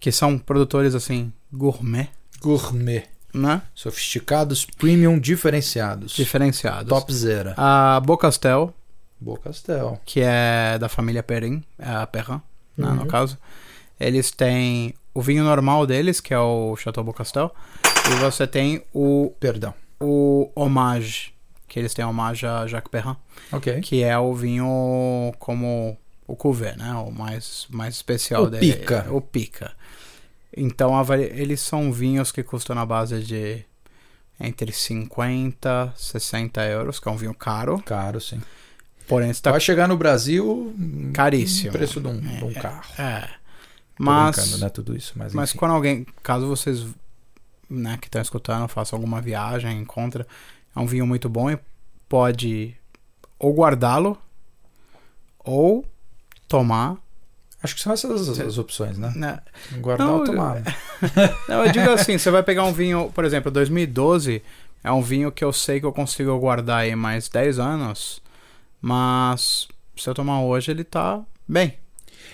que 0.00 0.12
são 0.12 0.38
produtores 0.38 0.94
assim, 0.94 1.32
gourmet. 1.52 2.08
Gourmet. 2.40 3.04
Né? 3.34 3.62
Sofisticados, 3.74 4.64
premium, 4.64 5.18
diferenciados. 5.18 6.12
Diferenciados. 6.12 6.88
Top 6.88 7.12
zero. 7.12 7.52
A 7.56 8.00
Bocastel. 8.00 8.72
Bocastel. 9.20 10.00
Que 10.04 10.20
é 10.22 10.78
da 10.78 10.88
família 10.88 11.22
Perrin, 11.22 11.62
é 11.78 11.90
a 11.90 12.06
Perrin, 12.06 12.40
né, 12.76 12.88
uhum. 12.88 12.94
no 12.94 13.06
caso. 13.06 13.36
Eles 13.98 14.30
têm 14.30 14.94
o 15.12 15.20
vinho 15.20 15.42
normal 15.42 15.86
deles, 15.86 16.20
que 16.20 16.32
é 16.32 16.38
o 16.38 16.76
Chateau 16.76 17.02
Bocastel. 17.02 17.52
E 18.10 18.14
você 18.20 18.46
tem 18.46 18.82
o. 18.94 19.32
Perdão. 19.40 19.74
O 20.00 20.50
Hommage, 20.54 21.34
que 21.66 21.78
eles 21.78 21.92
têm 21.92 22.04
hommage 22.04 22.46
a 22.46 22.66
Jacques 22.68 22.90
Perrin. 22.90 23.16
Ok. 23.50 23.80
Que 23.80 24.04
é 24.04 24.16
o 24.16 24.32
vinho 24.32 25.34
como 25.40 25.98
o 26.28 26.36
Cuvée, 26.36 26.76
né? 26.76 26.92
O 26.92 27.10
mais, 27.10 27.66
mais 27.70 27.94
especial 27.94 28.44
o 28.44 28.50
dele. 28.50 28.74
Pica. 28.74 29.06
O 29.10 29.20
Pica. 29.20 29.72
Então, 30.54 30.92
eles 31.14 31.60
são 31.60 31.90
vinhos 31.90 32.30
que 32.30 32.42
custam 32.42 32.76
na 32.76 32.84
base 32.84 33.22
de 33.22 33.64
entre 34.38 34.70
50 34.70 35.94
60 35.96 36.62
euros, 36.66 37.00
que 37.00 37.08
é 37.08 37.10
um 37.10 37.16
vinho 37.16 37.34
caro. 37.34 37.82
Caro, 37.82 38.20
sim. 38.20 38.40
Porém, 39.08 39.30
está... 39.30 39.50
Vai 39.50 39.60
chegar 39.60 39.88
no 39.88 39.96
Brasil 39.96 40.74
caríssimo. 41.14 41.72
preço 41.72 41.98
de 41.98 42.08
um, 42.08 42.18
é, 42.18 42.36
de 42.36 42.44
um 42.44 42.52
carro. 42.52 42.92
É. 42.98 43.28
Mas, 43.98 44.60
não 44.60 44.66
é 44.66 44.70
tudo 44.70 44.94
isso, 44.94 45.14
mas, 45.16 45.34
mas 45.34 45.52
quando 45.52 45.72
alguém, 45.72 46.06
caso 46.22 46.46
vocês 46.46 46.86
né, 47.68 47.98
que 48.00 48.06
estão 48.06 48.22
escutando 48.22 48.68
façam 48.68 48.96
alguma 48.96 49.20
viagem, 49.20 49.80
encontra, 49.80 50.24
é 50.76 50.78
um 50.78 50.86
vinho 50.86 51.06
muito 51.06 51.28
bom 51.28 51.50
e 51.50 51.58
pode 52.08 52.76
ou 53.38 53.52
guardá-lo 53.52 54.16
ou 55.40 55.84
tomar 56.48 56.96
Acho 57.60 57.74
que 57.74 57.80
são 57.80 57.92
essas 57.92 58.28
as, 58.28 58.38
as 58.38 58.56
opções, 58.58 58.96
né? 58.96 59.12
né? 59.16 59.40
Guardar 59.80 60.06
não, 60.06 60.18
ou 60.18 60.24
tomar. 60.24 60.62
não, 61.48 61.64
eu 61.64 61.72
digo 61.72 61.90
assim, 61.90 62.16
você 62.16 62.30
vai 62.30 62.42
pegar 62.42 62.64
um 62.64 62.72
vinho, 62.72 63.10
por 63.12 63.24
exemplo, 63.24 63.50
2012 63.50 64.42
é 64.84 64.92
um 64.92 65.02
vinho 65.02 65.32
que 65.32 65.44
eu 65.44 65.52
sei 65.52 65.80
que 65.80 65.86
eu 65.86 65.92
consigo 65.92 66.38
guardar 66.38 66.82
aí 66.82 66.94
mais 66.94 67.28
10 67.28 67.58
anos, 67.58 68.22
mas 68.80 69.66
se 69.96 70.08
eu 70.08 70.14
tomar 70.14 70.40
hoje 70.42 70.70
ele 70.70 70.84
tá 70.84 71.20
bem. 71.48 71.74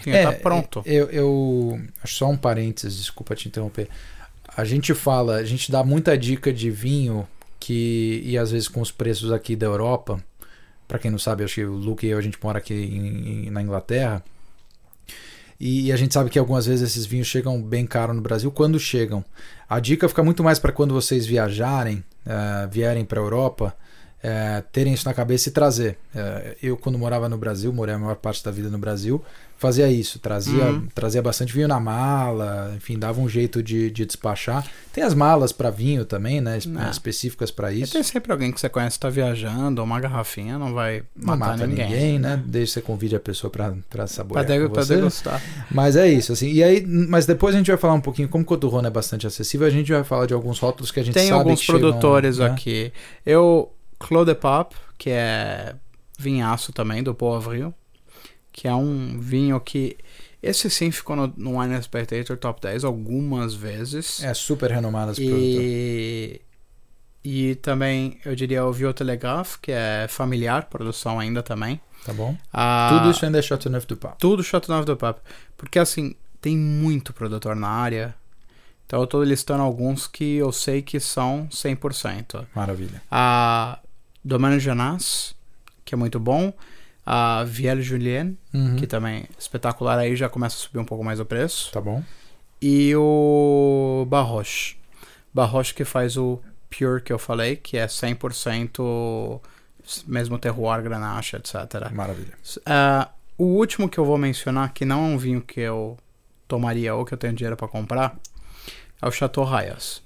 Ele 0.06 0.16
é, 0.16 0.24
tá 0.24 0.32
pronto. 0.32 0.82
Eu, 0.84 1.06
eu 1.06 1.80
acho 2.02 2.16
só 2.16 2.28
um 2.28 2.36
parênteses, 2.36 2.98
desculpa 2.98 3.34
te 3.34 3.48
interromper. 3.48 3.88
A 4.54 4.64
gente 4.64 4.92
fala, 4.92 5.36
a 5.36 5.44
gente 5.44 5.72
dá 5.72 5.82
muita 5.82 6.18
dica 6.18 6.52
de 6.52 6.70
vinho 6.70 7.26
que 7.58 8.20
e 8.26 8.36
às 8.36 8.50
vezes 8.50 8.68
com 8.68 8.82
os 8.82 8.90
preços 8.90 9.32
aqui 9.32 9.56
da 9.56 9.64
Europa, 9.64 10.22
para 10.86 10.98
quem 10.98 11.10
não 11.10 11.18
sabe, 11.18 11.44
acho 11.44 11.54
que 11.54 11.64
o 11.64 11.72
Luke 11.72 12.06
e 12.06 12.10
eu 12.10 12.18
a 12.18 12.22
gente 12.22 12.38
mora 12.42 12.58
aqui 12.58 12.74
em, 12.74 13.46
em, 13.46 13.50
na 13.50 13.62
Inglaterra. 13.62 14.22
E, 15.58 15.92
a 15.92 15.96
gente 15.96 16.12
sabe 16.12 16.30
que 16.30 16.38
algumas 16.38 16.66
vezes 16.66 16.90
esses 16.90 17.06
vinhos 17.06 17.28
chegam 17.28 17.62
bem 17.62 17.86
caro 17.86 18.12
no 18.12 18.20
Brasil 18.20 18.50
quando 18.50 18.78
chegam. 18.78 19.24
A 19.68 19.78
dica 19.80 20.08
fica 20.08 20.22
muito 20.22 20.42
mais 20.42 20.58
para 20.58 20.72
quando 20.72 20.92
vocês 20.92 21.24
viajarem, 21.24 22.04
uh, 22.26 22.68
vierem 22.70 23.04
para 23.04 23.20
a 23.20 23.22
Europa, 23.22 23.74
uh, 24.18 24.62
terem 24.72 24.92
isso 24.92 25.06
na 25.06 25.14
cabeça 25.14 25.48
e 25.48 25.52
trazer. 25.52 25.96
Uh, 26.14 26.56
eu, 26.62 26.76
quando 26.76 26.98
morava 26.98 27.28
no 27.28 27.38
Brasil, 27.38 27.72
morei 27.72 27.94
a 27.94 27.98
maior 27.98 28.16
parte 28.16 28.44
da 28.44 28.50
vida 28.50 28.68
no 28.68 28.78
Brasil, 28.78 29.24
fazia 29.56 29.88
isso, 29.90 30.18
trazia, 30.18 30.64
uhum. 30.64 30.86
trazia 30.94 31.22
bastante 31.22 31.52
vinho 31.52 31.68
na 31.68 31.80
mala, 31.80 32.72
enfim, 32.76 32.98
dava 32.98 33.20
um 33.20 33.28
jeito 33.28 33.62
de, 33.62 33.90
de 33.90 34.04
despachar. 34.04 34.66
Tem 34.92 35.02
as 35.02 35.14
malas 35.14 35.52
para 35.52 35.70
vinho 35.70 36.04
também, 36.04 36.40
né, 36.40 36.58
não. 36.66 36.90
específicas 36.90 37.50
para 37.50 37.72
isso. 37.72 37.92
E 37.92 37.94
tem 37.94 38.02
sempre 38.02 38.30
alguém 38.30 38.52
que 38.52 38.60
você 38.60 38.68
conhece 38.68 38.96
está 38.96 39.08
viajando, 39.08 39.82
uma 39.82 39.98
garrafinha 40.00 40.58
não 40.58 40.74
vai 40.74 41.02
não 41.16 41.36
matar 41.36 41.52
mata 41.52 41.66
ninguém, 41.66 41.88
ninguém 41.88 42.18
né? 42.18 42.42
Desde 42.44 42.74
que 42.74 42.80
você 42.80 42.82
convide 42.82 43.16
a 43.16 43.20
pessoa 43.20 43.50
para 43.50 44.06
saborear 44.06 44.46
pra 44.46 44.82
você. 44.82 44.96
degustar. 44.96 45.42
Mas 45.70 45.96
é 45.96 46.08
isso, 46.08 46.32
assim. 46.32 46.50
E 46.50 46.62
aí, 46.62 46.84
mas 46.86 47.26
depois 47.26 47.54
a 47.54 47.58
gente 47.58 47.68
vai 47.68 47.78
falar 47.78 47.94
um 47.94 48.00
pouquinho, 48.00 48.28
como 48.28 48.42
o 48.42 48.46
Coturrone 48.46 48.86
é 48.86 48.90
bastante 48.90 49.26
acessível, 49.26 49.66
a 49.66 49.70
gente 49.70 49.90
vai 49.90 50.04
falar 50.04 50.26
de 50.26 50.34
alguns 50.34 50.58
rótulos 50.58 50.90
que 50.90 51.00
a 51.00 51.02
gente 51.02 51.14
tem 51.14 51.28
sabe 51.28 51.38
alguns 51.38 51.60
que 51.60 51.66
produtores 51.66 52.36
chegam, 52.36 52.48
né? 52.48 52.54
aqui. 52.54 52.92
Eu 53.24 53.72
Claude 53.98 54.34
Pop, 54.34 54.74
que 54.98 55.10
é 55.10 55.74
vinhaço 56.18 56.72
também 56.72 57.02
do 57.02 57.16
Avril, 57.26 57.74
que 58.54 58.68
é 58.68 58.74
um 58.74 59.18
vinho 59.20 59.60
que 59.60 59.96
esse 60.40 60.70
sim 60.70 60.92
ficou 60.92 61.16
no, 61.16 61.34
no 61.36 61.58
Wine 61.58 61.82
Spectator 61.82 62.36
Top 62.36 62.60
10 62.60 62.84
algumas 62.84 63.52
vezes. 63.52 64.22
É 64.22 64.32
super 64.32 64.70
renomado 64.70 65.10
esse 65.12 65.22
e... 65.24 66.40
E 67.26 67.54
também 67.56 68.20
eu 68.24 68.36
diria 68.36 68.64
o 68.66 68.72
Vieux 68.72 68.94
Telegraph, 68.94 69.56
que 69.56 69.72
é 69.72 70.06
familiar, 70.08 70.66
produção 70.66 71.18
ainda 71.18 71.42
também. 71.42 71.80
Tá 72.04 72.12
bom. 72.12 72.36
Ah, 72.52 72.90
tudo 72.92 73.10
isso 73.10 73.24
ainda 73.24 73.38
é 73.38 73.42
Chateauneuf 73.42 73.86
du 73.86 73.96
Pape. 73.96 74.18
Tudo 74.18 74.44
Chateauneuf 74.44 74.84
du 74.84 74.94
Pape. 74.94 75.20
Porque 75.56 75.78
assim, 75.78 76.14
tem 76.38 76.54
muito 76.54 77.14
produtor 77.14 77.56
na 77.56 77.68
área. 77.68 78.14
Então 78.86 79.00
eu 79.00 79.06
tô 79.06 79.22
listando 79.22 79.62
alguns 79.62 80.06
que 80.06 80.36
eu 80.36 80.52
sei 80.52 80.82
que 80.82 81.00
são 81.00 81.48
100%. 81.50 82.44
Maravilha. 82.54 83.02
A 83.10 83.78
Domaine 84.22 84.60
Jonas, 84.60 85.34
que 85.82 85.94
é 85.94 85.96
muito 85.96 86.20
bom 86.20 86.52
a 87.04 87.44
Viel 87.44 87.82
Julien, 87.82 88.36
uhum. 88.52 88.76
que 88.76 88.86
também 88.86 89.22
é 89.22 89.28
espetacular, 89.38 89.98
aí 89.98 90.16
já 90.16 90.28
começa 90.28 90.56
a 90.56 90.58
subir 90.58 90.78
um 90.78 90.84
pouco 90.84 91.04
mais 91.04 91.20
o 91.20 91.24
preço. 91.24 91.70
Tá 91.72 91.80
bom. 91.80 92.02
E 92.60 92.94
o 92.96 94.06
Barroche. 94.08 94.76
Barroche 95.32 95.74
que 95.74 95.84
faz 95.84 96.16
o 96.16 96.40
Pure 96.70 97.02
que 97.02 97.12
eu 97.12 97.18
falei, 97.18 97.56
que 97.56 97.76
é 97.76 97.86
100% 97.86 99.40
mesmo 100.06 100.38
terroir, 100.38 100.82
granache, 100.82 101.36
etc. 101.36 101.90
Maravilha. 101.92 102.32
Uh, 102.58 103.08
o 103.36 103.44
último 103.44 103.88
que 103.88 103.98
eu 103.98 104.04
vou 104.04 104.16
mencionar, 104.16 104.72
que 104.72 104.84
não 104.84 105.04
é 105.04 105.08
um 105.08 105.18
vinho 105.18 105.40
que 105.40 105.60
eu 105.60 105.98
tomaria 106.48 106.94
ou 106.94 107.04
que 107.04 107.12
eu 107.12 107.18
tenho 107.18 107.34
dinheiro 107.34 107.56
para 107.56 107.68
comprar, 107.68 108.16
é 109.00 109.06
o 109.06 109.10
Chateau 109.10 109.44
Rayas. 109.44 110.02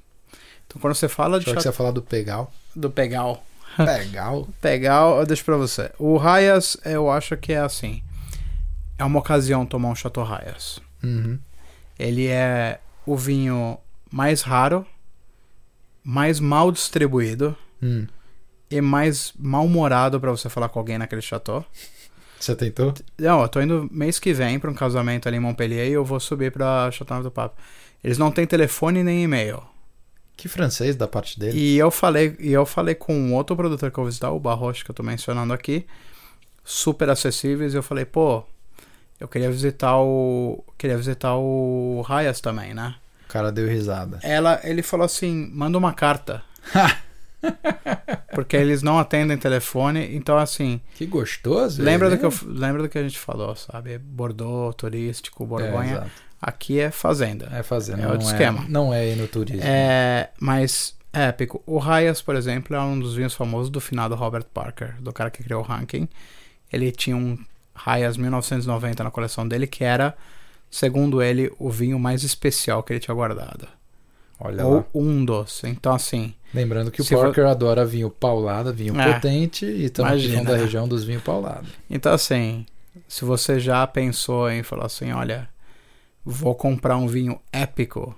Então 0.66 0.80
quando 0.80 0.94
você 0.94 1.08
fala 1.08 1.38
de... 1.38 1.44
Chateau... 1.44 1.56
que 1.56 1.62
você 1.62 1.72
falar 1.72 1.90
do 1.90 2.02
Pegal. 2.02 2.52
Do 2.74 2.90
Pegal. 2.90 3.44
Pegal. 3.84 4.48
Pegal, 4.60 5.26
deixa 5.26 5.44
pra 5.44 5.56
você. 5.56 5.90
O 5.98 6.16
Rayas, 6.16 6.76
eu 6.84 7.10
acho 7.10 7.36
que 7.36 7.52
é 7.52 7.58
assim. 7.58 8.02
É 8.98 9.04
uma 9.04 9.18
ocasião 9.18 9.64
tomar 9.64 9.88
um 9.90 9.94
Chateau 9.94 10.24
Rayas. 10.24 10.80
Uhum. 11.02 11.38
Ele 11.98 12.26
é 12.26 12.80
o 13.06 13.16
vinho 13.16 13.78
mais 14.10 14.42
raro, 14.42 14.86
mais 16.04 16.40
mal 16.40 16.70
distribuído 16.70 17.56
hum. 17.82 18.06
e 18.70 18.80
mais 18.80 19.32
mal-humorado 19.38 20.20
para 20.20 20.30
você 20.30 20.48
falar 20.48 20.68
com 20.68 20.78
alguém 20.78 20.98
naquele 20.98 21.22
chateau. 21.22 21.64
Você 22.38 22.54
tentou? 22.54 22.94
Não, 23.18 23.42
eu 23.42 23.48
tô 23.48 23.60
indo 23.60 23.88
mês 23.90 24.18
que 24.18 24.32
vem 24.32 24.58
para 24.60 24.70
um 24.70 24.74
casamento 24.74 25.26
ali 25.26 25.38
em 25.38 25.40
Montpellier 25.40 25.88
e 25.88 25.92
eu 25.92 26.04
vou 26.04 26.20
subir 26.20 26.52
pra 26.52 26.90
Chateau 26.92 27.22
do 27.22 27.30
Papo. 27.30 27.60
Eles 28.02 28.16
não 28.16 28.30
têm 28.30 28.46
telefone 28.46 29.02
nem 29.02 29.24
e-mail. 29.24 29.60
Que 30.38 30.48
francês 30.48 30.94
da 30.94 31.08
parte 31.08 31.38
dele. 31.38 31.58
E 31.58 31.76
eu 31.76 31.90
falei, 31.90 32.36
e 32.38 32.52
eu 32.52 32.64
falei 32.64 32.94
com 32.94 33.12
um 33.12 33.34
outro 33.34 33.56
produtor 33.56 33.90
que 33.90 33.98
eu 33.98 34.04
vou 34.04 34.08
visitar, 34.08 34.30
o 34.30 34.38
Barroche, 34.38 34.84
que 34.84 34.90
eu 34.90 34.94
tô 34.94 35.02
mencionando 35.02 35.52
aqui, 35.52 35.84
super 36.64 37.10
acessíveis, 37.10 37.74
e 37.74 37.76
eu 37.76 37.82
falei, 37.82 38.04
pô, 38.04 38.44
eu 39.20 39.26
queria 39.26 39.50
visitar 39.50 39.98
o. 39.98 40.64
Queria 40.76 40.96
visitar 40.96 41.34
o 41.34 42.02
Rayas 42.02 42.40
também, 42.40 42.72
né? 42.72 42.94
O 43.24 43.28
cara 43.28 43.50
deu 43.50 43.66
risada. 43.66 44.20
Ela, 44.22 44.60
ele 44.62 44.80
falou 44.80 45.04
assim: 45.04 45.50
manda 45.52 45.76
uma 45.76 45.92
carta. 45.92 46.42
Porque 48.32 48.56
eles 48.56 48.82
não 48.82 48.98
atendem 48.98 49.36
telefone, 49.36 50.14
então 50.14 50.38
assim. 50.38 50.80
Que 50.94 51.04
gostoso. 51.04 51.82
Lembra 51.82 52.06
ele, 52.06 52.16
do 52.16 52.20
que, 52.20 52.26
eu, 52.26 52.48
lembra 52.48 52.82
do 52.82 52.88
que 52.88 52.98
a 52.98 53.02
gente 53.02 53.18
falou, 53.18 53.56
sabe? 53.56 53.98
Bordeaux, 53.98 54.74
turístico, 54.76 55.44
Borgonha. 55.44 55.90
É, 55.90 55.92
exato. 55.94 56.10
Aqui 56.40 56.78
é 56.78 56.90
fazenda. 56.90 57.48
É 57.52 57.62
fazenda. 57.62 58.02
É 58.02 58.04
não 58.04 58.12
outro 58.12 58.26
esquema. 58.26 58.64
Não 58.68 58.94
é 58.94 59.08
ir 59.08 59.16
no 59.16 59.26
turismo. 59.26 59.62
É, 59.64 60.30
mas 60.40 60.94
é 61.12 61.24
épico. 61.24 61.62
O 61.66 61.78
Rayas, 61.78 62.22
por 62.22 62.36
exemplo, 62.36 62.76
é 62.76 62.80
um 62.80 62.98
dos 62.98 63.14
vinhos 63.14 63.34
famosos 63.34 63.70
do 63.70 63.80
final 63.80 64.08
do 64.08 64.14
Robert 64.14 64.44
Parker, 64.54 64.94
do 65.00 65.12
cara 65.12 65.30
que 65.30 65.42
criou 65.42 65.60
o 65.60 65.64
ranking. 65.64 66.08
Ele 66.72 66.92
tinha 66.92 67.16
um 67.16 67.36
Rayas 67.74 68.16
1990 68.16 69.02
na 69.04 69.10
coleção 69.10 69.46
dele, 69.48 69.66
que 69.66 69.82
era, 69.82 70.14
segundo 70.70 71.20
ele, 71.22 71.52
o 71.58 71.70
vinho 71.70 71.98
mais 71.98 72.22
especial 72.22 72.82
que 72.82 72.92
ele 72.92 73.00
tinha 73.00 73.14
guardado. 73.14 73.66
Olha 74.40 74.64
Ou 74.64 74.76
lá. 74.76 74.84
um 74.94 75.24
dos. 75.24 75.64
Então, 75.64 75.92
assim, 75.92 76.32
Lembrando 76.54 76.90
que 76.90 77.02
o 77.02 77.04
Parker 77.04 77.46
adora 77.46 77.84
vinho 77.84 78.08
paulada, 78.08 78.72
vinho 78.72 78.98
É. 79.00 79.12
potente, 79.14 79.66
e 79.66 79.86
estamos 79.86 80.24
falando 80.24 80.46
da 80.46 80.56
região 80.56 80.86
dos 80.86 81.02
vinhos 81.04 81.22
paulados. 81.22 81.68
então 81.90 82.12
assim, 82.12 82.64
se 83.08 83.24
você 83.24 83.58
já 83.60 83.86
pensou 83.86 84.50
em 84.50 84.62
falar 84.62 84.86
assim, 84.86 85.10
olha, 85.12 85.48
vou 86.30 86.54
comprar 86.54 86.96
um 86.96 87.06
vinho 87.06 87.40
épico. 87.52 88.14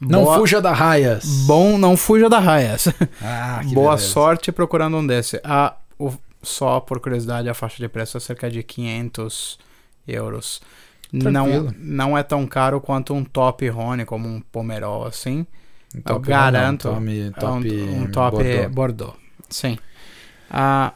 Não 0.00 0.24
boa- 0.24 0.38
fuja 0.38 0.60
da 0.60 0.72
raias. 0.72 1.24
Bom, 1.46 1.78
não 1.78 1.96
fuja 1.96 2.28
da 2.28 2.38
Rayas. 2.38 2.86
Ah, 3.22 3.62
Boa 3.72 3.94
beleza. 3.94 4.12
sorte 4.12 4.52
procurando 4.52 4.98
um 4.98 5.06
desse. 5.06 5.40
Ah, 5.42 5.76
o- 5.98 6.12
só 6.42 6.80
por 6.80 7.00
curiosidade, 7.00 7.48
a 7.48 7.54
faixa 7.54 7.78
de 7.78 7.88
preço 7.88 8.16
é 8.16 8.20
cerca 8.20 8.50
de 8.50 8.62
500 8.62 9.58
euros. 10.06 10.60
Não, 11.12 11.32
Tranquilo. 11.46 11.74
não 11.78 12.18
é 12.18 12.22
tão 12.22 12.46
caro 12.46 12.80
quanto 12.80 13.14
um 13.14 13.24
top 13.24 13.66
Rony, 13.68 14.04
como 14.04 14.28
um 14.28 14.40
Pomerol, 14.40 15.06
assim. 15.06 15.46
Um 15.94 16.02
Eu 16.12 16.18
garanto. 16.20 16.90
não, 16.90 17.10
É 17.10 17.30
top, 17.30 17.72
um, 17.72 18.02
um 18.02 18.06
top 18.10 18.36
Bordeaux. 18.36 18.74
Bordeaux. 18.74 19.14
Sim. 19.48 19.78
Ah, 20.50 20.92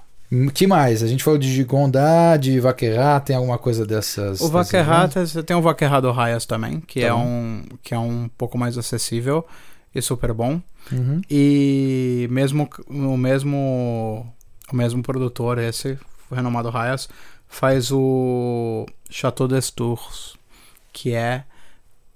que 0.54 0.66
mais? 0.66 1.02
A 1.02 1.08
gente 1.08 1.24
falou 1.24 1.38
de 1.38 1.52
Gigonda, 1.52 2.36
de 2.36 2.60
Vaquerá, 2.60 3.18
tem 3.18 3.34
alguma 3.34 3.58
coisa 3.58 3.84
dessas? 3.84 4.40
o 4.40 4.48
dessas 4.48 5.30
você 5.30 5.42
tem 5.42 5.56
o 5.56 5.62
Vaquerrado 5.62 6.10
Raias 6.12 6.46
também, 6.46 6.80
que, 6.80 7.00
Tá 7.00 7.06
é 7.08 7.10
bom. 7.10 7.24
um, 7.24 7.64
que 7.82 7.94
é 7.94 7.98
um 7.98 8.28
pouco 8.38 8.56
mais 8.56 8.78
acessível 8.78 9.44
e 9.94 10.00
super 10.00 10.32
bom. 10.32 10.60
Uhum. 10.92 11.20
E 11.28 12.28
mesmo 12.30 12.68
o 12.88 13.16
mesmo 13.16 14.32
o 14.72 14.76
mesmo 14.76 15.02
produtor 15.02 15.58
esse, 15.58 15.98
o 16.30 16.34
renomado 16.34 16.70
Raias, 16.70 17.08
faz 17.48 17.90
o 17.90 18.86
Chateau 19.10 19.48
des 19.48 19.70
Tours, 19.70 20.36
que 20.92 21.12
é 21.12 21.44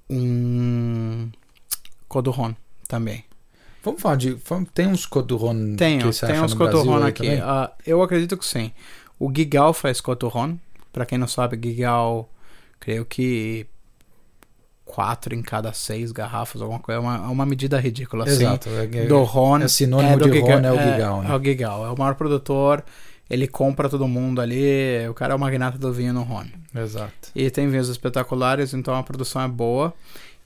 um 0.08 1.30
Coduron 2.08 2.54
também. 2.86 3.24
Vamos 3.84 4.00
falar 4.00 4.16
de. 4.16 4.30
vamos- 4.48 4.68
Tem 4.72 4.86
uns 4.86 5.04
Coduron 5.06 5.76
Tem, 5.76 5.98
que 5.98 6.04
você 6.06 6.26
tem 6.26 6.36
acha 6.36 6.44
uns 6.44 6.60
aí 6.60 7.08
aqui. 7.08 7.28
Ah, 7.42 7.70
eu 7.86 8.02
acredito 8.02 8.36
que 8.36 8.46
sim. 8.46 8.72
O 9.18 9.30
Gigal 9.34 9.72
faz 9.74 10.00
Coduron. 10.00 10.56
Pra 10.92 11.04
quem 11.04 11.18
não 11.18 11.26
sabe, 11.28 11.58
Gigal, 11.62 12.30
creio 12.80 13.04
que 13.04 13.66
quatro 14.84 15.34
em 15.34 15.42
cada 15.42 15.72
seis 15.72 16.12
garrafas, 16.12 16.62
alguma 16.62 16.78
coisa. 16.78 16.98
É 16.98 17.02
uma, 17.02 17.16
é 17.16 17.28
uma 17.28 17.46
medida 17.46 17.78
ridícula, 17.80 18.24
assim. 18.24 18.44
Exato. 18.44 18.68
É, 18.70 18.84
é- 18.84 19.06
do 19.06 19.22
Ron. 19.22 19.58
é 19.58 19.68
sinônimo 19.68 20.18
do 20.18 20.24
de 20.30 20.32
Giga- 20.38 20.54
Ron, 20.56 20.60
é 20.66 20.72
o 20.72 20.76
é, 20.76 20.92
Gigal, 20.92 21.22
né? 21.22 21.30
É 21.30 21.36
o 21.36 21.42
Gigal, 21.42 21.86
é 21.86 21.90
o 21.90 21.98
maior 21.98 22.14
produtor. 22.14 22.84
Ele 23.28 23.48
compra 23.48 23.88
todo 23.88 24.06
mundo 24.06 24.40
ali. 24.40 25.08
O 25.08 25.14
cara 25.14 25.32
é 25.32 25.36
o 25.36 25.38
magnata 25.38 25.78
do 25.78 25.92
vinho 25.92 26.12
no 26.12 26.22
Ron. 26.22 26.44
Exato. 26.74 27.30
E 27.34 27.50
tem 27.50 27.68
vinhos 27.68 27.88
espetaculares, 27.88 28.74
então 28.74 28.94
a 28.94 29.02
produção 29.02 29.40
é 29.42 29.48
boa. 29.48 29.94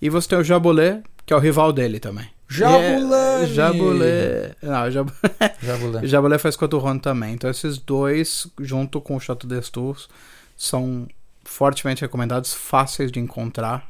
E 0.00 0.08
você 0.08 0.28
tem 0.28 0.38
o 0.38 0.44
Jabulé, 0.44 1.02
que 1.26 1.32
é 1.32 1.36
o 1.36 1.40
rival 1.40 1.72
dele 1.72 1.98
também. 1.98 2.28
Jabulani! 2.48 3.44
É, 3.44 3.46
Jabulé. 3.46 4.54
Não, 4.62 4.90
Jab... 4.90 5.12
Jabulé. 5.62 6.06
Jabulé 6.06 6.38
faz 6.38 6.56
Coturron 6.56 6.98
também. 6.98 7.34
Então 7.34 7.50
esses 7.50 7.78
dois, 7.78 8.46
junto 8.60 9.00
com 9.00 9.16
o 9.16 9.20
Chateau 9.20 9.48
des 9.48 9.68
Tours, 9.68 10.08
são 10.56 11.06
fortemente 11.44 12.00
recomendados, 12.02 12.54
fáceis 12.54 13.12
de 13.12 13.20
encontrar. 13.20 13.88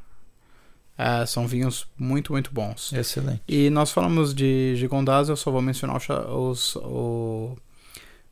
É, 0.96 1.24
são 1.26 1.46
vinhos 1.46 1.86
muito, 1.96 2.32
muito 2.32 2.52
bons. 2.52 2.92
Excelente. 2.92 3.40
E 3.46 3.70
nós 3.70 3.92
falamos 3.92 4.34
de 4.34 4.74
Gigondas, 4.74 5.28
eu 5.28 5.36
só 5.36 5.50
vou 5.50 5.62
mencionar 5.62 6.00
o, 6.10 6.50
os, 6.50 6.74
o 6.76 7.56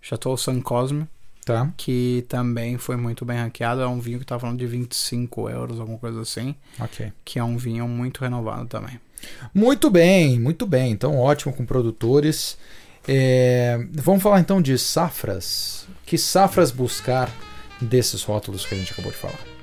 Chateau 0.01 0.37
Saint 0.37 0.63
Cosme, 0.63 1.07
Tá. 1.45 1.73
que 1.77 2.27
também 2.29 2.77
foi 2.77 2.97
muito 2.97 3.25
bem 3.25 3.39
ranqueado. 3.39 3.81
É 3.81 3.87
um 3.87 4.01
vinho 4.01 4.19
que 4.19 4.25
tá 4.27 4.37
falando 4.37 4.59
de 4.59 4.67
25 4.67 5.49
euros, 5.49 5.79
alguma 5.79 5.97
coisa 5.97 6.21
assim. 6.21 6.57
Ok. 6.81 7.13
Que 7.25 7.39
é 7.39 7.45
um 7.45 7.57
vinho 7.57 7.87
muito 7.87 8.21
renovado 8.21 8.67
também. 8.67 8.99
Muito 9.55 9.91
bem, 9.91 10.39
muito 10.39 10.67
bem. 10.67 10.93
Então, 10.93 11.19
ótimo 11.19 11.53
com 11.53 11.65
produtores. 11.65 12.57
É, 13.09 13.79
vamos 13.93 14.23
falar 14.23 14.41
então 14.41 14.61
de 14.61 14.77
safras. 14.79 15.87
Que 16.05 16.19
safras 16.19 16.71
buscar 16.71 17.31
desses 17.81 18.23
rótulos 18.23 18.65
que 18.65 18.75
a 18.75 18.79
gente 18.79 18.93
acabou 18.93 19.11
de 19.11 19.19
falar? 19.19 19.57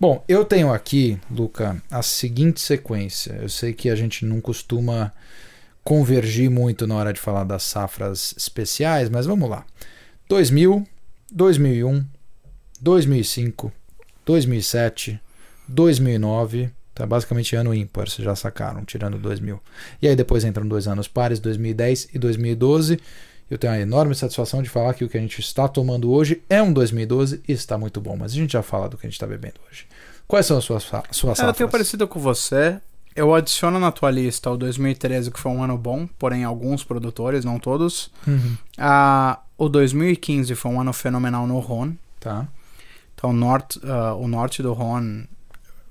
Bom, 0.00 0.24
eu 0.28 0.44
tenho 0.44 0.72
aqui, 0.72 1.18
Luca, 1.28 1.82
a 1.90 2.02
seguinte 2.02 2.60
sequência. 2.60 3.32
Eu 3.42 3.48
sei 3.48 3.72
que 3.72 3.90
a 3.90 3.96
gente 3.96 4.24
não 4.24 4.40
costuma 4.40 5.12
convergir 5.82 6.48
muito 6.48 6.86
na 6.86 6.94
hora 6.94 7.12
de 7.12 7.18
falar 7.18 7.44
das 7.44 7.64
safras 7.64 8.32
especiais, 8.36 9.08
mas 9.08 9.26
vamos 9.26 9.50
lá. 9.50 9.64
2000, 10.28 10.86
2001, 11.32 12.04
2005, 12.80 13.72
2007, 14.24 15.20
2009, 15.66 16.70
tá 16.98 17.06
basicamente 17.06 17.54
ano 17.56 17.72
ímpar, 17.72 18.08
vocês 18.08 18.24
já 18.24 18.34
sacaram, 18.36 18.84
tirando 18.84 19.16
2000. 19.18 19.60
E 20.02 20.08
aí 20.08 20.14
depois 20.16 20.44
entram 20.44 20.66
dois 20.66 20.86
anos 20.88 21.06
pares, 21.08 21.38
2010 21.40 22.08
e 22.14 22.18
2012. 22.18 22.98
Eu 23.50 23.56
tenho 23.56 23.72
a 23.72 23.80
enorme 23.80 24.14
satisfação 24.14 24.62
de 24.62 24.68
falar 24.68 24.92
que 24.94 25.04
o 25.04 25.08
que 25.08 25.16
a 25.16 25.20
gente 25.20 25.40
está 25.40 25.66
tomando 25.66 26.10
hoje 26.12 26.42
é 26.50 26.62
um 26.62 26.70
2012 26.72 27.40
e 27.48 27.52
está 27.52 27.78
muito 27.78 27.98
bom, 28.00 28.14
mas 28.16 28.32
a 28.32 28.34
gente 28.34 28.52
já 28.52 28.62
fala 28.62 28.88
do 28.88 28.98
que 28.98 29.06
a 29.06 29.08
gente 29.08 29.14
está 29.16 29.26
bebendo 29.26 29.54
hoje. 29.70 29.86
Quais 30.26 30.44
são 30.44 30.58
as 30.58 30.64
suas, 30.64 30.82
suas 30.82 30.98
É, 31.00 31.30
eu 31.30 31.34
safras? 31.36 31.56
tenho 31.56 31.70
parecido 31.70 32.06
com 32.06 32.20
você. 32.20 32.78
Eu 33.16 33.34
adiciono 33.34 33.80
na 33.80 33.90
tua 33.90 34.10
lista 34.10 34.50
o 34.50 34.56
2013, 34.56 35.30
que 35.30 35.40
foi 35.40 35.50
um 35.50 35.62
ano 35.62 35.78
bom, 35.78 36.06
porém 36.18 36.44
alguns 36.44 36.84
produtores, 36.84 37.44
não 37.44 37.58
todos. 37.58 38.10
Uhum, 38.26 38.56
Ah, 38.76 39.40
o 39.56 39.68
2015 39.68 40.54
foi 40.54 40.70
um 40.70 40.80
ano 40.80 40.92
fenomenal 40.92 41.46
no 41.46 41.58
Rhône. 41.58 41.98
tá. 42.20 42.46
Então, 43.14 43.30
o 43.30 43.32
norte, 43.32 43.80
ah, 43.82 44.14
o 44.14 44.28
norte 44.28 44.62
do 44.62 44.72
Rhône, 44.72 45.26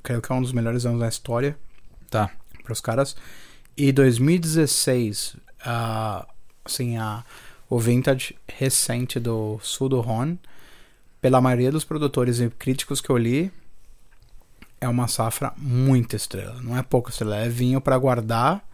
creio 0.08 0.22
que 0.22 0.32
é 0.32 0.36
um 0.36 0.42
dos 0.42 0.54
melhores 0.54 0.86
anos 0.86 1.02
da 1.02 1.10
história 1.10 1.58
Tá. 2.10 2.32
para 2.64 2.72
os 2.72 2.80
caras. 2.80 3.14
E 3.76 3.92
2016, 3.92 5.36
ah, 5.66 6.26
assim, 6.64 6.98
a, 6.98 7.26
o 7.70 7.78
vintage 7.78 8.34
recente 8.48 9.20
do 9.20 9.60
sul 9.62 9.90
do 9.90 10.00
Rhône, 10.00 10.40
pela 11.22 11.42
maioria 11.42 11.70
dos 11.70 11.84
produtores 11.84 12.40
e 12.40 12.50
críticos 12.50 13.02
que 13.02 13.10
eu 13.10 13.18
li, 13.18 13.52
é 14.80 14.88
uma 14.88 15.10
safra 15.10 15.52
muito 15.58 16.16
estrela. 16.16 16.62
Não 16.62 16.78
é 16.78 16.82
pouca 16.82 17.12
estrela, 17.12 17.36
é 17.36 17.50
vinho 17.50 17.82
para 17.82 17.98
guardar 17.98 18.66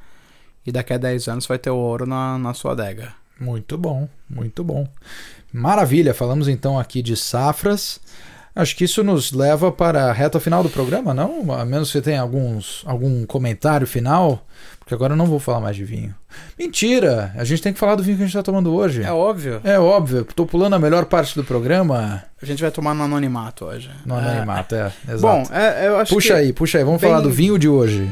e 0.64 0.72
daqui 0.72 0.94
a 0.94 0.98
10 1.00 1.28
anos 1.30 1.48
vai 1.48 1.58
ter 1.58 1.72
ouro 1.72 2.06
na, 2.06 2.38
na 2.38 2.54
sua 2.54 2.74
adega. 2.74 3.16
Muito 3.40 3.76
bom, 3.76 4.08
muito 4.30 4.64
bom. 4.64 4.88
Maravilha, 5.52 6.14
falamos 6.14 6.48
então 6.48 6.78
aqui 6.78 7.02
de 7.02 7.18
safras. 7.18 8.00
Acho 8.56 8.76
que 8.76 8.84
isso 8.84 9.04
nos 9.04 9.32
leva 9.32 9.72
para 9.72 10.06
a 10.06 10.14
reta 10.14 10.40
final 10.40 10.62
do 10.62 10.70
programa, 10.70 11.12
não? 11.14 11.52
A 11.54 11.66
menos 11.66 11.88
que 11.90 11.94
você 11.94 12.02
tenha 12.04 12.22
alguns, 12.22 12.84
algum 12.86 13.26
comentário 13.26 13.88
final, 13.88 14.46
porque 14.80 14.94
agora 14.94 15.14
eu 15.14 15.18
não 15.18 15.26
vou 15.26 15.40
falar 15.40 15.60
mais 15.60 15.76
de 15.76 15.84
vinho. 15.84 16.14
Mentira! 16.58 17.34
A 17.36 17.44
gente 17.44 17.64
tem 17.64 17.74
que 17.74 17.80
falar 17.80 17.96
do 17.96 18.04
vinho 18.04 18.16
que 18.16 18.22
a 18.22 18.26
gente 18.28 18.36
está 18.38 18.44
tomando 18.44 18.72
hoje. 18.72 19.02
É 19.02 19.12
óbvio. 19.12 19.60
É 19.64 19.80
óbvio, 19.80 20.22
estou 20.22 20.46
pulando 20.46 20.76
a 20.76 20.80
melhor 20.80 21.06
parte 21.06 21.34
do 21.36 21.44
programa 21.44 22.24
A 22.40 22.46
gente 22.46 22.62
vai 22.62 22.70
tomar 22.70 22.94
no 22.94 23.02
anonimato 23.04 23.66
hoje. 23.66 23.90
no 24.06 24.16
É. 24.16 24.20
anonimato, 24.20 24.76
é, 24.76 24.92
exato. 25.10 25.22
Bom, 25.22 25.44
é, 25.52 25.88
eu 25.88 25.98
acho 25.98 26.14
puxa 26.14 26.36
que... 26.36 26.40
aí, 26.40 26.54
puxa 26.54 26.78
aí, 26.78 26.84
vamos 26.84 27.02
bem- 27.02 27.10
falar 27.10 27.22
do 27.22 27.32
vinho 27.32 27.58
de 27.58 27.68
hoje. 27.68 28.08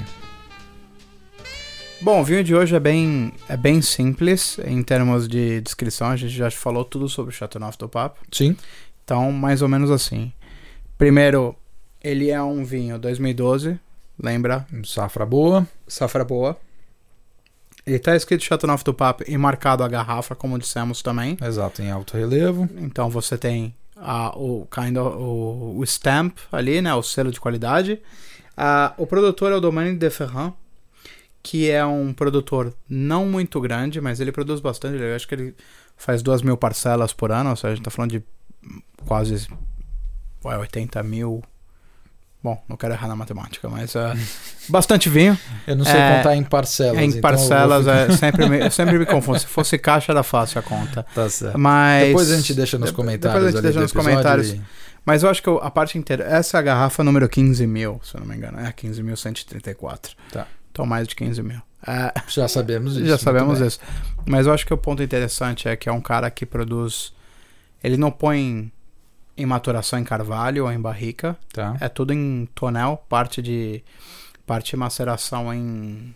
Bom, 2.02 2.22
o 2.22 2.24
vinho 2.24 2.44
de 2.44 2.56
hoje 2.56 2.76
é 2.76 2.80
bem, 2.80 3.32
é 3.48 3.56
bem 3.56 3.80
simples 3.80 4.58
em 4.66 4.82
termos 4.82 5.28
de 5.28 5.62
descrição. 5.62 6.08
A 6.08 6.16
gente 6.16 6.34
já 6.34 6.50
falou 6.50 6.84
tudo 6.84 7.08
sobre 7.08 7.32
o 7.32 7.36
Chateauneuf 7.38 7.78
do 7.78 7.88
Papo. 7.88 8.20
Sim, 8.32 8.56
Então, 9.12 9.30
mais 9.30 9.62
ou 9.62 9.68
menos 9.68 9.92
assim. 9.92 10.32
Primeiro, 10.98 11.54
ele 12.02 12.30
é 12.30 12.42
um 12.42 12.64
vinho 12.64 12.98
2012, 12.98 13.78
lembra? 14.18 14.66
safra 14.86 15.26
boa. 15.26 15.68
Safra 15.86 16.24
boa. 16.24 16.58
Ele 17.86 18.00
tá 18.00 18.16
escrito 18.16 18.46
Chateauneuf 18.46 18.86
do 18.86 18.94
Papo 18.94 19.26
e 19.28 19.38
marcado 19.38 19.84
a 19.84 19.88
garrafa, 19.90 20.34
como 20.34 20.58
dissemos 20.58 21.02
também. 21.02 21.38
Exato, 21.46 21.82
em 21.82 21.92
alto 21.92 22.16
relevo. 22.16 22.70
Então 22.78 23.10
você 23.10 23.38
tem 23.38 23.76
a, 23.98 24.30
o, 24.30 24.66
kind 24.72 24.96
of, 24.96 25.18
o, 25.18 25.80
o 25.80 25.84
stamp 25.84 26.38
ali, 26.50 26.82
né? 26.82 26.96
O 26.96 27.04
selo 27.04 27.34
de 27.34 27.40
qualidade. 27.42 28.00
O 28.98 29.06
produtor 29.06 29.52
é 29.52 29.56
o 29.56 29.60
Domaine 29.60 29.98
de 29.98 30.10
Ferrand, 30.10 30.54
que 31.44 31.70
é 31.70 31.86
um 31.86 32.14
produtor 32.14 32.74
não 32.88 33.26
muito 33.26 33.60
grande, 33.60 34.00
mas 34.00 34.22
ele 34.22 34.32
produz 34.32 34.62
bastante. 34.62 35.04
Eu 35.04 35.14
acho 35.14 35.28
que 35.28 35.36
ele 35.36 35.56
faz 35.98 36.22
duas 36.22 36.42
mil 36.42 36.56
parcelas 36.56 37.12
por 37.12 37.30
ano, 37.30 37.50
ou 37.50 37.58
seja, 37.58 37.74
a 37.74 37.76
gente 37.76 37.84
tá 37.84 37.92
falando 37.92 38.12
de 38.12 38.24
quase 39.06 39.48
ué, 40.44 40.58
80 40.58 41.02
mil. 41.04 41.44
Bom, 42.44 42.60
não 42.68 42.76
quero 42.76 42.94
errar 42.94 43.08
na 43.08 43.16
matemática, 43.16 43.70
mas 43.70 43.94
uh, 43.94 44.00
bastante 44.68 45.08
vinho. 45.10 45.38
Eu 45.68 45.76
não 45.76 45.86
sei 45.86 45.94
É, 46.00 46.18
contar 46.18 46.36
em 46.36 46.44
parcelas. 46.44 46.98
em 47.00 47.06
então 47.10 47.22
parcelas, 47.22 47.86
vou 47.86 47.94
é, 47.94 48.10
sempre, 48.18 48.50
me, 48.50 48.60
eu 48.62 48.72
sempre 48.72 48.98
me 48.98 49.06
confundo. 49.06 49.38
Se 49.38 49.46
fosse 49.46 49.78
caixa, 49.78 50.12
era 50.12 50.24
fácil 50.24 50.58
a 50.60 50.64
conta. 50.64 51.06
Tá 51.14 51.30
certo. 51.30 51.60
Mas. 51.60 52.08
Depois 52.08 52.32
a 52.32 52.36
gente 52.38 52.54
deixa 52.56 52.80
nos 52.80 52.90
comentários. 52.92 53.34
Depois 53.46 53.46
a 53.46 53.58
gente 53.58 53.62
deixa 53.64 53.80
nos 53.82 53.92
comentários. 53.92 54.50
e- 54.54 54.62
Mas 55.06 55.22
eu 55.22 55.30
acho 55.30 55.42
que 55.44 55.50
eu- 55.50 55.60
a 55.62 55.70
parte 55.70 55.98
inteira. 56.00 56.24
Essa 56.24 56.58
é 56.58 56.60
a 56.60 56.64
garrafa 56.64 57.04
número 57.04 57.30
15 57.30 57.68
mil, 57.68 58.02
se 58.04 58.16
eu 58.16 58.22
não 58.22 58.28
me 58.28 58.36
engano. 58.36 58.60
É 58.60 58.72
15.134. 58.72 60.16
Tá. 60.32 60.48
Então, 60.72 60.86
mais 60.86 61.08
de 61.08 61.16
15 61.16 61.44
mil. 61.44 61.62
É, 61.86 62.12
Já 62.28 62.48
sabemos 62.48 62.94
isso. 62.98 63.06
já 63.06 63.18
sabemos 63.20 63.60
bem. 63.60 63.68
isso. 63.68 63.80
Mas 64.26 64.48
eu 64.48 64.54
acho 64.54 64.66
que 64.66 64.74
o 64.74 64.78
ponto 64.78 65.04
interessante 65.04 65.68
é 65.68 65.76
que 65.76 65.88
é 65.88 65.92
um 65.92 66.02
cara 66.02 66.30
que 66.32 66.44
produz. 66.46 67.14
Ele 67.84 67.98
não 67.98 68.12
põe 68.12 68.72
em 69.38 69.46
maturação 69.46 69.98
em 70.00 70.04
carvalho 70.04 70.66
ou 70.66 70.72
em 70.72 70.80
barrica. 70.80 71.38
Tá. 71.54 71.76
É 71.80 71.90
tudo 71.90 72.14
em 72.14 72.48
tonel. 72.54 73.04
Parte 73.10 73.42
de. 73.42 73.84
Parte 74.46 74.72
de 74.72 74.78
maceração 74.78 75.54
em. 75.54 76.16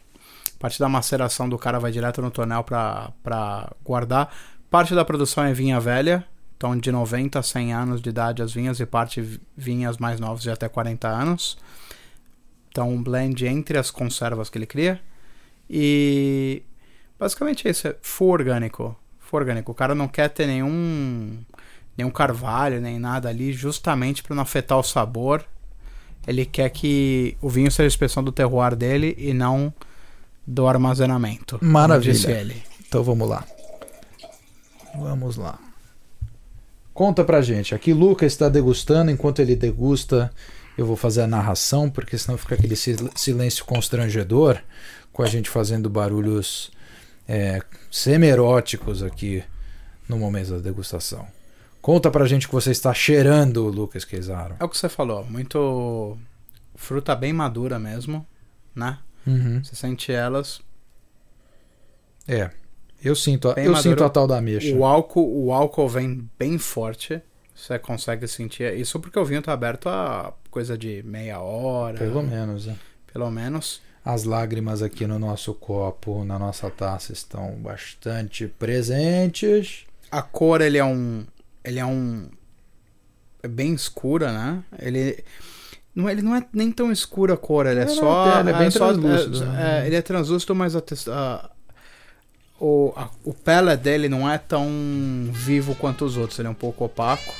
Parte 0.59 0.80
da 0.80 0.88
maceração 0.89 1.47
do 1.49 1.57
cara 1.57 1.80
vai 1.80 1.91
direto 1.91 2.22
no 2.22 2.32
tonel 2.32 2.63
pra 2.63 3.72
guardar. 3.84 4.34
Parte 4.70 4.93
da 4.95 5.03
produção 5.05 5.43
é 5.43 5.53
vinha 5.53 5.80
velha. 5.80 6.26
Então, 6.57 6.78
de 6.78 6.91
90 6.91 7.38
a 7.39 7.43
100 7.43 7.74
anos 7.74 8.01
de 8.01 8.09
idade 8.09 8.41
as 8.41 8.53
vinhas, 8.53 8.80
e 8.80 8.86
parte 8.86 9.20
vi- 9.22 9.41
vinhas 9.57 9.97
mais 9.97 10.20
novas 10.22 10.41
de 10.43 10.49
até 10.49 10.70
40 10.70 11.07
anos. 11.07 11.57
Então, 12.70 12.89
um 12.89 13.01
blend 13.03 13.45
entre 13.45 13.78
as 13.78 13.91
conservas 13.91 14.49
que 14.49 14.57
ele 14.57 14.66
cria. 14.66 15.01
E 15.70 16.63
basicamente 17.20 17.68
é 17.68 17.72
isso, 17.72 17.88
é 17.88 17.95
full 18.01 18.30
orgânico. 18.30 18.95
Orgânico. 19.36 19.71
O 19.71 19.75
cara 19.75 19.93
não 19.95 20.07
quer 20.07 20.29
ter 20.29 20.47
nenhum 20.47 21.38
nenhum 21.97 22.11
carvalho, 22.11 22.81
nem 22.81 22.99
nada 22.99 23.29
ali, 23.29 23.53
justamente 23.53 24.21
para 24.21 24.36
não 24.36 24.43
afetar 24.43 24.77
o 24.77 24.83
sabor. 24.83 25.45
Ele 26.27 26.45
quer 26.45 26.69
que 26.69 27.38
o 27.41 27.47
vinho 27.49 27.71
seja 27.71 27.83
a 27.83 27.88
expressão 27.88 28.23
do 28.23 28.31
terroir 28.31 28.75
dele 28.75 29.15
e 29.17 29.33
não 29.33 29.73
do 30.45 30.67
armazenamento. 30.67 31.57
Maravilha. 31.61 32.55
Então 32.88 33.03
vamos 33.03 33.29
lá. 33.29 33.45
Vamos 34.95 35.36
lá. 35.38 35.59
Conta 36.93 37.23
pra 37.23 37.41
gente. 37.41 37.75
Aqui 37.75 37.93
Lucas 37.93 38.31
está 38.31 38.47
degustando. 38.49 39.11
Enquanto 39.11 39.39
ele 39.39 39.55
degusta, 39.55 40.31
eu 40.77 40.86
vou 40.86 40.95
fazer 40.95 41.21
a 41.21 41.27
narração, 41.27 41.89
porque 41.89 42.17
senão 42.17 42.38
fica 42.38 42.55
aquele 42.55 42.75
sil- 42.79 43.11
silêncio 43.15 43.65
constrangedor 43.65 44.57
com 45.11 45.21
a 45.23 45.27
gente 45.27 45.49
fazendo 45.49 45.89
barulhos 45.89 46.71
é, 47.28 47.61
semi-eróticos 47.91 49.03
aqui 49.03 49.43
no 50.07 50.17
momento 50.17 50.51
da 50.51 50.59
degustação. 50.59 51.28
Conta 51.82 52.09
pra 52.09 52.26
gente 52.26 52.45
o 52.45 52.49
que 52.49 52.55
você 52.55 52.71
está 52.71 52.93
cheirando, 52.93 53.67
Lucas 53.67 54.03
Quezaro. 54.03 54.55
É 54.59 54.63
o 54.63 54.69
que 54.69 54.78
você 54.78 54.89
falou, 54.89 55.23
muito 55.26 56.17
fruta 56.76 57.15
bem 57.15 57.32
madura 57.32 57.78
mesmo, 57.80 58.26
né? 58.73 58.99
Uhum. 59.26 59.63
Você 59.63 59.76
sente 59.76 60.11
elas. 60.11 60.61
É. 62.28 62.49
Eu 63.03 63.15
sinto, 63.15 63.49
a, 63.49 63.51
eu 63.53 63.71
maduro. 63.71 63.82
sinto 63.82 64.03
a 64.03 64.09
tal 64.09 64.28
da 64.28 64.38
ameixa. 64.38 64.76
O 64.76 64.84
álcool, 64.84 65.45
o 65.45 65.53
álcool 65.53 65.88
vem 65.88 66.28
bem 66.39 66.57
forte. 66.57 67.21
Você 67.53 67.78
consegue 67.80 68.28
sentir. 68.28 68.73
Isso 68.73 68.99
porque 68.99 69.17
o 69.17 69.26
vinho 69.26 69.41
tá 69.41 69.53
aberto 69.53 69.88
a 69.88 70.34
coisa 70.49 70.78
de 70.78 71.03
meia 71.03 71.39
hora. 71.39 71.97
Pelo 71.97 72.23
menos, 72.23 72.65
né? 72.65 72.76
Pelo 73.11 73.30
menos. 73.32 73.82
As 74.06 74.24
lágrimas 74.24 74.84
aqui 74.84 75.08
no 75.08 75.18
nosso 75.18 75.51
copo, 75.56 76.24
na 76.24 76.38
nossa 76.38 76.70
taça, 76.70 77.12
estão 77.12 77.56
bastante 77.56 78.47
presentes. 78.47 79.86
A 80.12 80.22
cor, 80.22 80.62
ele 80.62 80.78
é 80.78 80.86
um. 80.86 81.26
Ele 81.64 81.80
é 81.80 81.86
um. 81.86 82.30
É 83.41 83.47
bem 83.47 83.74
escura, 83.74 84.32
né? 84.32 84.64
Ele. 84.80 85.24
Não, 85.95 86.08
ele 86.10 86.22
não 86.22 86.36
é 86.36 86.45
nem 86.53 86.72
tão 86.72 86.91
escura 86.91 87.34
a 87.34 87.38
cor, 87.38 87.66
ele 87.66 87.80
é 87.80 87.84
É, 87.84 87.86
não, 87.88 87.95
só. 87.95 88.39
ele 88.41 88.49
é 88.51 88.53
bem 88.58 88.70
só- 88.70 88.88
translúcido, 88.93 89.43
é, 89.43 89.47
né? 89.47 89.82
é, 89.84 89.88
ele 89.88 89.95
é 89.95 90.01
translúcido, 90.01 90.53
mas 90.53 90.76
a, 90.76 90.80
a- 91.10 91.49
o, 92.60 92.93
a- 92.97 93.10
o 93.24 93.34
pele 93.34 93.76
dele 93.78 94.08
não 94.10 94.30
é 94.30 94.38
tão 94.38 94.68
vivo 95.32 95.74
quanto 95.74 96.03
os 96.06 96.16
outros. 96.18 96.38
Ele 96.38 96.47
é 96.49 96.51
um 96.51 96.56
pouco 96.56 96.84
opaco, 96.86 97.34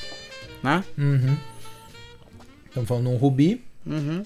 né? 0.64 0.84
Uhum. 0.98 1.38
Estamos 2.68 2.88
falando 2.88 3.04
de 3.04 3.10
um 3.12 3.18
rubi. 3.18 3.64
Uhum. 3.86 4.24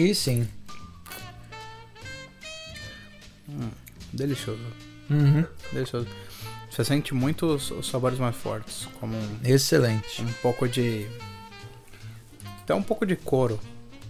E 0.00 0.14
sim. 0.14 0.48
Delicioso. 4.12 4.62
Uhum. 5.10 5.44
Delicioso. 5.72 6.06
Você 6.70 6.84
sente 6.84 7.12
muito 7.14 7.46
os, 7.46 7.70
os 7.70 7.88
sabores 7.88 8.18
mais 8.18 8.36
fortes, 8.36 8.88
como 9.00 9.16
um, 9.16 9.38
Excelente. 9.44 10.22
um 10.22 10.32
pouco 10.40 10.68
de. 10.68 11.06
Até 12.62 12.74
um 12.74 12.82
pouco 12.82 13.04
de 13.04 13.16
couro, 13.16 13.58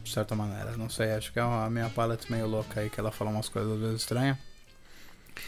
de 0.04 0.10
certa 0.10 0.34
maneira. 0.34 0.76
Não 0.76 0.88
sei, 0.90 1.12
acho 1.12 1.32
que 1.32 1.38
é 1.38 1.44
uma, 1.44 1.64
a 1.64 1.70
minha 1.70 1.88
palette 1.88 2.30
meio 2.30 2.46
louca 2.46 2.80
aí, 2.80 2.90
que 2.90 3.00
ela 3.00 3.10
fala 3.10 3.30
umas 3.30 3.48
coisas 3.48 3.72
às 3.72 3.80
vezes 3.80 4.00
estranhas. 4.02 4.36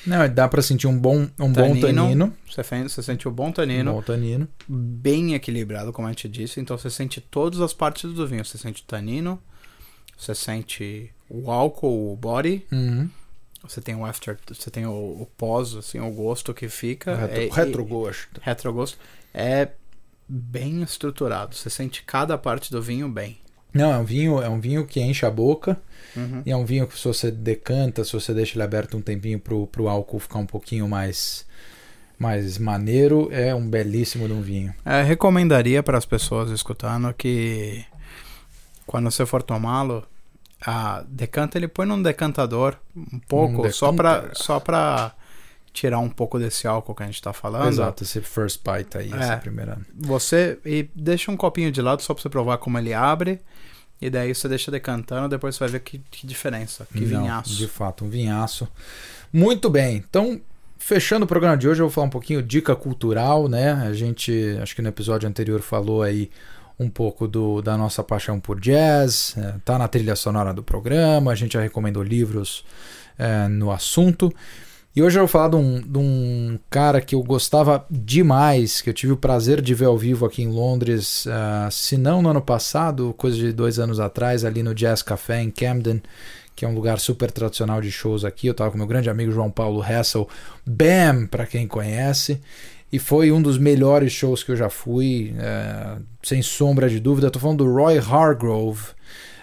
Não, 0.06 0.26
dá 0.32 0.48
pra 0.48 0.62
sentir 0.62 0.86
um 0.86 0.98
bom, 0.98 1.28
um 1.38 1.52
bom 1.52 1.78
tanino. 1.78 2.34
Você, 2.48 2.62
você 2.62 3.02
sente 3.02 3.28
o 3.28 3.30
bom 3.30 3.48
Um 3.48 3.52
tanino, 3.52 3.92
bom 3.92 4.02
tanino. 4.02 4.48
bem 4.66 5.34
equilibrado, 5.34 5.92
como 5.92 6.08
a 6.08 6.10
gente 6.10 6.28
disse. 6.28 6.60
Então 6.60 6.78
você 6.78 6.88
sente 6.88 7.20
todas 7.20 7.60
as 7.60 7.74
partes 7.74 8.10
do 8.12 8.26
vinho. 8.26 8.44
Você 8.44 8.56
sente 8.56 8.82
o 8.82 8.86
tanino, 8.86 9.38
você 10.22 10.34
sente 10.34 11.10
o 11.28 11.50
álcool, 11.50 12.12
o 12.12 12.16
body, 12.16 12.64
Uhum. 12.70 13.08
você 13.66 13.80
tem 13.80 13.94
o 13.94 14.04
after, 14.04 14.38
você 14.48 14.70
tem 14.70 14.86
o, 14.86 14.90
o 14.92 15.28
pós, 15.36 15.74
assim, 15.74 15.98
o 16.00 16.10
gosto 16.10 16.52
que 16.54 16.68
fica. 16.68 17.12
O 17.12 17.16
retro, 17.16 17.40
é- 17.40 17.46
e- 17.46 17.50
retrogosto. 17.50 18.40
retrogosto 18.42 18.98
é 19.34 19.68
bem 20.28 20.82
estruturado. 20.82 21.54
Você 21.54 21.68
sente 21.70 22.02
cada 22.04 22.36
parte 22.38 22.70
do 22.70 22.80
vinho 22.82 23.08
bem. 23.08 23.38
Não, 23.74 23.90
é 23.92 23.98
um 23.98 24.04
vinho, 24.04 24.40
é 24.42 24.48
um 24.48 24.60
vinho 24.60 24.86
que 24.86 25.00
enche 25.00 25.24
a 25.24 25.30
boca. 25.30 25.80
Uhum. 26.14 26.42
E 26.44 26.50
é 26.52 26.56
um 26.56 26.64
vinho 26.64 26.86
que 26.86 26.98
se 26.98 27.04
você 27.08 27.30
decanta, 27.30 28.04
se 28.04 28.12
você 28.12 28.34
deixa 28.34 28.54
ele 28.54 28.62
aberto 28.62 28.96
um 28.96 29.00
tempinho 29.00 29.38
pro, 29.40 29.66
pro 29.66 29.88
álcool 29.88 30.18
ficar 30.18 30.38
um 30.38 30.46
pouquinho 30.46 30.86
mais, 30.86 31.46
mais 32.18 32.58
maneiro, 32.58 33.28
é 33.32 33.54
um 33.54 33.66
belíssimo 33.68 34.26
de 34.26 34.34
um 34.34 34.42
vinho. 34.42 34.74
É, 34.84 35.02
recomendaria 35.02 35.82
para 35.82 35.96
as 35.96 36.04
pessoas 36.04 36.50
escutando 36.50 37.12
que 37.14 37.82
quando 38.86 39.10
você 39.10 39.24
for 39.24 39.42
tomá-lo, 39.42 40.04
a 40.64 41.04
decanta 41.08 41.58
ele 41.58 41.68
põe 41.68 41.86
num 41.86 42.00
decantador 42.02 42.76
um 42.96 43.18
pouco, 43.18 43.70
só 43.72 43.92
para 43.92 44.30
só 44.34 44.60
para 44.60 45.12
tirar 45.72 45.98
um 45.98 46.08
pouco 46.08 46.38
desse 46.38 46.66
álcool 46.66 46.94
que 46.94 47.02
a 47.02 47.06
gente 47.06 47.14
está 47.16 47.32
falando. 47.32 47.68
Exato, 47.68 48.02
esse 48.04 48.20
first 48.20 48.60
bite 48.64 48.96
aí, 48.98 49.10
É. 49.12 49.16
essa 49.16 49.36
primeira. 49.38 49.78
Você 49.94 50.58
e 50.64 50.88
deixa 50.94 51.30
um 51.30 51.36
copinho 51.36 51.72
de 51.72 51.80
lado 51.80 52.02
só 52.02 52.12
para 52.14 52.22
você 52.22 52.28
provar 52.28 52.58
como 52.58 52.78
ele 52.78 52.92
abre. 52.92 53.40
E 54.00 54.10
daí 54.10 54.34
você 54.34 54.48
deixa 54.48 54.68
decantando, 54.70 55.28
depois 55.28 55.54
você 55.54 55.60
vai 55.60 55.68
ver 55.68 55.80
que, 55.80 56.00
que 56.10 56.26
diferença, 56.26 56.86
que 56.92 57.00
Não, 57.06 57.20
vinhaço. 57.22 57.54
De 57.54 57.68
fato, 57.68 58.04
um 58.04 58.08
vinhaço. 58.08 58.66
Muito 59.32 59.70
bem. 59.70 59.96
Então, 59.96 60.40
fechando 60.76 61.24
o 61.24 61.28
programa 61.28 61.56
de 61.56 61.68
hoje, 61.68 61.80
eu 61.80 61.86
vou 61.86 61.92
falar 61.94 62.08
um 62.08 62.10
pouquinho 62.10 62.42
dica 62.42 62.74
cultural, 62.74 63.46
né? 63.48 63.70
A 63.72 63.92
gente, 63.92 64.58
acho 64.60 64.74
que 64.74 64.82
no 64.82 64.88
episódio 64.88 65.28
anterior 65.28 65.60
falou 65.60 66.02
aí 66.02 66.28
um 66.78 66.88
pouco 66.88 67.28
do, 67.28 67.62
da 67.62 67.76
nossa 67.76 68.02
paixão 68.02 68.40
por 68.40 68.60
jazz, 68.60 69.34
é, 69.36 69.54
tá 69.64 69.78
na 69.78 69.88
trilha 69.88 70.16
sonora 70.16 70.52
do 70.52 70.62
programa, 70.62 71.32
a 71.32 71.34
gente 71.34 71.54
já 71.54 71.60
recomendou 71.60 72.02
livros 72.02 72.64
é, 73.18 73.48
no 73.48 73.70
assunto. 73.70 74.32
E 74.94 75.02
hoje 75.02 75.18
eu 75.18 75.22
vou 75.22 75.28
falar 75.28 75.48
de 75.48 75.56
um, 75.56 75.80
de 75.80 75.98
um 75.98 76.58
cara 76.68 77.00
que 77.00 77.14
eu 77.14 77.22
gostava 77.22 77.86
demais, 77.90 78.82
que 78.82 78.90
eu 78.90 78.94
tive 78.94 79.12
o 79.14 79.16
prazer 79.16 79.62
de 79.62 79.72
ver 79.72 79.86
ao 79.86 79.96
vivo 79.96 80.26
aqui 80.26 80.42
em 80.42 80.48
Londres, 80.48 81.26
ah, 81.28 81.66
se 81.70 81.96
não 81.96 82.20
no 82.20 82.28
ano 82.28 82.42
passado, 82.42 83.14
coisa 83.16 83.38
de 83.38 83.52
dois 83.54 83.78
anos 83.78 83.98
atrás, 83.98 84.44
ali 84.44 84.62
no 84.62 84.74
Jazz 84.74 85.02
Café 85.02 85.40
em 85.40 85.50
Camden, 85.50 86.02
que 86.54 86.66
é 86.66 86.68
um 86.68 86.74
lugar 86.74 87.00
super 87.00 87.30
tradicional 87.30 87.80
de 87.80 87.90
shows 87.90 88.22
aqui. 88.22 88.48
Eu 88.48 88.52
estava 88.52 88.70
com 88.70 88.76
meu 88.76 88.86
grande 88.86 89.08
amigo 89.08 89.32
João 89.32 89.50
Paulo 89.50 89.82
Hessel, 89.82 90.28
Bam, 90.66 91.26
para 91.26 91.46
quem 91.46 91.66
conhece. 91.66 92.38
E 92.92 92.98
foi 92.98 93.32
um 93.32 93.40
dos 93.40 93.56
melhores 93.56 94.12
shows 94.12 94.42
que 94.42 94.52
eu 94.52 94.56
já 94.56 94.68
fui, 94.68 95.34
eh, 95.38 95.96
sem 96.22 96.42
sombra 96.42 96.90
de 96.90 97.00
dúvida. 97.00 97.28
Estou 97.28 97.40
falando 97.40 97.64
do 97.64 97.72
Roy 97.72 97.96
Hargrove, 97.96 98.88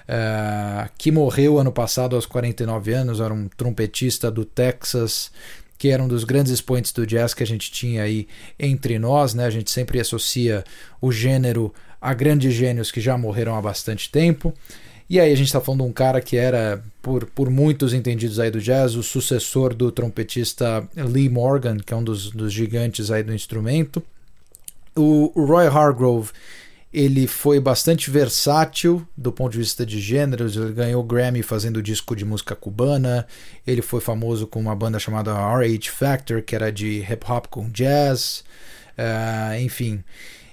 eh, 0.07 0.87
que 0.95 1.11
morreu 1.11 1.57
ano 1.57 1.71
passado 1.71 2.15
aos 2.15 2.27
49 2.27 2.93
anos, 2.93 3.19
era 3.19 3.33
um 3.33 3.47
trompetista 3.47 4.29
do 4.29 4.45
Texas, 4.45 5.31
que 5.79 5.89
era 5.89 6.03
um 6.03 6.07
dos 6.07 6.23
grandes 6.23 6.51
expoentes 6.51 6.91
do 6.91 7.07
jazz 7.07 7.33
que 7.33 7.41
a 7.41 7.47
gente 7.47 7.71
tinha 7.71 8.03
aí 8.03 8.27
entre 8.59 8.99
nós, 8.99 9.33
né? 9.33 9.45
A 9.45 9.49
gente 9.49 9.71
sempre 9.71 9.99
associa 9.99 10.63
o 11.01 11.11
gênero 11.11 11.73
a 11.99 12.13
grandes 12.13 12.53
gênios 12.53 12.91
que 12.91 13.01
já 13.01 13.17
morreram 13.17 13.55
há 13.55 13.61
bastante 13.61 14.11
tempo. 14.11 14.53
E 15.09 15.19
aí 15.19 15.31
a 15.31 15.35
gente 15.35 15.47
está 15.47 15.59
falando 15.59 15.81
de 15.81 15.89
um 15.89 15.93
cara 15.93 16.21
que 16.21 16.37
era, 16.37 16.83
por, 17.01 17.25
por 17.25 17.49
muitos 17.49 17.93
entendidos 17.93 18.39
aí 18.39 18.51
do 18.51 18.61
jazz, 18.61 18.93
o 18.93 19.01
sucessor 19.01 19.73
do 19.73 19.91
trompetista 19.91 20.87
Lee 20.95 21.27
Morgan, 21.27 21.77
que 21.77 21.91
é 21.91 21.97
um 21.97 22.03
dos, 22.03 22.29
dos 22.29 22.53
gigantes 22.53 23.09
aí 23.09 23.23
do 23.23 23.33
instrumento. 23.33 24.03
O, 24.95 25.31
Roy 25.35 25.65
Hargrove, 25.65 26.31
Ele 26.93 27.25
foi 27.25 27.59
bastante 27.59 28.11
versátil 28.11 29.03
do 29.17 29.31
ponto 29.31 29.53
de 29.53 29.57
vista 29.57 29.83
de 29.83 29.99
gêneros. 29.99 30.55
Ele 30.55 30.73
ganhou 30.73 31.03
Grammy 31.03 31.41
fazendo 31.41 31.81
disco 31.81 32.15
de 32.15 32.23
música 32.23 32.55
cubana. 32.55 33.25
Ele 33.65 33.81
foi 33.81 34.01
famoso 34.01 34.45
com 34.45 34.59
uma 34.59 34.75
banda 34.75 34.99
chamada 34.99 35.31
RH 35.31 35.91
Factor, 35.91 36.43
que 36.43 36.55
era 36.55 36.71
de 36.71 36.99
hip 36.99 37.25
hop 37.27 37.47
com 37.47 37.67
jazz. 37.69 38.43
Uh, 38.95 39.59
enfim, 39.59 40.03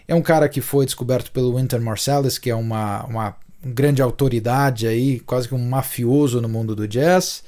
é 0.08 0.14
um 0.14 0.22
cara 0.22 0.48
que 0.48 0.62
foi 0.62 0.86
descoberto 0.86 1.30
pelo 1.30 1.58
Winter 1.58 1.80
Marsalis, 1.80 2.38
que 2.38 2.48
é 2.48 2.54
uma, 2.54 3.04
uma 3.04 3.36
grande 3.66 4.02
autoridade 4.02 4.86
aí, 4.86 5.20
quase 5.20 5.48
que 5.48 5.54
um 5.54 5.68
mafioso 5.68 6.40
no 6.40 6.48
mundo 6.48 6.74
do 6.74 6.86
jazz 6.86 7.42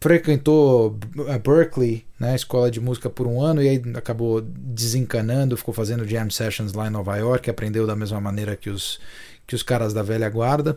frequentou 0.00 0.98
a 1.28 1.38
Berkeley, 1.38 2.04
né, 2.20 2.34
escola 2.34 2.70
de 2.70 2.80
música 2.80 3.08
por 3.08 3.26
um 3.26 3.40
ano 3.40 3.62
e 3.62 3.68
aí 3.68 3.82
acabou 3.94 4.40
desencanando, 4.40 5.56
ficou 5.56 5.72
fazendo 5.72 6.06
jam 6.06 6.30
sessions 6.30 6.72
lá 6.74 6.86
em 6.86 6.90
Nova 6.90 7.16
York, 7.16 7.48
aprendeu 7.48 7.86
da 7.86 7.96
mesma 7.96 8.20
maneira 8.20 8.56
que 8.56 8.70
os 8.70 9.00
que 9.46 9.54
os 9.54 9.62
caras 9.62 9.94
da 9.94 10.02
velha 10.02 10.28
guarda. 10.28 10.76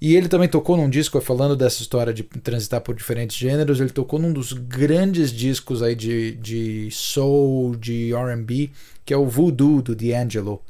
E 0.00 0.16
ele 0.16 0.28
também 0.28 0.48
tocou 0.48 0.76
num 0.78 0.88
disco, 0.88 1.20
falando 1.20 1.54
dessa 1.54 1.82
história 1.82 2.12
de 2.12 2.22
transitar 2.22 2.80
por 2.80 2.94
diferentes 2.94 3.36
gêneros, 3.36 3.80
ele 3.80 3.90
tocou 3.90 4.18
num 4.18 4.32
dos 4.32 4.54
grandes 4.54 5.30
discos 5.30 5.82
aí 5.82 5.94
de, 5.94 6.32
de 6.36 6.88
soul, 6.90 7.76
de 7.76 8.14
R&B, 8.14 8.70
que 9.04 9.12
é 9.12 9.16
o 9.16 9.26
Voodoo 9.26 9.82
do 9.82 9.94
D'Angelo, 9.94 10.62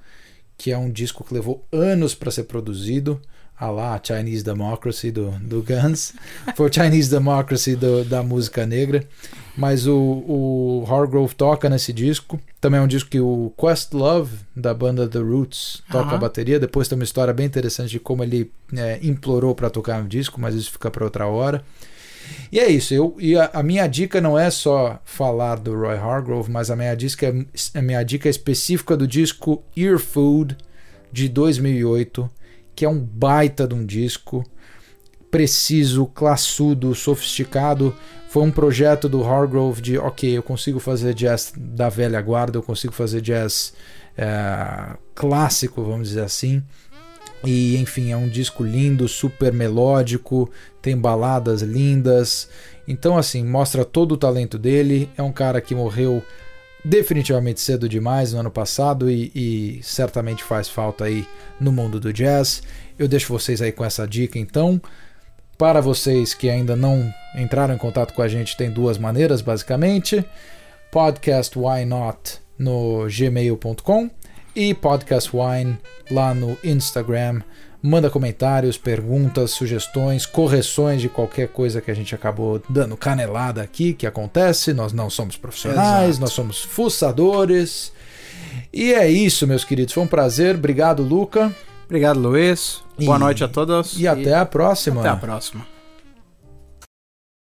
que 0.60 0.70
é 0.70 0.76
um 0.76 0.90
disco 0.90 1.24
que 1.24 1.32
levou 1.32 1.66
anos 1.72 2.14
para 2.14 2.30
ser 2.30 2.44
produzido. 2.44 3.18
A 3.58 3.70
lá 3.70 4.00
Chinese 4.02 4.42
Democracy 4.42 5.10
do, 5.10 5.32
do 5.32 5.62
Guns, 5.62 6.14
foi 6.56 6.70
o 6.70 6.72
Chinese 6.72 7.10
Democracy 7.10 7.76
do, 7.76 8.02
da 8.06 8.22
música 8.22 8.64
negra, 8.64 9.06
mas 9.54 9.86
o, 9.86 9.94
o 9.94 10.86
Hargrove 10.88 11.34
toca 11.34 11.68
nesse 11.68 11.92
disco, 11.92 12.40
também 12.58 12.80
é 12.80 12.82
um 12.82 12.86
disco 12.86 13.10
que 13.10 13.20
o 13.20 13.52
Questlove 13.58 14.34
da 14.56 14.72
banda 14.72 15.06
The 15.06 15.18
Roots 15.18 15.82
toca 15.92 16.14
a 16.14 16.18
bateria, 16.18 16.58
depois 16.58 16.88
tem 16.88 16.96
uma 16.96 17.04
história 17.04 17.34
bem 17.34 17.44
interessante 17.44 17.90
de 17.90 18.00
como 18.00 18.22
ele 18.22 18.50
é, 18.74 18.98
implorou 19.02 19.54
para 19.54 19.68
tocar 19.68 20.02
no 20.02 20.08
disco, 20.08 20.40
mas 20.40 20.54
isso 20.54 20.72
fica 20.72 20.90
para 20.90 21.04
outra 21.04 21.26
hora. 21.26 21.62
E 22.52 22.58
é 22.58 22.68
isso, 22.68 22.92
eu, 22.92 23.16
e 23.18 23.36
a, 23.36 23.50
a, 23.54 23.62
minha 23.62 23.86
dica 23.86 24.20
não 24.20 24.38
é 24.38 24.50
só 24.50 25.00
falar 25.04 25.56
do 25.56 25.74
Roy 25.74 25.96
Hargrove, 25.96 26.50
mas 26.50 26.70
a 26.70 26.76
minha 26.76 26.94
dica, 26.94 27.26
é, 27.26 27.78
a 27.78 27.82
minha 27.82 28.02
dica 28.02 28.28
é 28.28 28.30
específica 28.30 28.96
do 28.96 29.06
disco 29.06 29.62
Ear 29.76 29.98
Food 29.98 30.56
de 31.12 31.28
2008 31.28 32.30
que 32.80 32.86
é 32.86 32.88
um 32.88 32.98
baita 32.98 33.68
de 33.68 33.74
um 33.74 33.84
disco, 33.84 34.42
preciso, 35.30 36.06
classudo, 36.06 36.94
sofisticado. 36.94 37.94
Foi 38.30 38.42
um 38.42 38.50
projeto 38.50 39.06
do 39.06 39.22
Hargrove 39.22 39.82
de, 39.82 39.98
ok, 39.98 40.38
eu 40.38 40.42
consigo 40.42 40.80
fazer 40.80 41.12
jazz 41.12 41.52
da 41.54 41.90
velha 41.90 42.18
guarda, 42.22 42.56
eu 42.56 42.62
consigo 42.62 42.94
fazer 42.94 43.20
jazz 43.20 43.74
é, 44.16 44.96
clássico, 45.14 45.82
vamos 45.82 46.08
dizer 46.08 46.22
assim. 46.22 46.62
E 47.44 47.76
enfim, 47.76 48.12
é 48.12 48.16
um 48.16 48.28
disco 48.28 48.62
lindo, 48.62 49.08
super 49.08 49.52
melódico, 49.52 50.50
tem 50.82 50.96
baladas 50.96 51.62
lindas. 51.62 52.48
Então, 52.86 53.16
assim, 53.16 53.44
mostra 53.44 53.84
todo 53.84 54.12
o 54.12 54.16
talento 54.16 54.58
dele. 54.58 55.08
É 55.16 55.22
um 55.22 55.32
cara 55.32 55.60
que 55.60 55.74
morreu 55.74 56.22
definitivamente 56.84 57.60
cedo 57.60 57.88
demais 57.88 58.32
no 58.32 58.40
ano 58.40 58.50
passado 58.50 59.10
e, 59.10 59.30
e, 59.34 59.80
certamente 59.82 60.42
faz 60.42 60.68
falta 60.68 61.04
aí 61.04 61.26
no 61.60 61.72
mundo 61.72 62.00
do 62.00 62.12
jazz. 62.12 62.62
Eu 62.98 63.06
deixo 63.06 63.32
vocês 63.32 63.60
aí 63.62 63.72
com 63.72 63.84
essa 63.84 64.06
dica 64.06 64.38
então. 64.38 64.80
Para 65.56 65.80
vocês 65.80 66.32
que 66.32 66.48
ainda 66.48 66.74
não 66.74 67.12
entraram 67.36 67.74
em 67.74 67.78
contato 67.78 68.14
com 68.14 68.22
a 68.22 68.28
gente, 68.28 68.56
tem 68.56 68.70
duas 68.70 68.96
maneiras 68.96 69.42
basicamente: 69.42 70.24
podcast 70.90 71.58
why 71.58 71.84
not 71.84 72.38
no 72.58 73.06
gmail.com 73.08 74.10
e 74.60 74.74
podcast 74.74 75.30
wine 75.34 75.78
lá 76.10 76.34
no 76.34 76.56
Instagram 76.62 77.40
Manda 77.82 78.10
comentários, 78.10 78.76
perguntas, 78.76 79.52
sugestões, 79.52 80.26
correções 80.26 81.00
de 81.00 81.08
qualquer 81.08 81.48
coisa 81.48 81.80
que 81.80 81.90
a 81.90 81.94
gente 81.94 82.14
acabou 82.14 82.60
dando 82.68 82.94
canelada 82.94 83.62
aqui, 83.62 83.94
que 83.94 84.06
acontece. 84.06 84.74
Nós 84.74 84.92
não 84.92 85.08
somos 85.08 85.38
profissionais, 85.38 86.10
Exato. 86.10 86.20
nós 86.20 86.32
somos 86.32 86.62
fuçadores. 86.62 87.90
E 88.70 88.92
é 88.92 89.08
isso, 89.08 89.46
meus 89.46 89.64
queridos. 89.64 89.94
Foi 89.94 90.02
um 90.02 90.06
prazer. 90.06 90.56
Obrigado, 90.56 91.02
Luca. 91.02 91.54
Obrigado, 91.86 92.20
Luiz. 92.20 92.82
Boa 92.98 93.16
e... 93.16 93.20
noite 93.20 93.42
a 93.42 93.48
todos. 93.48 93.98
E, 93.98 94.02
e 94.02 94.08
até 94.08 94.34
a 94.34 94.44
próxima. 94.44 95.00
Até 95.00 95.08
a 95.08 95.16
próxima. 95.16 95.79